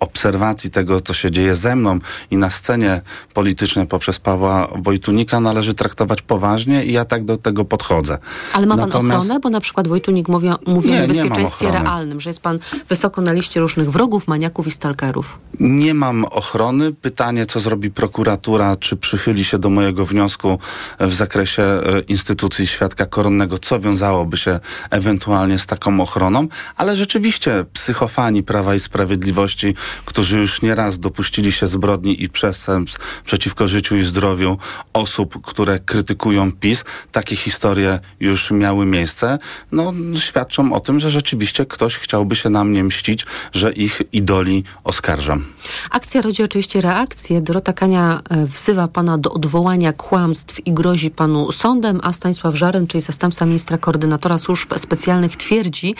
obserwacji 0.00 0.70
tego, 0.70 1.00
co 1.00 1.14
się 1.14 1.30
dzieje 1.30 1.54
ze 1.54 1.76
mną 1.76 1.98
i 2.30 2.36
na 2.36 2.50
scenie 2.50 3.00
politycznej 3.34 3.86
poprzez 3.86 4.18
Pawła 4.18 4.68
Wojtunika 4.78 5.40
należy 5.40 5.74
traktować 5.74 6.22
poważnie 6.22 6.84
i 6.84 6.92
ja 6.92 7.04
tak 7.04 7.24
do 7.24 7.36
tego 7.36 7.64
podchodzę. 7.64 8.18
Ale 8.52 8.66
ma 8.66 8.76
pan 8.76 8.86
Natomiast... 8.86 9.24
ochronę? 9.24 9.40
Bo 9.40 9.50
na 9.50 9.60
przykład 9.60 9.88
Wojtunik 9.88 10.28
mówi, 10.28 10.48
mówi 10.66 10.90
nie, 10.90 10.98
o 10.98 11.00
niebezpieczeństwie 11.00 11.70
realnym, 11.70 12.20
że 12.20 12.30
jest 12.30 12.40
pan 12.40 12.58
wysoko 12.88 13.22
na 13.22 13.32
liście 13.32 13.60
różnych 13.60 13.90
wrogów, 13.90 14.28
maniaków 14.28 14.66
i 14.66 14.70
stalkerów. 14.70 15.38
Nie 15.60 15.94
mam 15.94 16.24
ochrony. 16.24 16.92
Pytanie, 16.92 17.46
co 17.46 17.60
zrobi 17.60 17.90
prokuratura, 17.90 18.76
czy 18.76 18.96
przychyli 18.96 19.44
się 19.44 19.58
do 19.58 19.70
mojego 19.70 20.06
wniosku 20.06 20.58
w 21.00 21.14
zakresie 21.14 21.62
e, 21.62 22.00
instytucji 22.08 22.66
świadka 22.66 23.06
koronnego, 23.06 23.58
co 23.58 23.80
wiązałoby 23.80 24.36
się 24.36 24.60
ewentualnie 24.90 25.58
z 25.58 25.66
taką 25.66 26.00
ochroną, 26.00 26.48
ale 26.76 26.96
rzeczywiście 26.96 27.64
psychofani 27.72 28.42
Prawa 28.42 28.74
i 28.74 28.80
Sprawiedliwości 28.80 29.74
którzy 30.04 30.38
już 30.38 30.62
nieraz 30.62 30.98
dopuścili 30.98 31.52
się 31.52 31.66
zbrodni 31.66 32.22
i 32.22 32.28
przestępstw 32.28 33.22
przeciwko 33.24 33.66
życiu 33.66 33.96
i 33.96 34.02
zdrowiu 34.02 34.58
osób, 34.92 35.42
które 35.42 35.78
krytykują 35.78 36.52
PiS. 36.52 36.84
Takie 37.12 37.36
historie 37.36 37.98
już 38.20 38.50
miały 38.50 38.86
miejsce. 38.86 39.38
No, 39.72 39.92
świadczą 40.18 40.72
o 40.72 40.80
tym, 40.80 41.00
że 41.00 41.10
rzeczywiście 41.10 41.66
ktoś 41.66 41.96
chciałby 41.96 42.36
się 42.36 42.50
na 42.50 42.64
mnie 42.64 42.84
mścić, 42.84 43.26
że 43.52 43.72
ich 43.72 44.02
idoli 44.12 44.64
oskarżam. 44.84 45.44
Akcja 45.90 46.22
rodzi 46.22 46.42
oczywiście 46.42 46.80
reakcję. 46.80 47.40
Dorota 47.40 47.72
Kania 47.72 48.20
e, 48.30 48.46
wzywa 48.46 48.88
pana 48.88 49.18
do 49.18 49.32
odwołania 49.32 49.92
kłamstw 49.92 50.66
i 50.66 50.72
grozi 50.72 51.10
panu 51.10 51.52
sądem, 51.52 52.00
a 52.02 52.12
Stanisław 52.12 52.54
Żaren, 52.54 52.86
czyli 52.86 53.00
zastępca 53.00 53.46
ministra 53.46 53.78
koordynatora 53.78 54.38
służb 54.38 54.72
specjalnych, 54.76 55.36
twierdzi, 55.36 55.94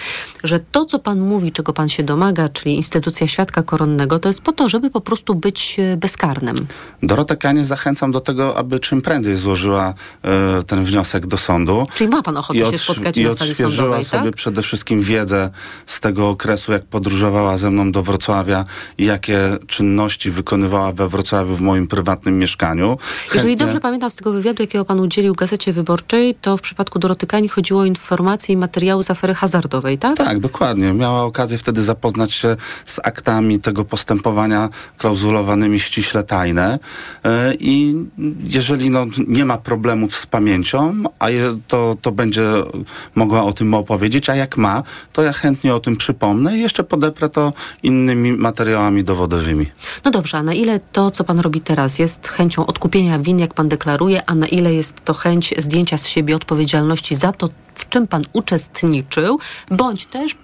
że 0.45 0.61
to, 0.61 0.85
co 0.85 0.99
pan 0.99 1.21
mówi, 1.21 1.53
czego 1.53 1.73
pan 1.73 1.89
się 1.89 2.03
domaga, 2.03 2.49
czyli 2.49 2.77
instytucja 2.77 3.29
świadka 3.29 3.63
to 4.23 4.29
jest 4.29 4.41
po 4.41 4.53
to, 4.53 4.69
żeby 4.69 4.91
po 4.91 5.01
prostu 5.01 5.35
być 5.35 5.77
e, 5.79 5.97
bezkarnym. 5.97 6.67
Dorotę 7.03 7.37
Kanie 7.37 7.65
zachęcam 7.65 8.13
do 8.13 8.21
tego, 8.21 8.57
aby 8.57 8.81
czym 8.81 9.03
prędzej 9.03 9.37
złożyła 9.37 9.95
e, 10.23 10.63
ten 10.63 10.85
wniosek 10.85 11.27
do 11.27 11.37
sądu. 11.37 11.87
Czyli 11.95 12.11
ma 12.11 12.23
pan 12.23 12.37
ochotę 12.37 12.71
się 12.71 12.79
spotkać 12.79 13.19
i 13.19 13.25
na 13.25 13.33
sali 13.33 13.55
sądowej, 13.55 14.05
sobie 14.05 14.25
tak? 14.25 14.37
przede 14.37 14.63
wszystkim 14.63 15.01
wiedzę 15.01 15.51
z 15.87 16.01
tego 16.01 16.29
okresu, 16.29 16.73
jak 16.73 16.85
podróżowała 16.85 17.57
ze 17.57 17.71
mną 17.71 17.93
do 17.93 18.03
Wrocławia 18.03 18.65
i 18.99 19.05
jakie 19.05 19.59
czynności 19.67 20.31
wykonywała 20.31 20.93
we 20.93 21.09
Wrocławiu 21.09 21.55
w 21.57 21.61
moim 21.61 21.87
prywatnym 21.87 22.39
mieszkaniu. 22.39 22.99
Jeżeli 23.35 23.53
Chętnie- 23.53 23.57
dobrze 23.67 23.81
pamiętam 23.81 24.11
z 24.11 24.17
tego 24.17 24.33
wywiadu, 24.33 24.63
jakiego 24.63 24.85
pan 24.85 25.01
udzielił 25.01 25.35
Gazecie 25.35 25.73
Wyborczej, 25.73 26.35
to 26.35 26.57
w 26.57 26.61
przypadku 26.61 26.99
Doroty 26.99 27.27
Kani 27.27 27.49
chodziło 27.49 27.81
o 27.81 27.85
informacje 27.85 28.53
i 28.53 28.57
materiały 28.57 29.03
z 29.03 29.11
afery 29.11 29.35
hazardowej, 29.35 29.99
tak? 29.99 30.17
Tak, 30.17 30.39
dokładnie. 30.41 30.93
Miała 30.93 31.25
okazję 31.25 31.59
wtedy 31.59 31.83
zapoznać 31.83 32.33
się 32.33 32.57
z 32.85 32.99
aktami 32.99 33.61
tego 33.61 33.70
postępowania 33.85 34.69
klauzulowanymi 34.99 35.81
ściśle 35.81 36.23
tajne 36.23 36.79
E, 37.25 37.55
i 37.61 37.97
jeżeli 38.45 38.91
no, 38.91 39.07
nie 39.29 39.45
ma 39.45 39.59
problemów 39.59 40.17
z 40.17 40.27
pamięcią, 40.27 41.03
a 41.19 41.27
to, 41.69 41.97
to 42.03 42.13
będzie 42.13 42.43
mogła 43.15 43.45
o 43.45 43.53
tym 43.53 43.75
opowiedzieć, 43.75 44.31
a 44.31 44.35
jak 44.35 44.57
ma, 44.57 44.83
to 45.13 45.23
ja 45.23 45.33
chętnie 45.33 45.75
o 45.75 45.81
tym 45.81 45.97
przypomnę 45.97 46.57
i 46.57 46.61
jeszcze 46.61 46.85
podeprę 46.85 47.29
to 47.29 47.53
innymi 47.83 48.33
materiałami 48.33 49.05
dowodowymi. 49.05 49.67
No 50.05 50.11
dobrze, 50.11 50.39
a 50.39 50.43
na 50.43 50.55
ile 50.55 50.81
to, 50.81 51.11
co 51.11 51.25
pan 51.25 51.39
robi 51.39 51.61
teraz, 51.61 51.99
jest 51.99 52.29
chęcią 52.29 52.67
odkupienia 52.67 53.19
win, 53.19 53.39
jak 53.39 53.55
pan 53.55 53.69
deklaruje, 53.69 54.23
a 54.27 54.35
na 54.35 54.47
ile 54.47 54.75
jest 54.75 55.05
to 55.05 55.15
chęć 55.15 55.55
zdjęcia 55.59 55.99
z 55.99 56.07
siebie 56.07 56.37
odpowiedzialności 56.37 57.15
za 57.15 57.33
to, 57.33 57.49
w 57.75 57.89
czym 57.89 58.07
pan 58.07 58.23
uczestniczył, 58.33 59.39
bądź 59.71 60.07
też 60.07 60.37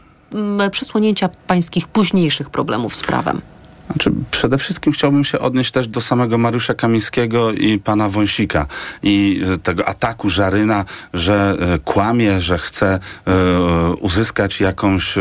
przesłonięcia 0.70 1.28
pańskich 1.46 1.88
późniejszych 1.88 2.50
problemów 2.50 2.96
z 2.96 3.02
prawem? 3.02 3.40
Znaczy, 3.86 4.12
przede 4.30 4.58
wszystkim 4.58 4.92
chciałbym 4.92 5.24
się 5.24 5.38
odnieść 5.38 5.70
też 5.70 5.88
do 5.88 6.00
samego 6.00 6.38
Mariusza 6.38 6.74
Kamińskiego 6.74 7.52
i 7.52 7.78
pana 7.78 8.08
Wąsika 8.08 8.66
i 9.02 9.42
e, 9.54 9.58
tego 9.58 9.88
ataku 9.88 10.28
Żaryna, 10.28 10.84
że 11.14 11.56
e, 11.60 11.78
kłamie, 11.78 12.40
że 12.40 12.58
chce 12.58 12.98
e, 13.26 13.32
uzyskać 14.00 14.60
jakąś 14.60 15.14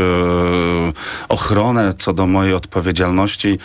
ochronę 1.28 1.94
co 1.98 2.12
do 2.12 2.26
mojej 2.26 2.54
odpowiedzialności 2.54 3.58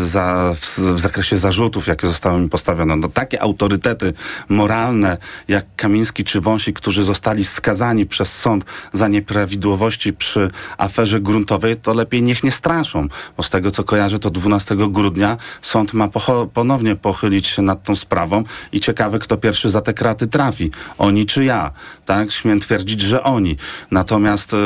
za, 0.00 0.54
w 0.78 1.00
zakresie 1.00 1.38
zarzutów, 1.38 1.86
jakie 1.86 2.06
zostały 2.06 2.40
mi 2.40 2.48
postawione. 2.48 2.96
No, 2.96 3.08
takie 3.08 3.42
autorytety 3.42 4.12
moralne 4.48 5.18
jak 5.48 5.64
Kamiński 5.76 6.24
czy 6.24 6.40
Wąsik, 6.40 6.76
którzy 6.76 7.04
zostali 7.04 7.44
skazani 7.44 8.06
przez 8.06 8.32
sąd 8.32 8.64
za 8.92 9.08
nieprawidłowości 9.08 10.12
przy 10.12 10.50
aferze 10.78 11.20
gruntowej, 11.20 11.76
to 11.76 11.94
lepiej 11.94 12.22
niech 12.22 12.44
nie 12.44 12.50
straszą, 12.50 13.08
bo 13.36 13.42
z 13.42 13.50
tego 13.50 13.70
co 13.70 13.84
kojarzę, 13.84 14.18
to 14.18 14.30
12 14.38 14.76
grudnia 14.76 15.36
sąd 15.62 15.92
ma 15.92 16.08
ponownie 16.52 16.96
pochylić 16.96 17.46
się 17.46 17.62
nad 17.62 17.82
tą 17.82 17.96
sprawą 17.96 18.44
i 18.72 18.80
ciekawe, 18.80 19.18
kto 19.18 19.36
pierwszy 19.36 19.70
za 19.70 19.80
te 19.80 19.94
kraty 19.94 20.26
trafi. 20.26 20.70
Oni 20.98 21.26
czy 21.26 21.44
ja. 21.44 21.70
Tak? 22.04 22.32
Śmiem 22.32 22.60
twierdzić, 22.60 23.00
że 23.00 23.22
oni. 23.22 23.56
Natomiast 23.90 24.52
y, 24.52 24.56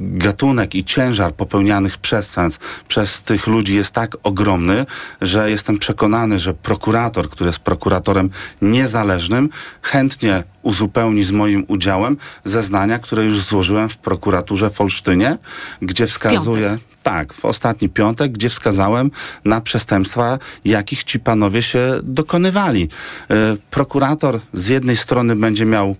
gatunek 0.00 0.74
i 0.74 0.84
ciężar 0.84 1.34
popełnianych 1.34 1.98
przestępstw 1.98 2.84
przez 2.88 3.22
tych 3.22 3.46
ludzi 3.46 3.74
jest 3.74 3.90
tak 3.90 4.16
ogromny, 4.22 4.86
że 5.20 5.50
jestem 5.50 5.78
przekonany, 5.78 6.38
że 6.38 6.54
prokurator, 6.54 7.30
który 7.30 7.48
jest 7.48 7.58
prokuratorem 7.58 8.30
niezależnym, 8.62 9.48
chętnie 9.82 10.44
uzupełni 10.62 11.22
z 11.22 11.30
moim 11.30 11.64
udziałem 11.68 12.16
zeznania, 12.44 12.98
które 12.98 13.24
już 13.24 13.40
złożyłem 13.40 13.88
w 13.88 13.98
prokuraturze 13.98 14.70
w 14.70 14.80
Olsztynie, 14.80 15.38
gdzie 15.82 16.06
wskazuje... 16.06 16.78
Tak, 17.04 17.32
w 17.32 17.44
ostatni 17.44 17.88
piątek, 17.88 18.32
gdzie 18.32 18.48
wskazałem 18.48 19.10
na 19.44 19.60
przestępstwa, 19.60 20.38
jakich 20.64 21.04
ci 21.04 21.20
panowie 21.20 21.62
się 21.62 21.92
dokonywali. 22.02 22.88
E, 23.30 23.56
prokurator 23.70 24.40
z 24.52 24.68
jednej 24.68 24.96
strony 24.96 25.36
będzie 25.36 25.66
miał 25.66 25.96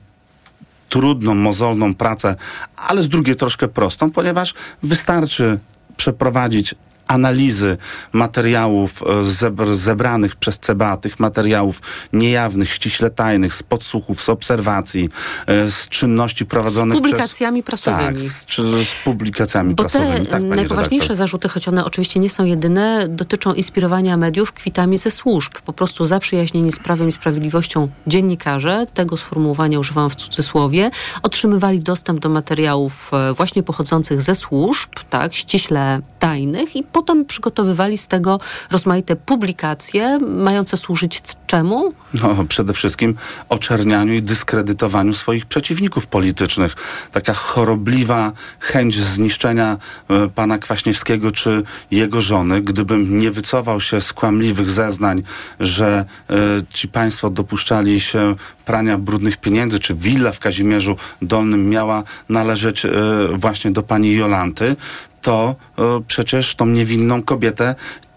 trudną, 0.88 1.34
mozolną 1.34 1.94
pracę, 1.94 2.36
ale 2.76 3.02
z 3.02 3.08
drugiej 3.08 3.36
troszkę 3.36 3.68
prostą, 3.68 4.10
ponieważ 4.10 4.54
wystarczy 4.82 5.58
przeprowadzić 5.96 6.74
analizy 7.08 7.76
materiałów 8.12 9.02
e, 9.02 9.06
zebr- 9.22 9.74
zebranych 9.74 10.36
przez 10.36 10.58
CBA, 10.58 10.96
tych 10.96 11.20
materiałów 11.20 11.80
niejawnych, 12.12 12.72
ściśle 12.72 13.10
tajnych, 13.10 13.54
z 13.54 13.62
podsłuchów, 13.62 14.22
z 14.22 14.28
obserwacji, 14.28 15.08
e, 15.46 15.70
z 15.70 15.88
czynności 15.88 16.46
prowadzonych 16.46 16.98
Z 16.98 17.00
publikacjami 17.00 17.62
przez... 17.62 17.82
prasowymi. 17.82 18.14
Tak, 18.14 18.20
z, 18.20 18.46
z 18.88 18.94
publikacjami 19.04 19.74
Bo 19.74 19.84
te 19.84 19.90
prasowymi. 19.90 20.26
Tak, 20.26 20.30
pani 20.30 20.48
najpoważniejsze 20.48 21.04
redaktor. 21.04 21.16
zarzuty, 21.16 21.48
choć 21.48 21.68
one 21.68 21.84
oczywiście 21.84 22.20
nie 22.20 22.30
są 22.30 22.44
jedyne, 22.44 23.08
dotyczą 23.08 23.54
inspirowania 23.54 24.16
mediów 24.16 24.52
kwitami 24.52 24.98
ze 24.98 25.10
służb. 25.10 25.52
Po 25.64 25.72
prostu 25.72 26.06
zaprzyjaźnieni 26.06 26.72
z 26.72 26.78
Prawem 26.78 27.08
i 27.08 27.12
Sprawiedliwością 27.12 27.88
dziennikarze, 28.06 28.86
tego 28.94 29.16
sformułowania 29.16 29.78
używam 29.78 30.10
w 30.10 30.16
cudzysłowie, 30.16 30.90
otrzymywali 31.22 31.78
dostęp 31.80 32.20
do 32.20 32.28
materiałów 32.28 33.10
e, 33.12 33.32
właśnie 33.32 33.62
pochodzących 33.62 34.22
ze 34.22 34.34
służb, 34.34 34.90
tak, 35.10 35.34
ściśle 35.34 36.00
tajnych 36.18 36.76
i 36.76 36.82
potem 37.04 37.24
przygotowywali 37.24 37.98
z 37.98 38.06
tego 38.08 38.40
rozmaite 38.70 39.16
publikacje, 39.16 40.18
mające 40.18 40.76
służyć 40.76 41.22
czemu? 41.46 41.92
No, 42.22 42.44
przede 42.48 42.72
wszystkim 42.72 43.14
oczernianiu 43.48 44.14
i 44.14 44.22
dyskredytowaniu 44.22 45.12
swoich 45.12 45.46
przeciwników 45.46 46.06
politycznych. 46.06 46.76
Taka 47.12 47.34
chorobliwa 47.34 48.32
chęć 48.60 49.00
zniszczenia 49.00 49.76
e, 50.10 50.28
pana 50.28 50.58
Kwaśniewskiego 50.58 51.30
czy 51.30 51.62
jego 51.90 52.20
żony, 52.20 52.62
gdybym 52.62 53.18
nie 53.18 53.30
wycofał 53.30 53.80
się 53.80 54.00
z 54.00 54.12
kłamliwych 54.12 54.70
zeznań, 54.70 55.22
że 55.60 56.04
e, 56.30 56.34
ci 56.72 56.88
państwo 56.88 57.30
dopuszczali 57.30 58.00
się 58.00 58.34
prania 58.64 58.98
brudnych 58.98 59.36
pieniędzy, 59.36 59.78
czy 59.78 59.94
willa 59.94 60.32
w 60.32 60.38
Kazimierzu 60.38 60.96
Dolnym 61.22 61.68
miała 61.68 62.02
należeć 62.28 62.84
e, 62.86 62.90
właśnie 63.32 63.70
do 63.70 63.82
pani 63.82 64.14
Jolanty, 64.14 64.76
to 65.24 65.54
e, 65.78 65.82
przecież 66.06 66.54
tą 66.54 66.66
niewinną 66.66 67.22
kobietę 67.22 67.74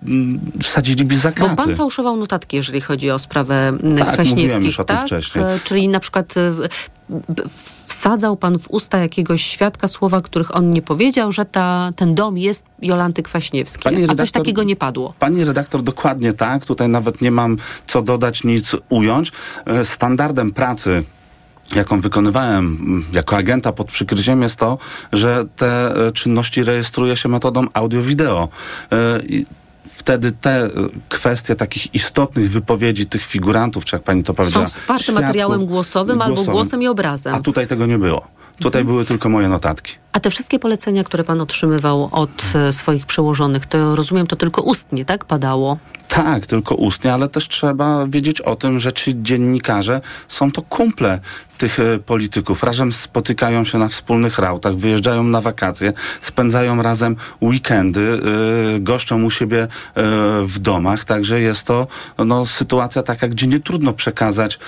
mm, 0.08 0.39
wsadziliby 0.64 1.18
za 1.18 1.30
Bo 1.30 1.36
kraty. 1.36 1.55
pan 1.55 1.76
fałszował 1.76 2.18
notatki, 2.18 2.55
jeżeli 2.58 2.82
chodzi 2.82 3.12
o 3.12 3.20
sprawę 3.20 3.68
m, 3.84 3.95
Tak, 3.97 4.08
Kwaśniewskich, 4.08 4.43
mówiłem 4.43 4.64
już 4.64 4.80
o 4.80 4.84
tym 4.84 4.97
tak? 4.97 5.05
wcześniej. 5.05 5.43
E, 5.45 5.60
Czyli 5.64 5.88
na 5.88 5.99
przykład 5.99 6.36
e, 6.38 6.53
wsadzał 7.88 8.38
pan 8.38 8.60
w 8.60 8.68
usta 8.72 8.97
jakiegoś 8.97 9.41
świadka 9.45 9.88
słowa, 9.88 10.22
których 10.22 10.55
on 10.55 10.72
nie 10.72 10.82
powiedział, 10.82 11.32
że 11.32 11.45
ta, 11.45 11.91
ten 11.95 12.16
dom 12.16 12.38
jest 12.38 12.66
Jolanty 12.82 13.24
Kwaśniewskiej. 13.24 13.84
Pani 13.84 14.03
A 14.03 14.08
coś 14.08 14.16
redaktor- 14.16 14.32
takiego 14.32 14.64
nie 14.64 14.76
padło. 14.76 15.14
Pani 15.20 15.43
redaktor, 15.45 15.82
dokładnie 15.84 16.34
tak. 16.34 16.66
Tutaj 16.66 16.89
nawet 16.89 17.22
nie 17.22 17.32
mam 17.32 17.58
co 17.88 18.01
dodać, 18.01 18.43
nic 18.43 18.76
ująć. 18.89 19.32
Standardem 19.84 20.51
pracy 20.51 21.03
jaką 21.76 22.01
wykonywałem 22.01 22.78
mm, 22.82 23.05
jako 23.13 23.38
agenta 23.38 23.72
pod 23.72 23.88
przykryciem 23.88 24.41
jest 24.41 24.55
to, 24.55 24.78
że 25.13 25.45
te 25.55 25.95
e, 26.07 26.11
czynności 26.11 26.63
rejestruje 26.63 27.18
się 27.18 27.30
metodą 27.30 27.65
audio-wideo. 27.74 28.49
E, 28.91 29.20
Wtedy 29.97 30.32
te 30.32 30.65
e, 30.65 30.70
kwestie 31.09 31.55
takich 31.55 31.95
istotnych 31.95 32.51
wypowiedzi 32.51 33.05
tych 33.05 33.26
figurantów, 33.26 33.86
czy 33.86 33.95
jak 33.95 34.03
pani 34.03 34.24
to 34.24 34.28
Są 34.28 34.36
powiedziała, 34.36 34.65
wsparte 34.65 35.03
świadków, 35.03 35.26
materiałem 35.26 35.65
głosowym, 35.65 36.22
albo 36.22 36.36
głosowym. 36.36 36.53
głosem 36.53 36.82
i 36.82 36.88
obrazem. 36.88 37.36
A 37.36 37.39
tutaj 37.39 37.68
tego 37.68 37.86
nie 37.86 37.97
było. 37.97 38.28
Tutaj 38.59 38.84
były 38.86 39.05
tylko 39.05 39.30
moje 39.30 39.47
notatki. 39.47 39.93
A 40.18 40.20
te 40.20 40.30
wszystkie 40.30 40.59
polecenia, 40.59 41.03
które 41.03 41.24
pan 41.24 41.41
otrzymywał 41.41 42.09
od 42.11 42.43
e, 42.55 42.74
swoich 42.74 43.05
przełożonych, 43.05 43.65
to 43.65 43.95
rozumiem, 43.95 44.28
to 44.28 44.36
tylko 44.36 44.61
ustnie, 44.61 45.05
tak? 45.05 45.26
Padało. 45.26 45.78
Tak, 46.07 46.45
tylko 46.45 46.76
ustnie, 46.76 47.13
ale 47.13 47.28
też 47.28 47.47
trzeba 47.47 48.07
wiedzieć 48.07 48.41
o 48.41 48.55
tym, 48.55 48.80
że 48.80 48.93
ci 48.93 49.22
dziennikarze 49.22 50.01
są 50.28 50.51
to 50.51 50.61
kumple 50.61 51.20
tych 51.57 51.80
e, 51.80 51.99
polityków. 51.99 52.63
Razem 52.63 52.91
spotykają 52.91 53.63
się 53.65 53.78
na 53.78 53.88
wspólnych 53.88 54.39
rautach, 54.39 54.76
wyjeżdżają 54.76 55.24
na 55.24 55.41
wakacje, 55.41 55.93
spędzają 56.22 56.82
razem 56.82 57.15
weekendy, 57.41 58.20
e, 58.76 58.80
goszczą 58.80 59.24
u 59.24 59.32
siebie 59.32 59.68
w 60.45 60.59
domach, 60.59 61.05
także 61.05 61.41
jest 61.41 61.63
to 61.63 61.88
no, 62.26 62.45
sytuacja 62.45 63.03
taka, 63.03 63.28
gdzie 63.28 63.47
nie 63.47 63.59
trudno 63.59 63.93
przekazać 63.93 64.59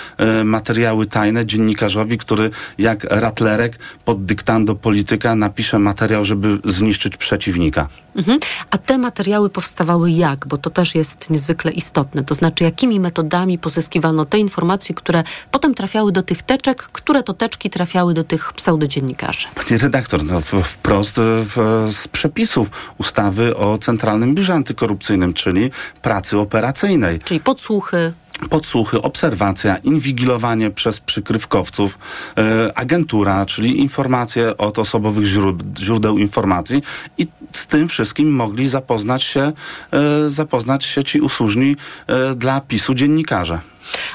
materiały 0.43 1.05
tajne 1.05 1.45
dziennikarzowi, 1.45 2.17
który 2.17 2.49
jak 2.77 3.03
ratlerek 3.03 3.79
pod 4.05 4.25
dyktando 4.25 4.75
polityka 4.75 5.35
napisze 5.39 5.79
materiał, 5.79 6.25
żeby 6.25 6.59
zniszczyć 6.65 7.17
przeciwnika. 7.17 7.87
Mhm. 8.15 8.39
A 8.71 8.77
te 8.77 8.97
materiały 8.97 9.49
powstawały 9.49 10.11
jak? 10.11 10.47
Bo 10.47 10.57
to 10.57 10.69
też 10.69 10.95
jest 10.95 11.29
niezwykle 11.29 11.71
istotne. 11.71 12.23
To 12.23 12.35
znaczy, 12.35 12.63
jakimi 12.63 12.99
metodami 12.99 13.57
pozyskiwano 13.57 14.25
te 14.25 14.39
informacje, 14.39 14.95
które 14.95 15.23
potem 15.51 15.73
trafiały 15.73 16.11
do 16.11 16.23
tych 16.23 16.41
teczek, 16.41 16.83
które 16.83 17.23
to 17.23 17.33
teczki 17.33 17.69
trafiały 17.69 18.13
do 18.13 18.23
tych 18.23 18.53
pseudodziennikarzy? 18.53 19.47
Panie 19.55 19.77
redaktor, 19.77 20.25
no 20.25 20.41
wprost 20.41 21.17
e, 21.17 21.21
w, 21.21 21.87
z 21.91 22.07
przepisów 22.07 22.69
ustawy 22.97 23.57
o 23.57 23.77
Centralnym 23.77 24.35
Biurze 24.35 24.53
Antykorupcyjnym, 24.53 25.33
czyli 25.33 25.71
pracy 26.01 26.37
operacyjnej. 26.37 27.19
Czyli 27.19 27.39
podsłuchy, 27.39 28.13
Podsłuchy, 28.49 29.01
obserwacja, 29.01 29.77
inwigilowanie 29.77 30.71
przez 30.71 30.99
przykrywkowców, 30.99 31.97
e, 32.37 32.77
agentura, 32.77 33.45
czyli 33.45 33.79
informacje 33.79 34.57
od 34.57 34.79
osobowych 34.79 35.25
źród, 35.25 35.63
źródeł 35.79 36.17
informacji 36.17 36.81
i 37.17 37.27
z 37.51 37.67
tym 37.67 37.87
wszystkim 37.87 38.31
mogli 38.31 38.67
zapoznać 38.67 39.23
się, 39.23 39.51
e, 39.93 40.29
zapoznać 40.29 40.85
się 40.85 41.03
ci 41.03 41.21
usłużni 41.21 41.75
e, 42.07 42.35
dla 42.35 42.61
PiSu 42.61 42.93
dziennikarze. 42.93 43.59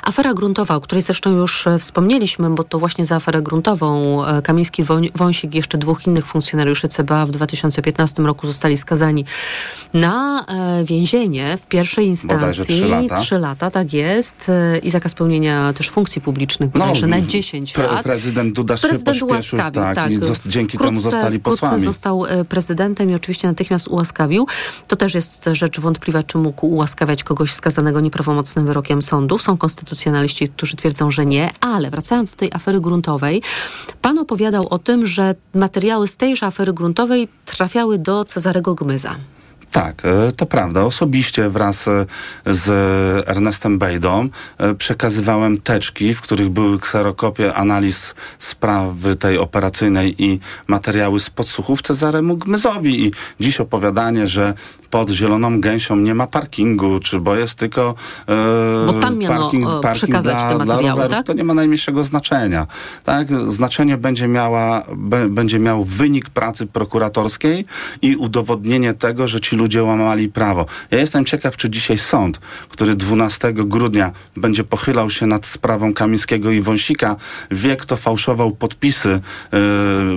Afera 0.02 0.34
gruntowa, 0.34 0.76
o 0.76 0.80
której 0.80 1.02
zresztą 1.02 1.30
już 1.30 1.66
e, 1.66 1.78
wspomnieliśmy, 1.78 2.50
bo 2.50 2.64
to 2.64 2.78
właśnie 2.78 3.06
za 3.06 3.16
aferę 3.16 3.42
gruntową 3.42 4.24
e, 4.26 4.42
Kamiński, 4.42 4.84
Wąsik 5.14 5.54
i 5.54 5.56
jeszcze 5.56 5.78
dwóch 5.78 6.06
innych 6.06 6.26
funkcjonariuszy 6.26 6.88
CBA 6.88 7.26
w 7.26 7.30
2015 7.30 8.22
roku 8.22 8.46
zostali 8.46 8.76
skazani 8.76 9.24
na 9.94 10.44
e, 10.48 10.84
więzienie 10.84 11.56
w 11.56 11.66
pierwszej 11.66 12.06
instancji. 12.06 12.64
Trzy 12.64 12.86
lata. 12.86 13.20
Trzy 13.20 13.38
lata, 13.38 13.70
tak 13.70 13.92
jest. 13.92 14.50
I 14.82 14.90
zakaz 14.90 15.14
pełnienia 15.14 15.72
też 15.72 15.90
funkcji 15.90 16.20
publicznych, 16.20 16.70
bodajże 16.70 17.06
no, 17.06 17.16
na 17.16 17.22
10 17.22 17.72
pre, 17.72 17.86
lat. 17.86 18.02
Prezydent 18.02 18.54
Duda 18.54 18.76
prezydent 18.76 19.16
się 19.16 19.26
pośpieszył, 19.26 19.58
tak, 19.58 19.74
tak, 19.74 20.10
i 20.10 20.18
dzięki 20.46 20.76
wkrótce, 20.76 20.94
temu 20.94 21.00
zostali 21.00 21.40
posłami. 21.40 21.84
został 21.84 22.24
prezydentem 22.48 23.10
i 23.10 23.14
oczywiście 23.14 23.48
natychmiast 23.48 23.88
ułaskawił. 23.88 24.46
To 24.88 24.96
też 24.96 25.14
jest 25.14 25.48
rzecz 25.52 25.80
wątpliwa, 25.80 26.22
czy 26.22 26.38
mógł 26.38 26.66
ułaskawiać 26.66 27.24
kogoś 27.24 27.52
skazanego 27.52 28.00
nieprawomocnym 28.00 28.66
wyrokiem 28.66 29.02
sądu. 29.02 29.38
Są 29.38 29.56
konstytucjonaliści, 29.64 30.48
którzy 30.48 30.76
twierdzą, 30.76 31.10
że 31.10 31.26
nie, 31.26 31.50
ale 31.60 31.90
wracając 31.90 32.30
do 32.30 32.36
tej 32.36 32.50
afery 32.52 32.80
gruntowej, 32.80 33.42
pan 34.02 34.18
opowiadał 34.18 34.66
o 34.70 34.78
tym, 34.78 35.06
że 35.06 35.34
materiały 35.54 36.08
z 36.08 36.16
tejże 36.16 36.46
afery 36.46 36.72
gruntowej 36.72 37.28
trafiały 37.44 37.98
do 37.98 38.24
Cezarego 38.24 38.74
Gmyza. 38.74 39.16
Tak, 39.74 40.02
e, 40.04 40.32
to 40.32 40.46
prawda. 40.46 40.82
Osobiście 40.82 41.50
wraz 41.50 41.88
e, 41.88 42.06
z 42.46 42.68
Ernestem 43.28 43.78
Bejdą 43.78 44.28
e, 44.58 44.74
przekazywałem 44.74 45.60
teczki, 45.60 46.14
w 46.14 46.20
których 46.20 46.48
były 46.48 46.78
kserokopie 46.78 47.54
analiz 47.54 48.14
sprawy 48.38 49.16
tej 49.16 49.38
operacyjnej 49.38 50.22
i 50.22 50.40
materiały 50.66 51.20
z 51.20 51.30
podsłuchów 51.30 51.82
Cezaremu 51.82 52.36
Gmyzowi. 52.36 53.06
I 53.06 53.12
dziś 53.40 53.60
opowiadanie, 53.60 54.26
że 54.26 54.54
pod 54.90 55.10
Zieloną 55.10 55.60
Gęsią 55.60 55.96
nie 55.96 56.14
ma 56.14 56.26
parkingu, 56.26 57.00
czy 57.00 57.20
bo 57.20 57.36
jest 57.36 57.54
tylko 57.54 57.94
bo 58.86 58.92
tam 58.92 59.18
miano 59.18 59.40
parking, 59.40 59.64
parking 59.64 59.94
przekazać 59.94 60.34
dla, 60.34 60.48
te 60.48 60.58
materiały, 60.58 60.88
rowerów, 60.88 61.10
tak? 61.10 61.26
to 61.26 61.32
nie 61.32 61.44
ma 61.44 61.54
najmniejszego 61.54 62.04
znaczenia. 62.04 62.66
Tak? 63.04 63.28
Znaczenie 63.50 63.96
będzie, 63.96 64.28
miała, 64.28 64.82
będzie 65.28 65.58
miał 65.58 65.84
wynik 65.84 66.30
pracy 66.30 66.66
prokuratorskiej 66.66 67.64
i 68.02 68.16
udowodnienie 68.16 68.94
tego, 68.94 69.28
że 69.28 69.40
ci 69.40 69.56
ludzie 69.56 69.63
ludzie 69.64 69.82
łamali 69.82 70.28
prawo. 70.28 70.66
Ja 70.90 70.98
jestem 70.98 71.24
ciekaw, 71.24 71.56
czy 71.56 71.70
dzisiaj 71.70 71.98
sąd, 71.98 72.38
który 72.68 72.94
12 72.94 73.52
grudnia 73.52 74.12
będzie 74.36 74.64
pochylał 74.64 75.10
się 75.10 75.26
nad 75.26 75.46
sprawą 75.46 75.94
Kamińskiego 75.94 76.50
i 76.50 76.60
Wąsika, 76.60 77.16
wie, 77.50 77.76
kto 77.76 77.96
fałszował 77.96 78.50
podpisy 78.50 79.08
yy, 79.08 79.60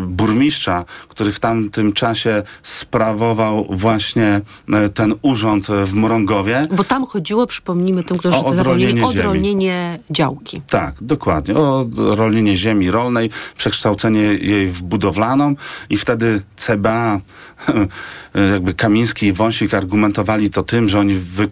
burmistrza, 0.07 0.85
który 1.07 1.31
w 1.31 1.39
tamtym 1.39 1.93
czasie 1.93 2.43
sprawował 2.63 3.67
właśnie 3.69 4.41
yy, 4.67 4.89
ten 4.89 5.13
urząd 5.21 5.67
w 5.67 5.93
Mrągowie. 5.93 6.67
Bo 6.71 6.83
tam 6.83 7.05
chodziło, 7.05 7.47
przypomnijmy 7.47 8.03
tym, 8.03 8.17
którzy 8.17 8.35
o 8.35 8.45
odrolnienie, 8.45 9.05
odrolnienie 9.05 9.99
działki. 10.11 10.61
Tak, 10.67 10.95
dokładnie. 11.01 11.55
O 11.55 11.85
rolnienie 11.97 12.55
ziemi 12.55 12.91
rolnej, 12.91 13.29
przekształcenie 13.57 14.21
jej 14.21 14.67
w 14.67 14.83
budowlaną 14.83 15.55
i 15.89 15.97
wtedy 15.97 16.41
CBA 16.55 17.19
jakby 18.53 18.73
Kamiński 18.73 19.25
i 19.25 19.33
Wąsik 19.37 19.73
argumentowali 19.73 20.49
to 20.49 20.63
tym, 20.63 20.89
że 20.89 20.99
oni 20.99 21.15
wy, 21.15 21.43
y, 21.43 21.47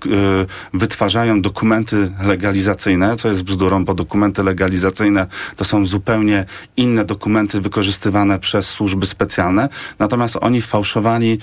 wytwarzają 0.74 1.42
dokumenty 1.42 2.12
legalizacyjne, 2.24 3.16
co 3.16 3.28
jest 3.28 3.44
bzdurą, 3.44 3.86
bo 3.86 3.94
dokumenty 3.94 4.44
legalizacyjne 4.44 5.28
to 5.56 5.66
są 5.66 5.86
zupełnie 5.86 6.46
inne 6.78 7.06
dokumenty 7.06 7.62
wykorzystywane 7.62 8.40
przez 8.40 8.68
służby 8.68 9.06
specjalne. 9.06 9.70
Natomiast 10.00 10.38
oni 10.42 10.62
fałszowali 10.62 11.40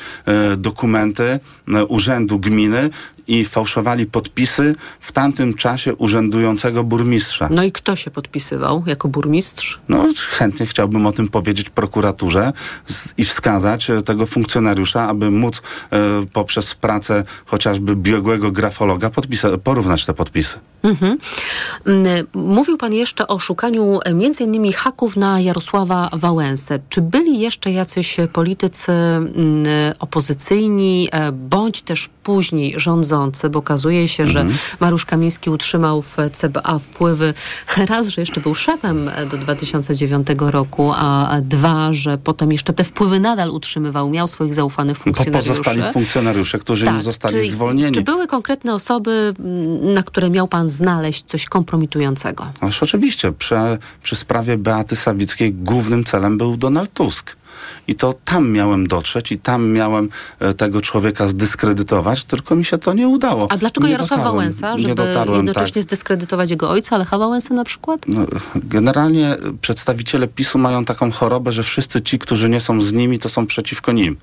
y, 0.52 0.56
dokumenty 0.56 1.40
y, 1.68 1.84
urzędu 1.84 2.38
gminy 2.38 2.90
i 3.28 3.44
fałszowali 3.44 4.06
podpisy 4.06 4.74
w 5.00 5.12
tamtym 5.12 5.54
czasie 5.54 5.94
urzędującego 5.94 6.84
burmistrza. 6.84 7.48
No 7.50 7.62
i 7.62 7.72
kto 7.72 7.96
się 7.96 8.10
podpisywał 8.10 8.82
jako 8.86 9.08
burmistrz? 9.08 9.80
No 9.88 10.08
chętnie 10.28 10.66
chciałbym 10.66 11.06
o 11.06 11.12
tym 11.12 11.28
powiedzieć 11.28 11.70
prokuraturze 11.70 12.52
i 13.18 13.24
wskazać 13.24 13.90
tego 14.04 14.26
funkcjonariusza, 14.26 15.08
aby 15.08 15.30
móc 15.30 15.62
e, 15.90 15.98
poprzez 16.32 16.74
pracę 16.74 17.24
chociażby 17.46 17.96
biegłego 17.96 18.52
grafologa 18.52 19.10
porównać 19.64 20.06
te 20.06 20.14
podpisy. 20.14 20.58
Mhm. 20.82 21.18
Mm, 21.86 22.26
mówił 22.34 22.78
pan 22.78 22.92
jeszcze 22.92 23.26
o 23.26 23.38
szukaniu 23.38 24.00
e, 24.04 24.14
między 24.14 24.44
innymi 24.44 24.72
haków 24.72 25.16
na 25.16 25.40
Jarosława 25.40 26.10
Wałęsę. 26.12 26.78
Czy 26.88 27.02
byli 27.02 27.40
jeszcze 27.40 27.72
jacyś 27.72 28.16
politycy 28.32 28.92
mm, 28.92 29.64
opozycyjni, 29.98 31.08
e, 31.12 31.32
bądź 31.32 31.82
też 31.82 32.10
później 32.22 32.74
rządzący, 32.76 33.50
bo 33.50 33.58
okazuje 33.58 34.08
się, 34.08 34.22
mhm. 34.22 34.50
że 34.50 34.56
Mariusz 34.80 35.06
Kamiński 35.06 35.50
utrzymał 35.50 36.02
w 36.02 36.16
CBA 36.32 36.78
wpływy 36.78 37.34
raz, 37.88 38.08
że 38.08 38.22
jeszcze 38.22 38.40
był 38.40 38.54
szefem 38.54 39.10
do 39.30 39.36
2009 39.36 40.28
roku, 40.38 40.92
a 40.96 41.36
dwa, 41.42 41.92
że 41.92 42.18
potem 42.18 42.52
jeszcze 42.52 42.72
te 42.72 42.84
wpływy 42.84 43.20
nadal 43.20 43.50
utrzymywał, 43.50 44.10
miał 44.10 44.26
swoich 44.26 44.54
zaufanych 44.54 44.98
funkcjonariuszy. 44.98 45.48
To 45.48 45.54
pozostali 45.54 45.92
funkcjonariusze, 45.92 46.58
którzy 46.58 46.84
tak, 46.84 46.94
nie 46.94 47.00
zostali 47.00 47.34
czy, 47.34 47.50
zwolnieni. 47.50 47.94
Czy 47.94 48.02
były 48.02 48.26
konkretne 48.26 48.74
osoby, 48.74 49.34
mm, 49.38 49.94
na 49.94 50.02
które 50.02 50.30
miał 50.30 50.48
pan 50.48 50.68
znaleźć 50.72 51.24
coś 51.24 51.46
kompromitującego? 51.46 52.52
Ależ 52.60 52.82
oczywiście. 52.82 53.32
Przy, 53.32 53.54
przy 54.02 54.16
sprawie 54.16 54.58
Beaty 54.58 54.96
Sawickiej 54.96 55.52
głównym 55.52 56.04
celem 56.04 56.38
był 56.38 56.56
Donald 56.56 56.92
Tusk 56.92 57.36
i 57.88 57.94
to 57.94 58.14
tam 58.24 58.50
miałem 58.50 58.86
dotrzeć 58.86 59.32
i 59.32 59.38
tam 59.38 59.70
miałem 59.70 60.08
e, 60.40 60.54
tego 60.54 60.80
człowieka 60.80 61.26
zdyskredytować, 61.26 62.24
tylko 62.24 62.56
mi 62.56 62.64
się 62.64 62.78
to 62.78 62.92
nie 62.92 63.08
udało. 63.08 63.46
A 63.50 63.56
dlaczego 63.56 63.86
nie 63.86 63.92
Jarosław 63.92 64.20
dotarłem, 64.20 64.38
Wałęsa? 64.38 64.78
Żeby 64.78 64.94
dotarłem, 64.94 65.36
jednocześnie 65.36 65.82
tak. 65.82 65.82
zdyskredytować 65.82 66.50
jego 66.50 66.70
ojca, 66.70 66.98
Lecha 66.98 67.18
Wałęsy 67.18 67.54
na 67.54 67.64
przykład? 67.64 68.00
No, 68.08 68.26
generalnie 68.54 69.36
przedstawiciele 69.60 70.28
PiSu 70.28 70.58
mają 70.58 70.84
taką 70.84 71.10
chorobę, 71.10 71.52
że 71.52 71.62
wszyscy 71.62 72.02
ci, 72.02 72.18
którzy 72.18 72.48
nie 72.48 72.60
są 72.60 72.80
z 72.80 72.92
nimi, 72.92 73.18
to 73.18 73.28
są 73.28 73.46
przeciwko 73.46 73.92
nim. 73.92 74.16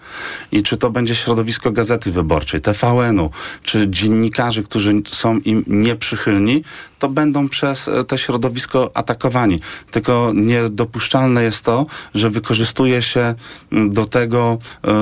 I 0.51 0.64
czy 0.64 0.78
to 0.78 0.89
będzie 0.89 1.16
środowisko 1.16 1.72
Gazety 1.72 2.12
Wyborczej, 2.12 2.62
TVN-u, 2.62 3.30
czy 3.64 3.89
dziennikarzy, 3.89 4.64
którzy 4.64 4.93
są 5.07 5.38
im 5.39 5.64
nieprzychylni, 5.68 6.64
to 6.99 7.10
będą 7.10 7.49
przez 7.49 7.88
e, 7.88 8.03
to 8.03 8.18
środowisko 8.18 8.91
atakowani. 8.93 9.60
Tylko 9.91 10.32
niedopuszczalne 10.36 11.43
jest 11.43 11.66
to, 11.66 11.86
że 12.16 12.30
wykorzystuje 12.30 13.01
się 13.01 13.36
do 13.72 14.06
tego 14.06 14.58
e, 14.84 14.89
e, 14.89 14.93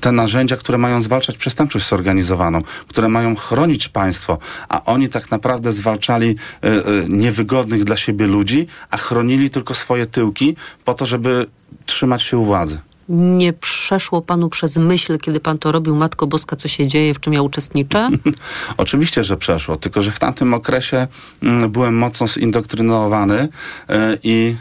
te 0.00 0.12
narzędzia, 0.12 0.56
które 0.56 0.78
mają 0.78 1.00
zwalczać 1.00 1.36
przestępczość 1.36 1.88
zorganizowaną, 1.88 2.62
które 2.88 3.08
mają 3.08 3.36
chronić 3.36 3.88
państwo, 3.88 4.38
a 4.68 4.84
oni 4.84 5.08
tak 5.08 5.30
naprawdę 5.30 5.72
zwalczali 5.72 6.36
niewygodnych 7.08 7.84
dla 7.84 7.96
siebie 7.96 8.26
ludzi, 8.26 8.66
a 8.90 8.96
chronili 8.96 9.50
tylko 9.50 9.74
swoje 9.74 10.06
tyłki 10.06 10.56
po 10.84 10.94
to, 10.94 11.06
żeby 11.06 11.46
trzymać 11.86 12.22
się 12.22 12.38
u 12.38 12.44
władzy 12.44 12.78
nie 13.08 13.52
przeszło 13.52 14.22
panu 14.22 14.48
przez 14.48 14.76
myśl, 14.76 15.18
kiedy 15.18 15.40
pan 15.40 15.58
to 15.58 15.72
robił, 15.72 15.96
Matko 15.96 16.26
Boska, 16.26 16.56
co 16.56 16.68
się 16.68 16.86
dzieje, 16.86 17.14
w 17.14 17.20
czym 17.20 17.32
ja 17.32 17.42
uczestniczę? 17.42 18.10
Oczywiście, 18.76 19.24
że 19.24 19.36
przeszło, 19.36 19.76
tylko 19.76 20.02
że 20.02 20.10
w 20.10 20.18
tamtym 20.18 20.54
okresie 20.54 21.06
mm, 21.42 21.70
byłem 21.70 21.96
mocno 21.96 22.28
zindoktrynowany 22.28 23.40
y, 23.42 23.48
i 24.22 24.54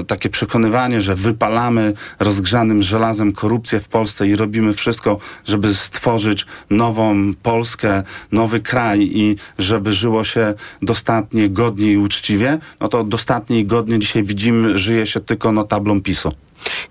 y, 0.00 0.04
takie 0.04 0.28
przekonywanie, 0.28 1.00
że 1.00 1.14
wypalamy 1.14 1.92
rozgrzanym 2.20 2.82
żelazem 2.82 3.32
korupcję 3.32 3.80
w 3.80 3.88
Polsce 3.88 4.28
i 4.28 4.36
robimy 4.36 4.74
wszystko, 4.74 5.18
żeby 5.44 5.74
stworzyć 5.74 6.46
nową 6.70 7.34
Polskę, 7.42 8.02
nowy 8.32 8.60
kraj 8.60 9.10
i 9.12 9.36
żeby 9.58 9.92
żyło 9.92 10.24
się 10.24 10.54
dostatnie, 10.82 11.48
godnie 11.48 11.92
i 11.92 11.96
uczciwie, 11.96 12.58
no 12.80 12.88
to 12.88 13.04
dostatnie 13.04 13.60
i 13.60 13.64
godnie 13.64 13.98
dzisiaj 13.98 14.22
widzimy, 14.22 14.78
żyje 14.78 15.06
się 15.06 15.20
tylko 15.20 15.52
no 15.52 15.64
tablą 15.64 16.02
PiSu. 16.02 16.32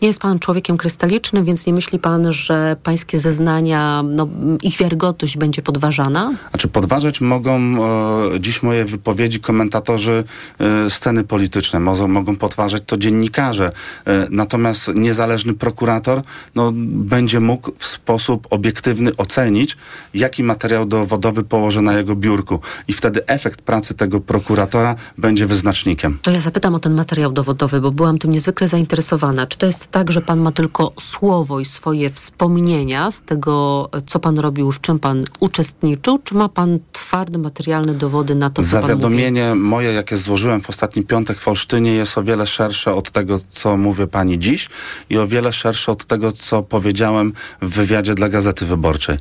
Nie 0.02 0.08
jest 0.08 0.20
pan 0.20 0.40
człowiekiem 0.40 0.78
krystalicznym, 0.78 1.46
więc 1.46 1.66
nie 1.66 1.74
myśli 1.74 2.00
pan, 2.00 2.34
że 2.34 2.76
pańskie 2.84 3.20
zeznania, 3.20 4.04
no, 4.04 4.28
ich 4.62 4.78
wiarygodność 4.78 5.38
będzie 5.38 5.62
podważana? 5.62 6.34
Znaczy 6.50 6.68
podważać 6.68 7.22
mogą 7.22 7.60
e, 7.60 8.40
dziś 8.40 8.64
moje 8.64 8.86
wypowiedzi 8.86 9.40
komentatorzy 9.40 10.24
e, 10.60 10.90
sceny 10.90 11.24
polityczne, 11.24 11.80
mogą, 11.80 12.08
mogą 12.08 12.36
podważać 12.36 12.84
to 12.86 12.98
dziennikarze. 12.98 13.72
E, 14.08 14.28
natomiast 14.30 14.88
niezależny 14.96 15.54
prokurator 15.54 16.22
no, 16.56 16.72
będzie 16.76 17.40
mógł 17.40 17.72
w 17.78 17.86
sposób 17.86 18.48
obiektywny 18.50 19.16
ocenić, 19.18 19.78
jaki 20.14 20.44
materiał 20.44 20.86
dowodowy 20.86 21.44
położy 21.44 21.82
na 21.82 21.98
jego 21.98 22.16
biurku. 22.16 22.60
I 22.88 22.94
wtedy 22.94 23.28
efekt 23.28 23.62
pracy 23.62 23.94
tego 23.94 24.20
prokuratora 24.20 24.96
będzie 25.18 25.46
wyznacznikiem. 25.46 26.20
To 26.22 26.32
ja 26.32 26.40
zapytam 26.40 26.76
o 26.76 26.80
ten 26.80 26.94
materiał 26.94 27.32
dowodowy, 27.32 27.82
bo 27.82 27.92
byłam 27.92 28.18
tym 28.18 28.32
niezwykle 28.32 28.68
zainteresowana. 28.68 29.48
Czy 29.48 29.58
to 29.64 29.68
jest 29.68 29.88
tak, 29.88 30.12
że 30.12 30.22
pan 30.22 30.40
ma 30.40 30.52
tylko 30.52 30.92
słowo 31.00 31.60
i 31.60 31.66
swoje 31.66 32.10
wspomnienia 32.10 33.12
z 33.12 33.24
tego, 33.24 33.90
co 34.06 34.20
pan 34.20 34.40
robił, 34.40 34.72
w 34.72 34.82
czym 34.82 35.00
pan 35.00 35.24
uczestniczył, 35.40 36.20
czy 36.24 36.36
ma 36.36 36.50
pan 36.50 36.80
twarde, 36.92 37.40
materialne 37.40 37.94
dowody 37.94 38.36
na 38.36 38.50
to, 38.50 38.62
co 38.62 38.70
pan 38.70 38.82
mówi. 38.82 38.88
Zawiadomienie 38.88 39.56
moje, 39.56 39.94
jakie 39.94 40.18
złożyłem 40.18 40.62
w 40.62 40.70
ostatni 40.70 41.04
piątek 41.04 41.40
w 41.40 41.48
Olsztynie, 41.48 41.94
jest 41.94 42.18
o 42.18 42.24
wiele 42.24 42.48
szersze 42.48 42.94
od 42.94 43.12
tego, 43.12 43.40
co 43.50 43.78
mówię 43.78 44.08
pani 44.08 44.40
dziś 44.40 44.70
i 45.10 45.18
o 45.18 45.28
wiele 45.28 45.54
szersze 45.54 45.92
od 45.92 46.06
tego, 46.06 46.32
co 46.32 46.64
powiedziałem 46.64 47.34
w 47.62 47.70
wywiadzie 47.70 48.16
dla 48.16 48.30
Gazety 48.30 48.66
Wyborczej. 48.66 49.16
Y, 49.16 49.20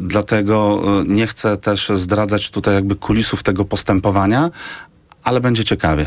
dlatego 0.00 0.82
y, 1.02 1.08
nie 1.08 1.26
chcę 1.26 1.56
też 1.56 1.88
zdradzać 1.94 2.50
tutaj 2.50 2.74
jakby 2.74 2.96
kulisów 2.96 3.42
tego 3.42 3.64
postępowania, 3.64 4.50
ale 5.24 5.40
będzie 5.40 5.64
ciekawie. 5.64 6.06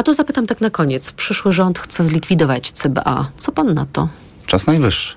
A 0.00 0.02
to 0.02 0.14
zapytam 0.14 0.46
tak 0.46 0.60
na 0.60 0.70
koniec. 0.70 1.12
Przyszły 1.12 1.52
rząd 1.52 1.78
chce 1.78 2.04
zlikwidować 2.04 2.72
CBA. 2.72 3.30
Co 3.36 3.52
pan 3.52 3.74
na 3.74 3.86
to? 3.92 4.08
Czas 4.46 4.66
najwyższy. 4.66 5.16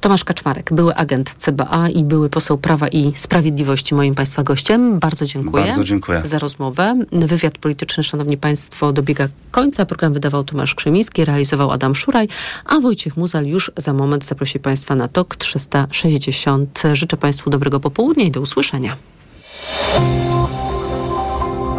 Tomasz 0.00 0.24
Kaczmarek, 0.24 0.72
były 0.72 0.94
agent 0.94 1.34
CBA 1.38 1.88
i 1.88 2.04
były 2.04 2.30
poseł 2.30 2.58
Prawa 2.58 2.88
i 2.88 3.12
Sprawiedliwości, 3.14 3.94
moim 3.94 4.14
Państwa 4.14 4.42
gościem. 4.42 4.98
Bardzo 4.98 5.26
dziękuję. 5.26 5.66
Bardzo 5.66 5.84
dziękuję. 5.84 6.22
Za 6.24 6.38
rozmowę. 6.38 6.94
Wywiad 7.12 7.58
polityczny, 7.58 8.04
Szanowni 8.04 8.36
Państwo, 8.36 8.92
dobiega 8.92 9.28
końca. 9.50 9.86
Program 9.86 10.12
wydawał 10.12 10.44
Tomasz 10.44 10.74
Krzymiński, 10.74 11.24
realizował 11.24 11.70
Adam 11.70 11.94
Szuraj, 11.94 12.28
a 12.64 12.80
Wojciech 12.80 13.16
Muzal 13.16 13.46
już 13.46 13.70
za 13.76 13.92
moment 13.92 14.24
zaprosi 14.24 14.58
Państwa 14.58 14.94
na 14.94 15.08
TOK 15.08 15.36
360. 15.36 16.82
Życzę 16.92 17.16
Państwu 17.16 17.50
dobrego 17.50 17.80
popołudnia 17.80 18.24
i 18.24 18.30
do 18.30 18.40
usłyszenia. 18.40 18.96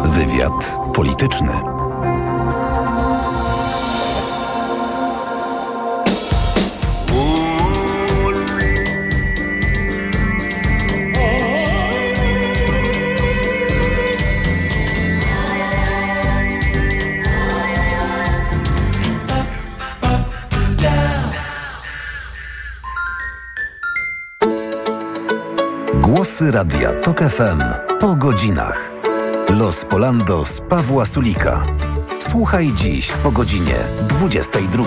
Wywiad 0.04 0.78
polityczny. 0.94 1.52
Głosy 25.94 26.50
Radia 26.50 26.92
TOK 26.92 27.20
FM 27.20 27.62
po 28.00 28.16
godzinach. 28.16 28.97
Los 29.50 29.84
Polando 29.84 30.44
z 30.44 30.60
Pawła 30.60 31.06
Sulika. 31.06 31.66
Słuchaj 32.18 32.72
dziś 32.72 33.12
po 33.12 33.30
godzinie 33.30 33.74
22. 34.08 34.84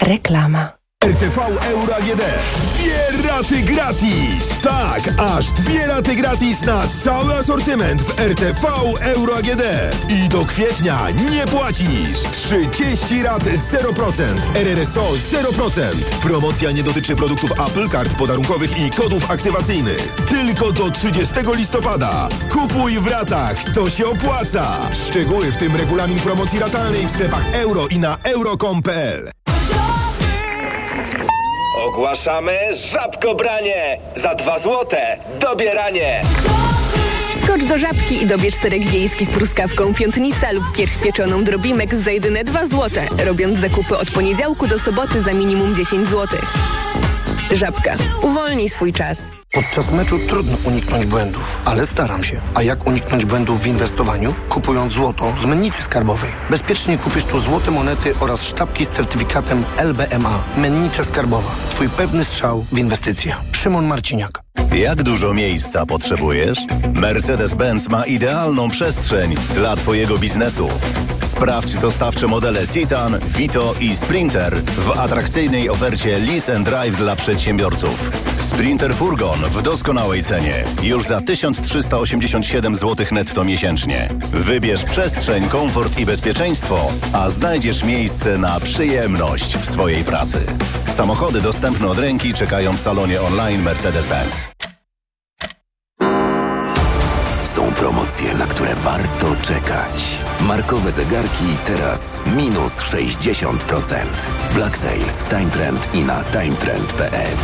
Reklama. 0.00 0.79
RTV 1.04 1.38
Euro 1.72 1.96
AGD. 1.96 2.22
Dwie 2.74 3.22
raty 3.28 3.62
gratis! 3.62 4.48
Tak, 4.62 5.14
aż 5.18 5.50
dwie 5.50 5.86
raty 5.86 6.16
gratis 6.16 6.60
na 6.60 6.86
cały 6.86 7.34
asortyment 7.34 8.02
w 8.02 8.20
RTV 8.20 8.68
Euro 9.00 9.36
AGD. 9.36 9.62
I 10.08 10.28
do 10.28 10.44
kwietnia 10.44 10.98
nie 11.30 11.46
płacisz! 11.46 12.22
30 12.32 13.22
rat 13.22 13.44
0%, 13.44 14.22
RRSO 14.54 15.12
0%. 15.32 15.80
Promocja 16.22 16.70
nie 16.70 16.82
dotyczy 16.82 17.16
produktów 17.16 17.50
Apple, 17.50 17.88
kart 17.88 18.14
podarunkowych 18.14 18.78
i 18.78 18.90
kodów 18.90 19.30
aktywacyjnych. 19.30 20.14
Tylko 20.28 20.72
do 20.72 20.90
30 20.90 21.34
listopada. 21.56 22.28
Kupuj 22.52 22.92
w 22.98 23.06
ratach, 23.06 23.64
to 23.74 23.90
się 23.90 24.06
opłaca! 24.06 24.66
Szczegóły 25.06 25.52
w 25.52 25.56
tym 25.56 25.76
regulamin 25.76 26.18
promocji 26.18 26.58
ratalnej 26.58 27.06
w 27.06 27.10
sklepach 27.10 27.54
euro 27.54 27.86
i 27.88 27.98
na 27.98 28.16
euro.com.pl 28.22 29.39
Ogłaszamy 31.90 32.58
żabkobranie! 32.92 33.98
Za 34.16 34.34
dwa 34.34 34.58
złote 34.58 35.16
dobieranie! 35.40 36.22
Skocz 37.44 37.64
do 37.64 37.78
żabki 37.78 38.22
i 38.22 38.26
dobierz 38.26 38.54
serek 38.54 38.84
wiejski 38.84 39.24
z 39.24 39.30
truskawką 39.30 39.94
piątnica 39.94 40.52
lub 40.52 40.64
pierś 40.76 40.96
pieczoną 40.96 41.44
drobimek 41.44 41.94
za 41.94 42.10
jedyne 42.10 42.44
2 42.44 42.66
złote, 42.66 43.06
robiąc 43.24 43.58
zakupy 43.58 43.96
od 43.96 44.10
poniedziałku 44.10 44.66
do 44.66 44.78
soboty 44.78 45.20
za 45.20 45.32
minimum 45.32 45.74
10 45.74 46.08
złotych. 46.08 46.44
Żabka. 47.52 47.94
Uwolnij 48.22 48.68
swój 48.68 48.92
czas. 48.92 49.39
Podczas 49.52 49.90
meczu 49.92 50.18
trudno 50.28 50.56
uniknąć 50.64 51.06
błędów, 51.06 51.58
ale 51.64 51.86
staram 51.86 52.24
się. 52.24 52.40
A 52.54 52.62
jak 52.62 52.86
uniknąć 52.86 53.24
błędów 53.24 53.62
w 53.62 53.66
inwestowaniu? 53.66 54.34
Kupując 54.48 54.92
złoto 54.92 55.34
z 55.42 55.44
mennicy 55.44 55.82
skarbowej. 55.82 56.30
Bezpiecznie 56.50 56.98
kupisz 56.98 57.24
tu 57.24 57.40
złote 57.40 57.70
monety 57.70 58.14
oraz 58.20 58.42
sztabki 58.42 58.84
z 58.84 58.90
certyfikatem 58.90 59.64
LBMA. 59.76 60.44
Mennica 60.56 61.04
skarbowa. 61.04 61.50
Twój 61.70 61.88
pewny 61.88 62.24
strzał 62.24 62.66
w 62.72 62.78
inwestycje. 62.78 63.36
Szymon 63.52 63.86
Marciniak. 63.86 64.42
Jak 64.74 65.02
dużo 65.02 65.34
miejsca 65.34 65.86
potrzebujesz? 65.86 66.58
Mercedes-Benz 66.94 67.88
ma 67.88 68.06
idealną 68.06 68.70
przestrzeń 68.70 69.34
dla 69.54 69.76
Twojego 69.76 70.18
biznesu. 70.18 70.68
Sprawdź 71.22 71.74
dostawcze 71.74 72.26
modele 72.26 72.68
Citan, 72.68 73.18
Vito 73.36 73.74
i 73.80 73.96
Sprinter 73.96 74.62
w 74.62 74.90
atrakcyjnej 74.90 75.70
ofercie 75.70 76.18
Lease 76.18 76.56
and 76.56 76.68
Drive 76.68 76.96
dla 76.96 77.16
przedsiębiorców. 77.16 78.10
Sprinter 78.40 78.94
Furgon 78.94 79.38
w 79.38 79.62
doskonałej 79.62 80.22
cenie. 80.22 80.64
Już 80.82 81.04
za 81.04 81.20
1387 81.20 82.74
zł 82.74 83.06
netto 83.12 83.44
miesięcznie. 83.44 84.08
Wybierz 84.32 84.84
przestrzeń, 84.84 85.48
komfort 85.48 85.98
i 85.98 86.06
bezpieczeństwo, 86.06 86.88
a 87.12 87.28
znajdziesz 87.28 87.84
miejsce 87.84 88.38
na 88.38 88.60
przyjemność 88.60 89.56
w 89.56 89.70
swojej 89.70 90.04
pracy. 90.04 90.38
Samochody 90.88 91.40
dostępne 91.40 91.88
od 91.88 91.98
ręki 91.98 92.34
czekają 92.34 92.72
w 92.72 92.80
salonie 92.80 93.22
online 93.22 93.64
Mercedes-Benz. 93.64 94.49
Promocje, 97.80 98.34
na 98.34 98.46
które 98.46 98.74
warto 98.74 99.36
czekać. 99.42 100.04
Markowe 100.40 100.92
zegarki 100.92 101.44
teraz 101.64 102.20
minus 102.36 102.72
60%. 102.72 103.54
Black 104.54 104.76
Sales 104.76 105.22
w 105.22 105.28
Time 105.28 105.50
Trend 105.50 105.94
i 105.94 106.04
na 106.04 106.24
timetrend.pl. 106.24 107.36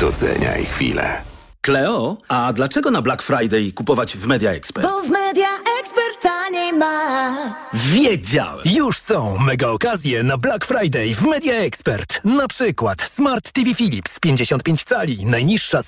Doceniaj 0.00 0.64
chwilę. 0.64 1.22
Kleo, 1.60 2.16
a 2.28 2.52
dlaczego 2.52 2.90
na 2.90 3.02
Black 3.02 3.22
Friday 3.22 3.72
kupować 3.72 4.16
w 4.16 4.26
Media 4.26 4.50
Expert? 4.50 4.86
Bo 4.86 5.02
w 5.02 5.10
Media 5.10 5.48
Expert 5.80 6.22
taniej 6.22 6.72
ma. 6.72 7.34
Wiedziałem! 7.74 8.64
Już 8.64 8.98
są 8.98 9.38
mega 9.38 9.68
okazje 9.68 10.22
na 10.22 10.38
Black 10.38 10.64
Friday 10.64 11.14
w 11.14 11.22
Media 11.22 11.54
Expert. 11.54 12.20
Na 12.24 12.48
przykład 12.48 13.02
Smart 13.02 13.52
TV 13.52 13.74
Philips 13.74 14.20
55 14.20 14.84
cali, 14.84 15.26
najniższa 15.26 15.82
cena 15.82 15.86